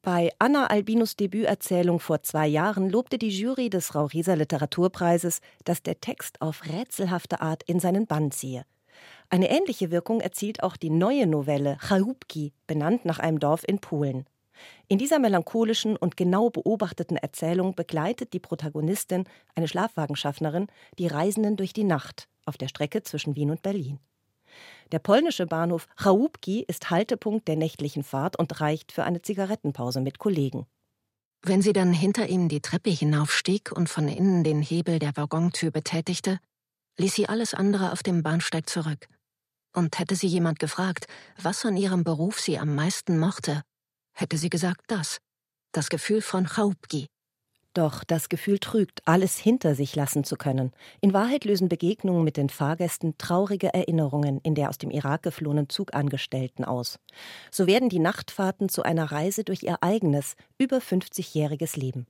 Bei 0.02 0.30
Anna 0.38 0.66
Albinus 0.66 1.16
Debüterzählung 1.16 1.98
vor 1.98 2.22
zwei 2.22 2.46
Jahren 2.46 2.90
lobte 2.90 3.18
die 3.18 3.30
Jury 3.30 3.68
des 3.68 3.94
Raurieser 3.96 4.36
Literaturpreises, 4.36 5.40
dass 5.64 5.82
der 5.82 6.00
Text 6.00 6.40
auf 6.40 6.64
rätselhafte 6.66 7.40
Art 7.40 7.64
in 7.64 7.80
seinen 7.80 8.06
Bann 8.06 8.30
ziehe. 8.30 8.64
Eine 9.30 9.50
ähnliche 9.50 9.90
Wirkung 9.90 10.20
erzielt 10.20 10.62
auch 10.62 10.76
die 10.76 10.90
neue 10.90 11.26
Novelle 11.26 11.78
Chałupki, 11.80 12.52
benannt 12.68 13.04
nach 13.04 13.18
einem 13.18 13.40
Dorf 13.40 13.64
in 13.66 13.80
Polen. 13.80 14.26
In 14.88 14.98
dieser 14.98 15.18
melancholischen 15.18 15.96
und 15.96 16.16
genau 16.16 16.50
beobachteten 16.50 17.16
Erzählung 17.16 17.74
begleitet 17.74 18.32
die 18.32 18.40
Protagonistin, 18.40 19.24
eine 19.55 19.68
Schlafwagenschaffnerin, 19.68 20.68
die 20.98 21.07
Reisenden 21.07 21.57
durch 21.57 21.72
die 21.72 21.84
Nacht 21.84 22.28
auf 22.46 22.57
der 22.57 22.68
Strecke 22.68 23.02
zwischen 23.02 23.36
Wien 23.36 23.50
und 23.50 23.62
Berlin. 23.62 23.98
Der 24.92 24.98
polnische 24.98 25.46
Bahnhof 25.46 25.88
Chałupki 25.96 26.64
ist 26.68 26.90
Haltepunkt 26.90 27.48
der 27.48 27.57
nächtlichen 27.57 28.05
Fahrt 28.05 28.38
und 28.38 28.61
reicht 28.61 28.92
für 28.92 29.05
eine 29.05 29.22
Zigarettenpause 29.22 30.00
mit 30.00 30.18
Kollegen. 30.18 30.66
Wenn 31.42 31.62
sie 31.62 31.72
dann 31.72 31.92
hinter 31.92 32.28
ihm 32.28 32.48
die 32.48 32.61
Treppe 32.61 32.90
hinaufstieg 32.90 33.72
und 33.72 33.88
von 33.88 34.09
innen 34.09 34.44
den 34.44 34.62
Hebel 34.62 34.98
der 34.98 35.16
Waggontür 35.16 35.70
betätigte, 35.70 36.38
ließ 36.98 37.14
sie 37.14 37.28
alles 37.28 37.55
andere 37.55 37.92
auf 37.92 38.02
dem 38.02 38.22
Bahnsteig 38.22 38.68
zurück. 38.68 39.09
Und 39.74 39.98
hätte 39.98 40.14
sie 40.14 40.28
jemand 40.28 40.59
gefragt, 40.59 41.07
was 41.42 41.64
an 41.64 41.76
ihrem 41.76 42.05
Beruf 42.05 42.40
sie 42.40 42.59
am 42.59 42.74
meisten 42.74 43.18
mochte, 43.18 43.62
hätte 44.14 44.38
sie 44.38 44.50
gesagt 44.50 44.84
das, 44.88 45.18
das 45.72 45.90
Gefühl 45.90 46.22
von 46.22 46.46
Chałupki. 46.46 47.06
Doch 47.74 48.04
das 48.04 48.28
Gefühl 48.28 48.60
trügt, 48.60 49.02
alles 49.04 49.36
hinter 49.36 49.74
sich 49.74 49.96
lassen 49.96 50.22
zu 50.22 50.36
können. 50.36 50.70
In 51.00 51.12
Wahrheit 51.12 51.44
lösen 51.44 51.68
Begegnungen 51.68 52.22
mit 52.22 52.36
den 52.36 52.48
Fahrgästen 52.48 53.18
traurige 53.18 53.74
Erinnerungen 53.74 54.38
in 54.44 54.54
der 54.54 54.68
aus 54.68 54.78
dem 54.78 54.90
Irak 54.90 55.24
geflohenen 55.24 55.68
Zugangestellten 55.68 56.64
aus. 56.64 57.00
So 57.50 57.66
werden 57.66 57.88
die 57.88 57.98
Nachtfahrten 57.98 58.68
zu 58.68 58.84
einer 58.84 59.10
Reise 59.10 59.42
durch 59.42 59.64
ihr 59.64 59.82
eigenes, 59.82 60.36
über 60.56 60.78
50-jähriges 60.78 61.76
Leben. 61.76 62.06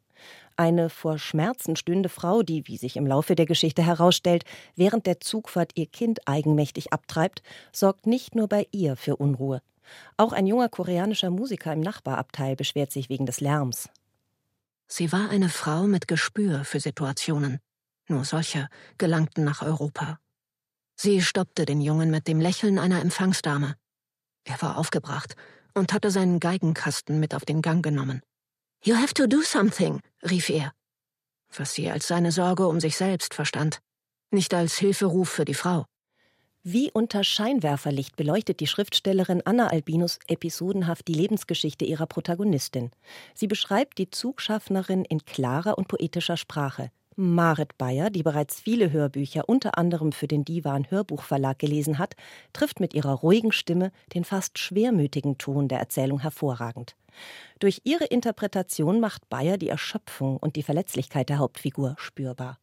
Eine 0.56 0.90
vor 0.90 1.18
Schmerzen 1.18 1.76
stünde 1.76 2.10
Frau, 2.10 2.42
die, 2.42 2.68
wie 2.68 2.76
sich 2.76 2.96
im 2.96 3.06
Laufe 3.06 3.34
der 3.34 3.46
Geschichte 3.46 3.82
herausstellt, 3.82 4.44
während 4.76 5.06
der 5.06 5.20
Zugfahrt 5.20 5.72
ihr 5.76 5.86
Kind 5.86 6.28
eigenmächtig 6.28 6.92
abtreibt, 6.92 7.42
sorgt 7.72 8.06
nicht 8.06 8.34
nur 8.34 8.48
bei 8.48 8.66
ihr 8.70 8.96
für 8.96 9.16
Unruhe. 9.16 9.62
Auch 10.16 10.32
ein 10.32 10.46
junger 10.46 10.68
koreanischer 10.68 11.30
Musiker 11.30 11.72
im 11.72 11.80
Nachbarabteil 11.80 12.56
beschwert 12.56 12.92
sich 12.92 13.08
wegen 13.08 13.26
des 13.26 13.40
Lärms. 13.40 13.88
Sie 14.86 15.12
war 15.12 15.30
eine 15.30 15.48
Frau 15.48 15.84
mit 15.84 16.08
Gespür 16.08 16.64
für 16.64 16.80
Situationen. 16.80 17.60
Nur 18.08 18.24
solche 18.24 18.68
gelangten 18.98 19.44
nach 19.44 19.62
Europa. 19.62 20.18
Sie 20.96 21.22
stoppte 21.22 21.64
den 21.64 21.80
Jungen 21.80 22.10
mit 22.10 22.28
dem 22.28 22.40
Lächeln 22.40 22.78
einer 22.78 23.00
Empfangsdame. 23.00 23.76
Er 24.44 24.60
war 24.60 24.76
aufgebracht 24.78 25.36
und 25.74 25.92
hatte 25.92 26.10
seinen 26.10 26.38
Geigenkasten 26.38 27.18
mit 27.18 27.34
auf 27.34 27.44
den 27.44 27.62
Gang 27.62 27.82
genommen. 27.82 28.22
You 28.84 28.96
have 28.96 29.14
to 29.14 29.26
do 29.26 29.40
something, 29.40 30.00
rief 30.22 30.50
er, 30.50 30.72
was 31.56 31.72
sie 31.72 31.90
als 31.90 32.06
seine 32.06 32.32
Sorge 32.32 32.68
um 32.68 32.80
sich 32.80 32.96
selbst 32.96 33.34
verstand, 33.34 33.80
nicht 34.30 34.52
als 34.52 34.76
Hilferuf 34.76 35.30
für 35.30 35.44
die 35.44 35.54
Frau. 35.54 35.86
Wie 36.66 36.90
unter 36.90 37.24
Scheinwerferlicht 37.24 38.16
beleuchtet 38.16 38.58
die 38.58 38.66
Schriftstellerin 38.66 39.42
Anna 39.44 39.66
Albinus 39.66 40.18
episodenhaft 40.28 41.06
die 41.08 41.12
Lebensgeschichte 41.12 41.84
ihrer 41.84 42.06
Protagonistin. 42.06 42.90
Sie 43.34 43.46
beschreibt 43.46 43.98
die 43.98 44.08
Zugschaffnerin 44.08 45.04
in 45.04 45.26
klarer 45.26 45.76
und 45.76 45.88
poetischer 45.88 46.38
Sprache. 46.38 46.90
Marit 47.16 47.76
Bayer, 47.76 48.08
die 48.08 48.22
bereits 48.22 48.58
viele 48.58 48.92
Hörbücher 48.92 49.46
unter 49.46 49.76
anderem 49.76 50.10
für 50.10 50.26
den 50.26 50.46
Divan 50.46 50.90
Hörbuchverlag 50.90 51.58
gelesen 51.58 51.98
hat, 51.98 52.14
trifft 52.54 52.80
mit 52.80 52.94
ihrer 52.94 53.12
ruhigen 53.12 53.52
Stimme 53.52 53.92
den 54.14 54.24
fast 54.24 54.58
schwermütigen 54.58 55.36
Ton 55.36 55.68
der 55.68 55.80
Erzählung 55.80 56.20
hervorragend. 56.20 56.96
Durch 57.58 57.82
ihre 57.84 58.04
Interpretation 58.04 59.00
macht 59.00 59.28
Bayer 59.28 59.58
die 59.58 59.68
Erschöpfung 59.68 60.38
und 60.38 60.56
die 60.56 60.62
Verletzlichkeit 60.62 61.28
der 61.28 61.40
Hauptfigur 61.40 61.94
spürbar. 61.98 62.58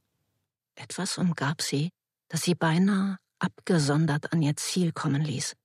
Etwas 0.73 1.19
umgab 1.19 1.61
sie, 1.61 1.91
das 2.29 2.41
sie 2.41 2.55
beinahe 2.55 3.19
abgesondert 3.41 4.31
an 4.31 4.41
ihr 4.41 4.55
Ziel 4.55 4.91
kommen 4.91 5.21
ließ. 5.21 5.55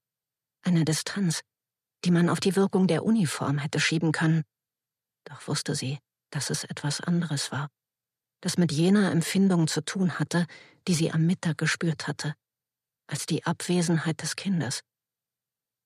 Eine 0.63 0.85
Distanz, 0.85 1.43
die 2.05 2.11
man 2.11 2.29
auf 2.29 2.41
die 2.41 2.57
Wirkung 2.57 2.87
der 2.87 3.05
Uniform 3.05 3.59
hätte 3.59 3.81
schieben 3.81 4.13
können. 4.13 4.43
Doch 5.25 5.47
wusste 5.47 5.75
sie, 5.75 5.99
dass 6.31 6.51
es 6.51 6.65
etwas 6.65 7.01
anderes 7.01 7.53
war, 7.53 7.69
das 8.41 8.59
mit 8.59 8.73
jener 8.73 9.11
Empfindung 9.13 9.69
zu 9.69 9.85
tun 9.85 10.19
hatte, 10.19 10.47
die 10.89 10.95
sie 10.95 11.13
am 11.13 11.27
Mittag 11.27 11.59
gespürt 11.59 12.07
hatte, 12.07 12.35
als 13.07 13.27
die 13.27 13.45
Abwesenheit 13.45 14.23
des 14.23 14.37
Kindes. 14.37 14.83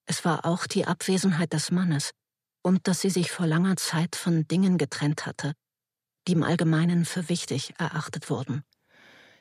Es 0.07 0.25
war 0.25 0.45
auch 0.45 0.67
die 0.67 0.87
Abwesenheit 0.87 1.53
des 1.53 1.71
Mannes 1.71 2.13
und 2.63 2.87
dass 2.89 3.01
sie 3.01 3.11
sich 3.11 3.31
vor 3.31 3.47
langer 3.47 3.77
Zeit 3.77 4.17
von 4.17 4.47
Dingen 4.49 4.79
getrennt 4.79 5.27
hatte, 5.27 5.55
die 6.27 6.33
im 6.33 6.43
Allgemeinen 6.43 7.05
für 7.05 7.29
wichtig 7.29 7.75
erachtet 7.79 8.29
wurden. 8.29 8.65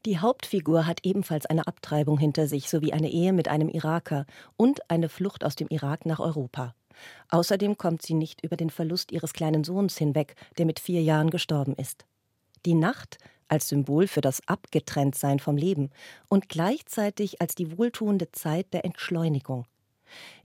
Die 0.06 0.20
Hauptfigur 0.20 0.86
hat 0.86 1.00
ebenfalls 1.04 1.46
eine 1.46 1.68
Abtreibung 1.68 2.18
hinter 2.18 2.48
sich 2.48 2.70
sowie 2.70 2.94
eine 2.94 3.10
Ehe 3.10 3.34
mit 3.34 3.50
einem 3.50 3.68
Iraker 3.68 4.26
und 4.56 4.90
eine 4.90 5.10
Flucht 5.10 5.44
aus 5.44 5.56
dem 5.56 5.68
Irak 5.70 6.06
nach 6.06 6.20
Europa. 6.20 6.74
Außerdem 7.30 7.78
kommt 7.78 8.02
sie 8.02 8.14
nicht 8.14 8.42
über 8.42 8.56
den 8.56 8.70
Verlust 8.70 9.12
ihres 9.12 9.34
kleinen 9.34 9.66
Sohns 9.66 9.98
hinweg, 9.98 10.36
der 10.58 10.66
mit 10.66 10.80
vier 10.80 11.02
Jahren 11.02 11.30
gestorben 11.30 11.76
ist. 11.76 12.06
Die 12.66 12.76
Nacht 12.76 13.18
als 13.50 13.68
Symbol 13.68 14.08
für 14.08 14.22
das 14.22 14.48
Abgetrenntsein 14.48 15.40
vom 15.40 15.58
Leben 15.58 15.90
und 16.30 16.48
gleichzeitig 16.48 17.42
als 17.42 17.56
die 17.56 17.78
wohltuende 17.78 18.32
Zeit 18.32 18.74
der 18.74 18.86
Entschleunigung. 18.86 19.66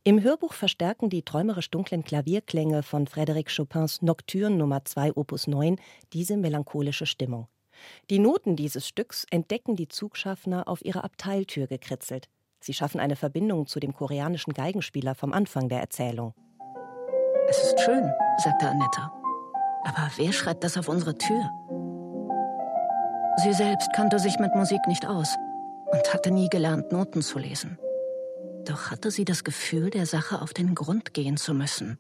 Im 0.03 0.23
Hörbuch 0.23 0.53
verstärken 0.53 1.11
die 1.11 1.23
träumerisch 1.23 1.71
dunklen 1.71 2.05
Klavierklänge 2.05 2.83
von 2.83 3.07
Frédéric 3.07 3.55
Chopins 3.55 4.03
Nocturne 4.03 4.57
Nummer 4.57 4.85
2 4.85 5.17
Opus 5.17 5.47
9 5.47 5.77
diese 6.13 6.37
melancholische 6.37 7.07
Stimmung. 7.07 7.49
Die 8.11 8.19
Noten 8.19 8.57
dieses 8.57 8.87
Stücks 8.87 9.27
entdecken 9.31 9.77
die 9.77 9.89
Zugschaffner 9.89 10.69
auf 10.69 10.85
ihrer 10.85 11.05
Abteiltür 11.05 11.67
gekritzelt. 11.67 12.29
Sie 12.61 12.75
schaffen 12.75 13.01
eine 13.01 13.17
Verbindung 13.17 13.67
zu 13.67 13.81
dem 13.81 13.95
koreanischen 13.95 14.55
Geigenspieler 14.55 15.15
vom 15.15 15.33
Anfang 15.33 15.69
der 15.69 15.81
Erzählung. 15.81 16.35
Es 17.49 17.63
ist 17.63 17.81
schön, 17.81 18.11
sagte 18.39 18.69
Annette. 18.69 19.11
Aber 19.85 20.11
wer 20.17 20.33
schreibt 20.33 20.65
das 20.65 20.79
auf 20.79 20.89
unsere 20.89 21.17
Tür? 21.17 21.51
Sie 23.43 23.53
selbst 23.53 23.93
kannte 23.93 24.19
sich 24.19 24.39
mit 24.39 24.55
Musik 24.55 24.81
nicht 24.87 25.07
aus 25.07 25.37
und 25.93 26.15
hatte 26.15 26.31
nie 26.31 26.49
gelernt, 26.49 26.93
Noten 26.93 27.21
zu 27.21 27.39
lesen. 27.39 27.79
Doch 28.65 28.91
hatte 28.91 29.11
sie 29.11 29.25
das 29.25 29.45
Gefühl, 29.45 29.91
der 29.91 30.07
Sache 30.07 30.41
auf 30.41 30.55
den 30.55 30.75
Grund 30.75 31.13
gehen 31.13 31.37
zu 31.37 31.53
müssen. 31.53 31.99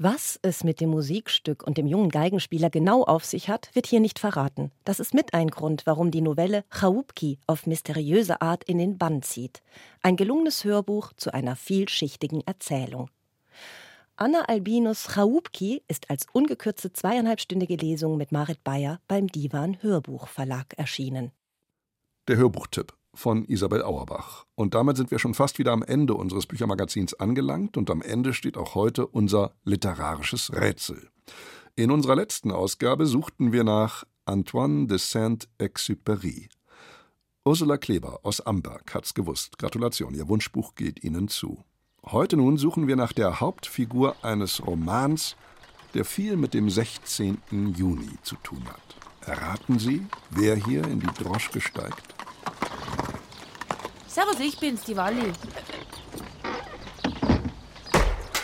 Was 0.00 0.38
es 0.42 0.62
mit 0.62 0.80
dem 0.80 0.90
Musikstück 0.90 1.66
und 1.66 1.76
dem 1.76 1.88
jungen 1.88 2.10
Geigenspieler 2.10 2.70
genau 2.70 3.02
auf 3.02 3.24
sich 3.24 3.48
hat, 3.48 3.68
wird 3.72 3.88
hier 3.88 3.98
nicht 3.98 4.20
verraten. 4.20 4.70
Das 4.84 5.00
ist 5.00 5.12
mit 5.12 5.34
ein 5.34 5.48
Grund, 5.48 5.86
warum 5.86 6.12
die 6.12 6.20
Novelle 6.20 6.64
Chałupki 6.70 7.38
auf 7.48 7.66
mysteriöse 7.66 8.40
Art 8.40 8.62
in 8.62 8.78
den 8.78 8.96
Bann 8.96 9.22
zieht. 9.22 9.60
Ein 10.00 10.14
gelungenes 10.14 10.62
Hörbuch 10.62 11.14
zu 11.14 11.34
einer 11.34 11.56
vielschichtigen 11.56 12.46
Erzählung. 12.46 13.10
Anna 14.14 14.42
Albinus 14.42 15.08
Chałupki 15.08 15.82
ist 15.88 16.10
als 16.10 16.26
ungekürzte 16.32 16.92
zweieinhalbstündige 16.92 17.74
Lesung 17.74 18.16
mit 18.16 18.30
Marit 18.30 18.62
Bayer 18.62 19.00
beim 19.08 19.26
Divan 19.26 19.82
Hörbuchverlag 19.82 20.74
erschienen. 20.76 21.32
Der 22.28 22.36
Hörbuchtipp 22.36 22.97
von 23.18 23.44
Isabel 23.44 23.82
Auerbach. 23.82 24.44
Und 24.54 24.74
damit 24.74 24.96
sind 24.96 25.10
wir 25.10 25.18
schon 25.18 25.34
fast 25.34 25.58
wieder 25.58 25.72
am 25.72 25.82
Ende 25.82 26.14
unseres 26.14 26.46
Büchermagazins 26.46 27.14
angelangt 27.14 27.76
und 27.76 27.90
am 27.90 28.00
Ende 28.00 28.32
steht 28.32 28.56
auch 28.56 28.74
heute 28.74 29.06
unser 29.06 29.54
literarisches 29.64 30.52
Rätsel. 30.54 31.10
In 31.74 31.90
unserer 31.90 32.16
letzten 32.16 32.52
Ausgabe 32.52 33.06
suchten 33.06 33.52
wir 33.52 33.64
nach 33.64 34.04
Antoine 34.24 34.86
de 34.86 34.98
Saint-Exupéry. 34.98 36.48
Ursula 37.44 37.76
Kleber 37.76 38.20
aus 38.22 38.40
Amberg 38.40 38.94
hat's 38.94 39.14
gewusst. 39.14 39.58
Gratulation, 39.58 40.14
Ihr 40.14 40.28
Wunschbuch 40.28 40.74
geht 40.74 41.02
Ihnen 41.02 41.28
zu. 41.28 41.64
Heute 42.04 42.36
nun 42.36 42.56
suchen 42.56 42.86
wir 42.86 42.96
nach 42.96 43.12
der 43.12 43.40
Hauptfigur 43.40 44.16
eines 44.22 44.66
Romans, 44.66 45.36
der 45.94 46.04
viel 46.04 46.36
mit 46.36 46.54
dem 46.54 46.70
16. 46.70 47.38
Juni 47.76 48.18
zu 48.22 48.36
tun 48.36 48.62
hat. 48.66 49.28
Erraten 49.28 49.78
Sie, 49.78 50.06
wer 50.30 50.56
hier 50.56 50.84
in 50.84 51.00
die 51.00 51.22
Droschke 51.22 51.60
steigt? 51.60 52.17
Servus, 54.18 54.40
ich 54.40 54.58
bin's, 54.58 54.82
die 54.82 54.96
Walli. 54.96 55.32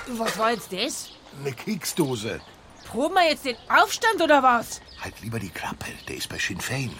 Was 0.07 0.39
war 0.39 0.53
jetzt 0.53 0.73
das? 0.73 1.11
Eine 1.41 1.53
Keksdose. 1.53 2.41
Proben 2.87 3.15
wir 3.15 3.29
jetzt 3.29 3.45
den 3.45 3.57
Aufstand 3.69 4.23
oder 4.23 4.41
was? 4.41 4.81
Halt 5.03 5.21
lieber 5.21 5.41
die 5.41 5.51
Klappe, 5.51 5.87
der 6.07 6.15
ist 6.15 6.29
bei 6.29 6.39
Sinn 6.39 6.61
Fein. 6.61 6.93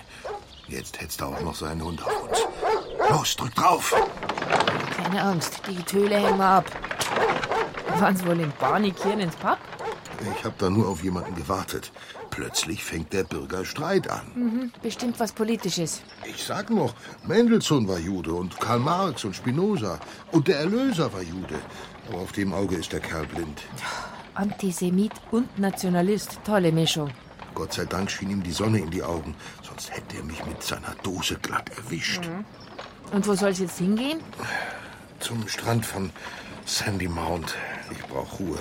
Jetzt 0.67 1.01
hetzt 1.01 1.21
er 1.21 1.29
auch 1.29 1.41
noch 1.43 1.55
seinen 1.55 1.85
Hund 1.85 2.05
auf 2.05 2.21
uns. 2.25 2.39
Los, 3.11 3.37
drück 3.37 3.55
drauf. 3.55 3.95
Keine 4.97 5.23
Angst, 5.23 5.61
die 5.69 5.81
Töle 5.85 6.17
hängen 6.17 6.39
wir 6.39 6.45
ab. 6.45 6.65
Waren's 8.01 8.27
wohl 8.27 8.41
in 8.41 8.53
hier 9.05 9.19
ins 9.21 9.37
Pub? 9.37 9.59
Ich 10.33 10.45
hab 10.45 10.59
da 10.59 10.71
nur 10.71 10.89
auf 10.89 11.03
jemanden 11.03 11.35
gewartet. 11.35 11.93
Plötzlich 12.31 12.83
fängt 12.83 13.13
der 13.13 13.25
Bürgerstreit 13.25 14.09
an. 14.11 14.27
Mhm, 14.35 14.73
bestimmt 14.83 15.21
was 15.21 15.33
Politisches. 15.33 16.03
Ich 16.25 16.45
sag 16.45 16.71
noch, 16.71 16.95
Mendelssohn 17.27 17.87
war 17.87 17.99
Jude 17.99 18.33
und 18.33 18.59
Karl 18.61 18.81
Marx 18.81 19.25
und 19.25 19.37
Spinoza. 19.37 20.01
Und 20.33 20.49
der 20.49 20.59
Erlöser 20.59 21.13
war 21.13 21.23
Jude. 21.23 21.61
Aber 22.09 22.19
auf 22.19 22.33
dem 22.33 22.53
Auge 22.53 22.77
ist 22.77 22.93
der 22.93 23.01
Kerl 23.01 23.27
blind. 23.27 23.63
Antisemit 24.35 25.13
und 25.31 25.59
Nationalist. 25.59 26.39
Tolle 26.45 26.73
Mischung. 26.73 27.11
Gott 27.55 27.73
sei 27.73 27.85
Dank 27.85 28.11
schien 28.11 28.31
ihm 28.31 28.43
die 28.43 28.53
Sonne 28.53 28.79
in 28.79 28.91
die 28.91 29.03
Augen. 29.03 29.35
Sonst 29.63 29.93
hätte 29.93 30.17
er 30.17 30.25
mich 30.25 30.45
mit 30.45 30.63
seiner 30.63 30.95
Dose 31.03 31.37
glatt 31.37 31.71
erwischt. 31.77 32.27
Mhm. 32.27 32.45
Und 33.13 33.27
wo 33.29 33.35
soll's 33.35 33.61
jetzt 33.61 33.79
hingehen? 33.79 34.21
Zum 35.21 35.47
Strand 35.47 35.87
von 35.87 36.11
Sandy 36.67 37.07
Mount. 37.07 37.55
Ich 37.93 38.05
brauche 38.07 38.37
Ruhe. 38.39 38.59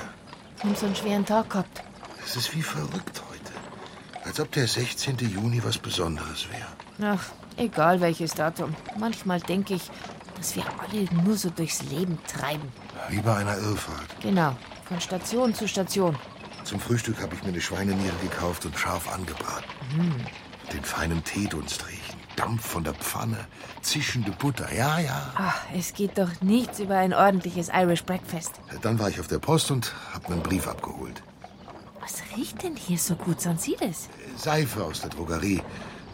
Haben 0.64 0.76
so 0.76 0.86
einen 0.86 0.96
schweren 0.96 1.26
Tag 1.26 1.50
gehabt. 1.50 1.84
Es 2.26 2.38
ist 2.38 2.56
wie 2.56 2.62
verrückt 2.62 3.22
heute. 3.30 4.24
Als 4.24 4.40
ob 4.40 4.50
der 4.54 4.66
16. 4.66 5.18
Juni 5.18 5.62
was 5.62 5.78
Besonderes 5.78 6.48
wäre. 6.50 7.16
Ach, 7.16 7.24
egal 7.58 8.00
welches 8.00 8.34
Datum. 8.34 8.74
Manchmal 8.98 9.42
denke 9.42 9.74
ich, 9.74 9.92
dass 10.38 10.56
wir 10.56 10.64
alle 10.80 11.04
nur 11.24 11.36
so 11.36 11.50
durchs 11.50 11.82
Leben 11.84 12.18
treiben. 12.28 12.72
Wie 13.10 13.20
bei 13.20 13.36
einer 13.36 13.58
Irrfahrt. 13.58 14.08
Genau, 14.22 14.56
von 14.86 15.02
Station 15.02 15.54
zu 15.54 15.68
Station. 15.68 16.18
Zum 16.64 16.80
Frühstück 16.80 17.22
habe 17.22 17.36
ich 17.36 17.44
mir 17.44 17.50
eine 17.50 17.60
Schweineniere 17.60 18.16
gekauft 18.22 18.66
und 18.66 18.78
scharf 18.78 19.14
angebraten. 19.14 19.70
Hm. 19.96 20.16
Den 20.72 20.84
feinen 20.86 21.22
Teedunst 21.26 21.86
riechen. 21.88 22.13
Dampf 22.36 22.66
von 22.66 22.84
der 22.84 22.94
Pfanne. 22.94 23.38
Zischende 23.82 24.32
Butter. 24.32 24.74
Ja, 24.74 25.00
ja. 25.00 25.32
Ach, 25.36 25.62
es 25.76 25.94
geht 25.94 26.18
doch 26.18 26.30
nichts 26.42 26.80
über 26.80 26.98
ein 26.98 27.14
ordentliches 27.14 27.70
Irish 27.70 28.04
Breakfast. 28.04 28.54
Dann 28.82 29.00
war 29.00 29.10
ich 29.10 29.20
auf 29.20 29.28
der 29.28 29.40
Post 29.40 29.72
und 29.72 29.94
habe 30.14 30.28
einen 30.34 30.44
Brief 30.44 30.68
abgeholt. 30.68 31.22
Was 32.02 32.22
riecht 32.36 32.64
denn 32.64 32.76
hier 32.76 32.98
so 32.98 33.16
gut? 33.16 33.40
Sonst 33.40 33.64
sieht 33.64 33.82
es. 33.82 34.10
Seife 34.38 34.84
aus 34.84 35.02
der 35.02 35.10
Drogerie. 35.10 35.62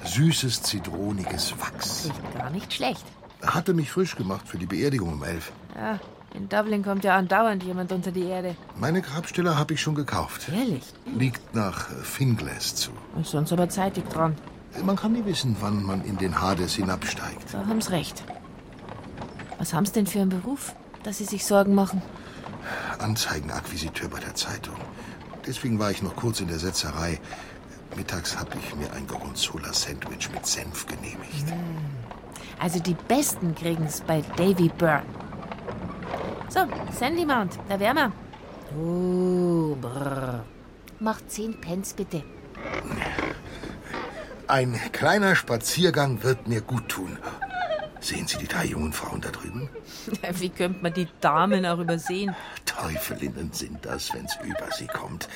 Süßes, 0.06 0.62
zitroniges 0.62 1.54
Wachs. 1.60 2.06
Riecht 2.06 2.38
gar 2.38 2.50
nicht 2.50 2.74
schlecht. 2.74 3.06
Hatte 3.42 3.74
mich 3.74 3.92
frisch 3.92 4.16
gemacht 4.16 4.48
für 4.48 4.58
die 4.58 4.66
Beerdigung 4.66 5.14
um 5.14 5.24
elf. 5.24 5.52
Ja, 5.76 6.00
in 6.36 6.48
Dublin 6.48 6.84
kommt 6.84 7.04
ja 7.04 7.16
andauernd 7.18 7.64
jemand 7.64 7.92
unter 7.92 8.12
die 8.12 8.26
Erde. 8.26 8.56
Meine 8.78 9.02
Grabstelle 9.02 9.58
habe 9.58 9.74
ich 9.74 9.82
schon 9.82 9.96
gekauft. 9.96 10.50
Ehrlich? 10.50 10.84
Liegt 11.06 11.56
nach 11.56 11.90
Finglas 12.04 12.76
zu. 12.76 12.92
Ist 13.20 13.32
sonst 13.32 13.52
aber 13.52 13.70
zeitig 13.70 14.08
dran. 14.10 14.36
Man 14.84 14.96
kann 14.96 15.14
nie 15.14 15.26
wissen, 15.26 15.56
wann 15.60 15.84
man 15.84 16.04
in 16.06 16.18
den 16.18 16.40
Hades 16.42 16.76
hinabsteigt. 16.76 17.54
Da 17.54 17.66
haben's 17.66 17.92
recht. 17.92 18.24
Was 19.58 19.74
haben's 19.74 19.92
denn 19.92 20.08
für 20.08 20.22
einen 20.22 20.30
Beruf, 20.30 20.74
dass 21.04 21.18
Sie 21.18 21.26
sich 21.26 21.46
Sorgen 21.46 21.76
machen? 21.76 22.02
Anzeigenakquisiteur 23.00 24.10
bei 24.10 24.20
der 24.20 24.36
Zeitung. 24.36 24.76
Deswegen 25.46 25.80
war 25.80 25.92
ich 25.92 26.02
noch 26.02 26.16
kurz 26.16 26.40
in 26.40 26.48
der 26.48 26.60
Setzerei. 26.60 27.20
Mittags 27.96 28.38
habe 28.38 28.52
ich 28.58 28.76
mir 28.76 28.92
ein 28.94 29.08
Gorgonzola-Sandwich 29.08 30.30
mit 30.32 30.46
Senf 30.46 30.86
genehmigt. 30.86 31.46
Also 32.60 32.80
die 32.80 32.94
Besten 33.08 33.56
kriegen's 33.56 34.02
bei 34.02 34.22
Davy 34.38 34.70
Byrne. 34.78 35.06
So, 36.50 36.60
Sandy 36.98 37.26
Mount, 37.26 37.58
da 37.68 37.80
wären 37.80 37.98
wir. 37.98 38.12
Oh, 38.78 39.76
brr. 39.76 40.44
Macht 41.00 41.32
zehn 41.32 41.60
Pence 41.60 41.94
bitte. 41.94 42.24
Ein 44.50 44.80
kleiner 44.94 45.36
Spaziergang 45.36 46.24
wird 46.24 46.48
mir 46.48 46.62
gut 46.62 46.90
tun. 46.90 47.20
Sehen 48.00 48.26
Sie 48.26 48.40
die 48.40 48.48
drei 48.48 48.66
jungen 48.66 48.94
Frauen 48.94 49.22
da 49.22 49.30
drüben? 49.30 49.70
Wie 50.40 50.50
könnte 50.50 50.82
man 50.82 50.92
die 50.92 51.08
Damen 51.22 51.68
auch 51.68 51.78
übersehen? 51.78 52.36
Teufelinnen 52.66 53.52
sind 53.52 53.86
das, 53.86 54.12
wenn's 54.12 54.36
über 54.44 54.72
sie 54.72 54.88
kommt. 54.88 55.30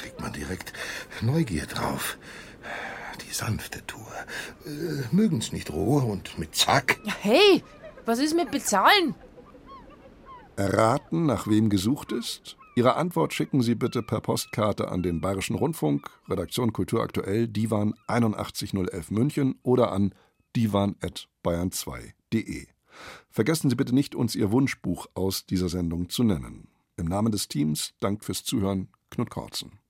Kriegt 0.00 0.20
man 0.20 0.32
direkt 0.32 0.72
Neugier 1.20 1.66
drauf. 1.66 2.16
Die 3.26 3.34
sanfte 3.34 3.84
Tour. 3.88 4.12
Äh, 4.66 5.02
mögen's 5.10 5.50
nicht 5.50 5.70
roh 5.70 5.96
und 5.98 6.38
mit 6.38 6.54
Zack. 6.54 7.00
Ja, 7.04 7.14
hey, 7.22 7.64
was 8.04 8.20
ist 8.20 8.36
mit 8.36 8.52
Bezahlen? 8.52 9.16
Erraten, 10.54 11.26
nach 11.26 11.48
wem 11.48 11.70
gesucht 11.70 12.12
ist? 12.12 12.56
Ihre 12.74 12.96
Antwort 12.96 13.34
schicken 13.34 13.60
Sie 13.60 13.74
bitte 13.74 14.02
per 14.02 14.22
Postkarte 14.22 14.90
an 14.90 15.02
den 15.02 15.20
Bayerischen 15.20 15.56
Rundfunk, 15.56 16.08
Redaktion 16.26 16.72
Kultur 16.72 17.02
aktuell, 17.02 17.46
Divan 17.46 17.92
81011 18.06 19.10
München 19.10 19.56
oder 19.62 19.92
an 19.92 20.14
divan.bayern2.de. 20.56 22.66
Vergessen 23.30 23.68
Sie 23.68 23.76
bitte 23.76 23.94
nicht, 23.94 24.14
uns 24.14 24.34
Ihr 24.34 24.50
Wunschbuch 24.52 25.06
aus 25.12 25.44
dieser 25.44 25.68
Sendung 25.68 26.08
zu 26.08 26.24
nennen. 26.24 26.68
Im 26.96 27.04
Namen 27.06 27.30
des 27.30 27.48
Teams 27.48 27.92
dankt 28.00 28.24
fürs 28.24 28.42
Zuhören 28.42 28.88
Knut 29.10 29.28
Kortzen. 29.28 29.81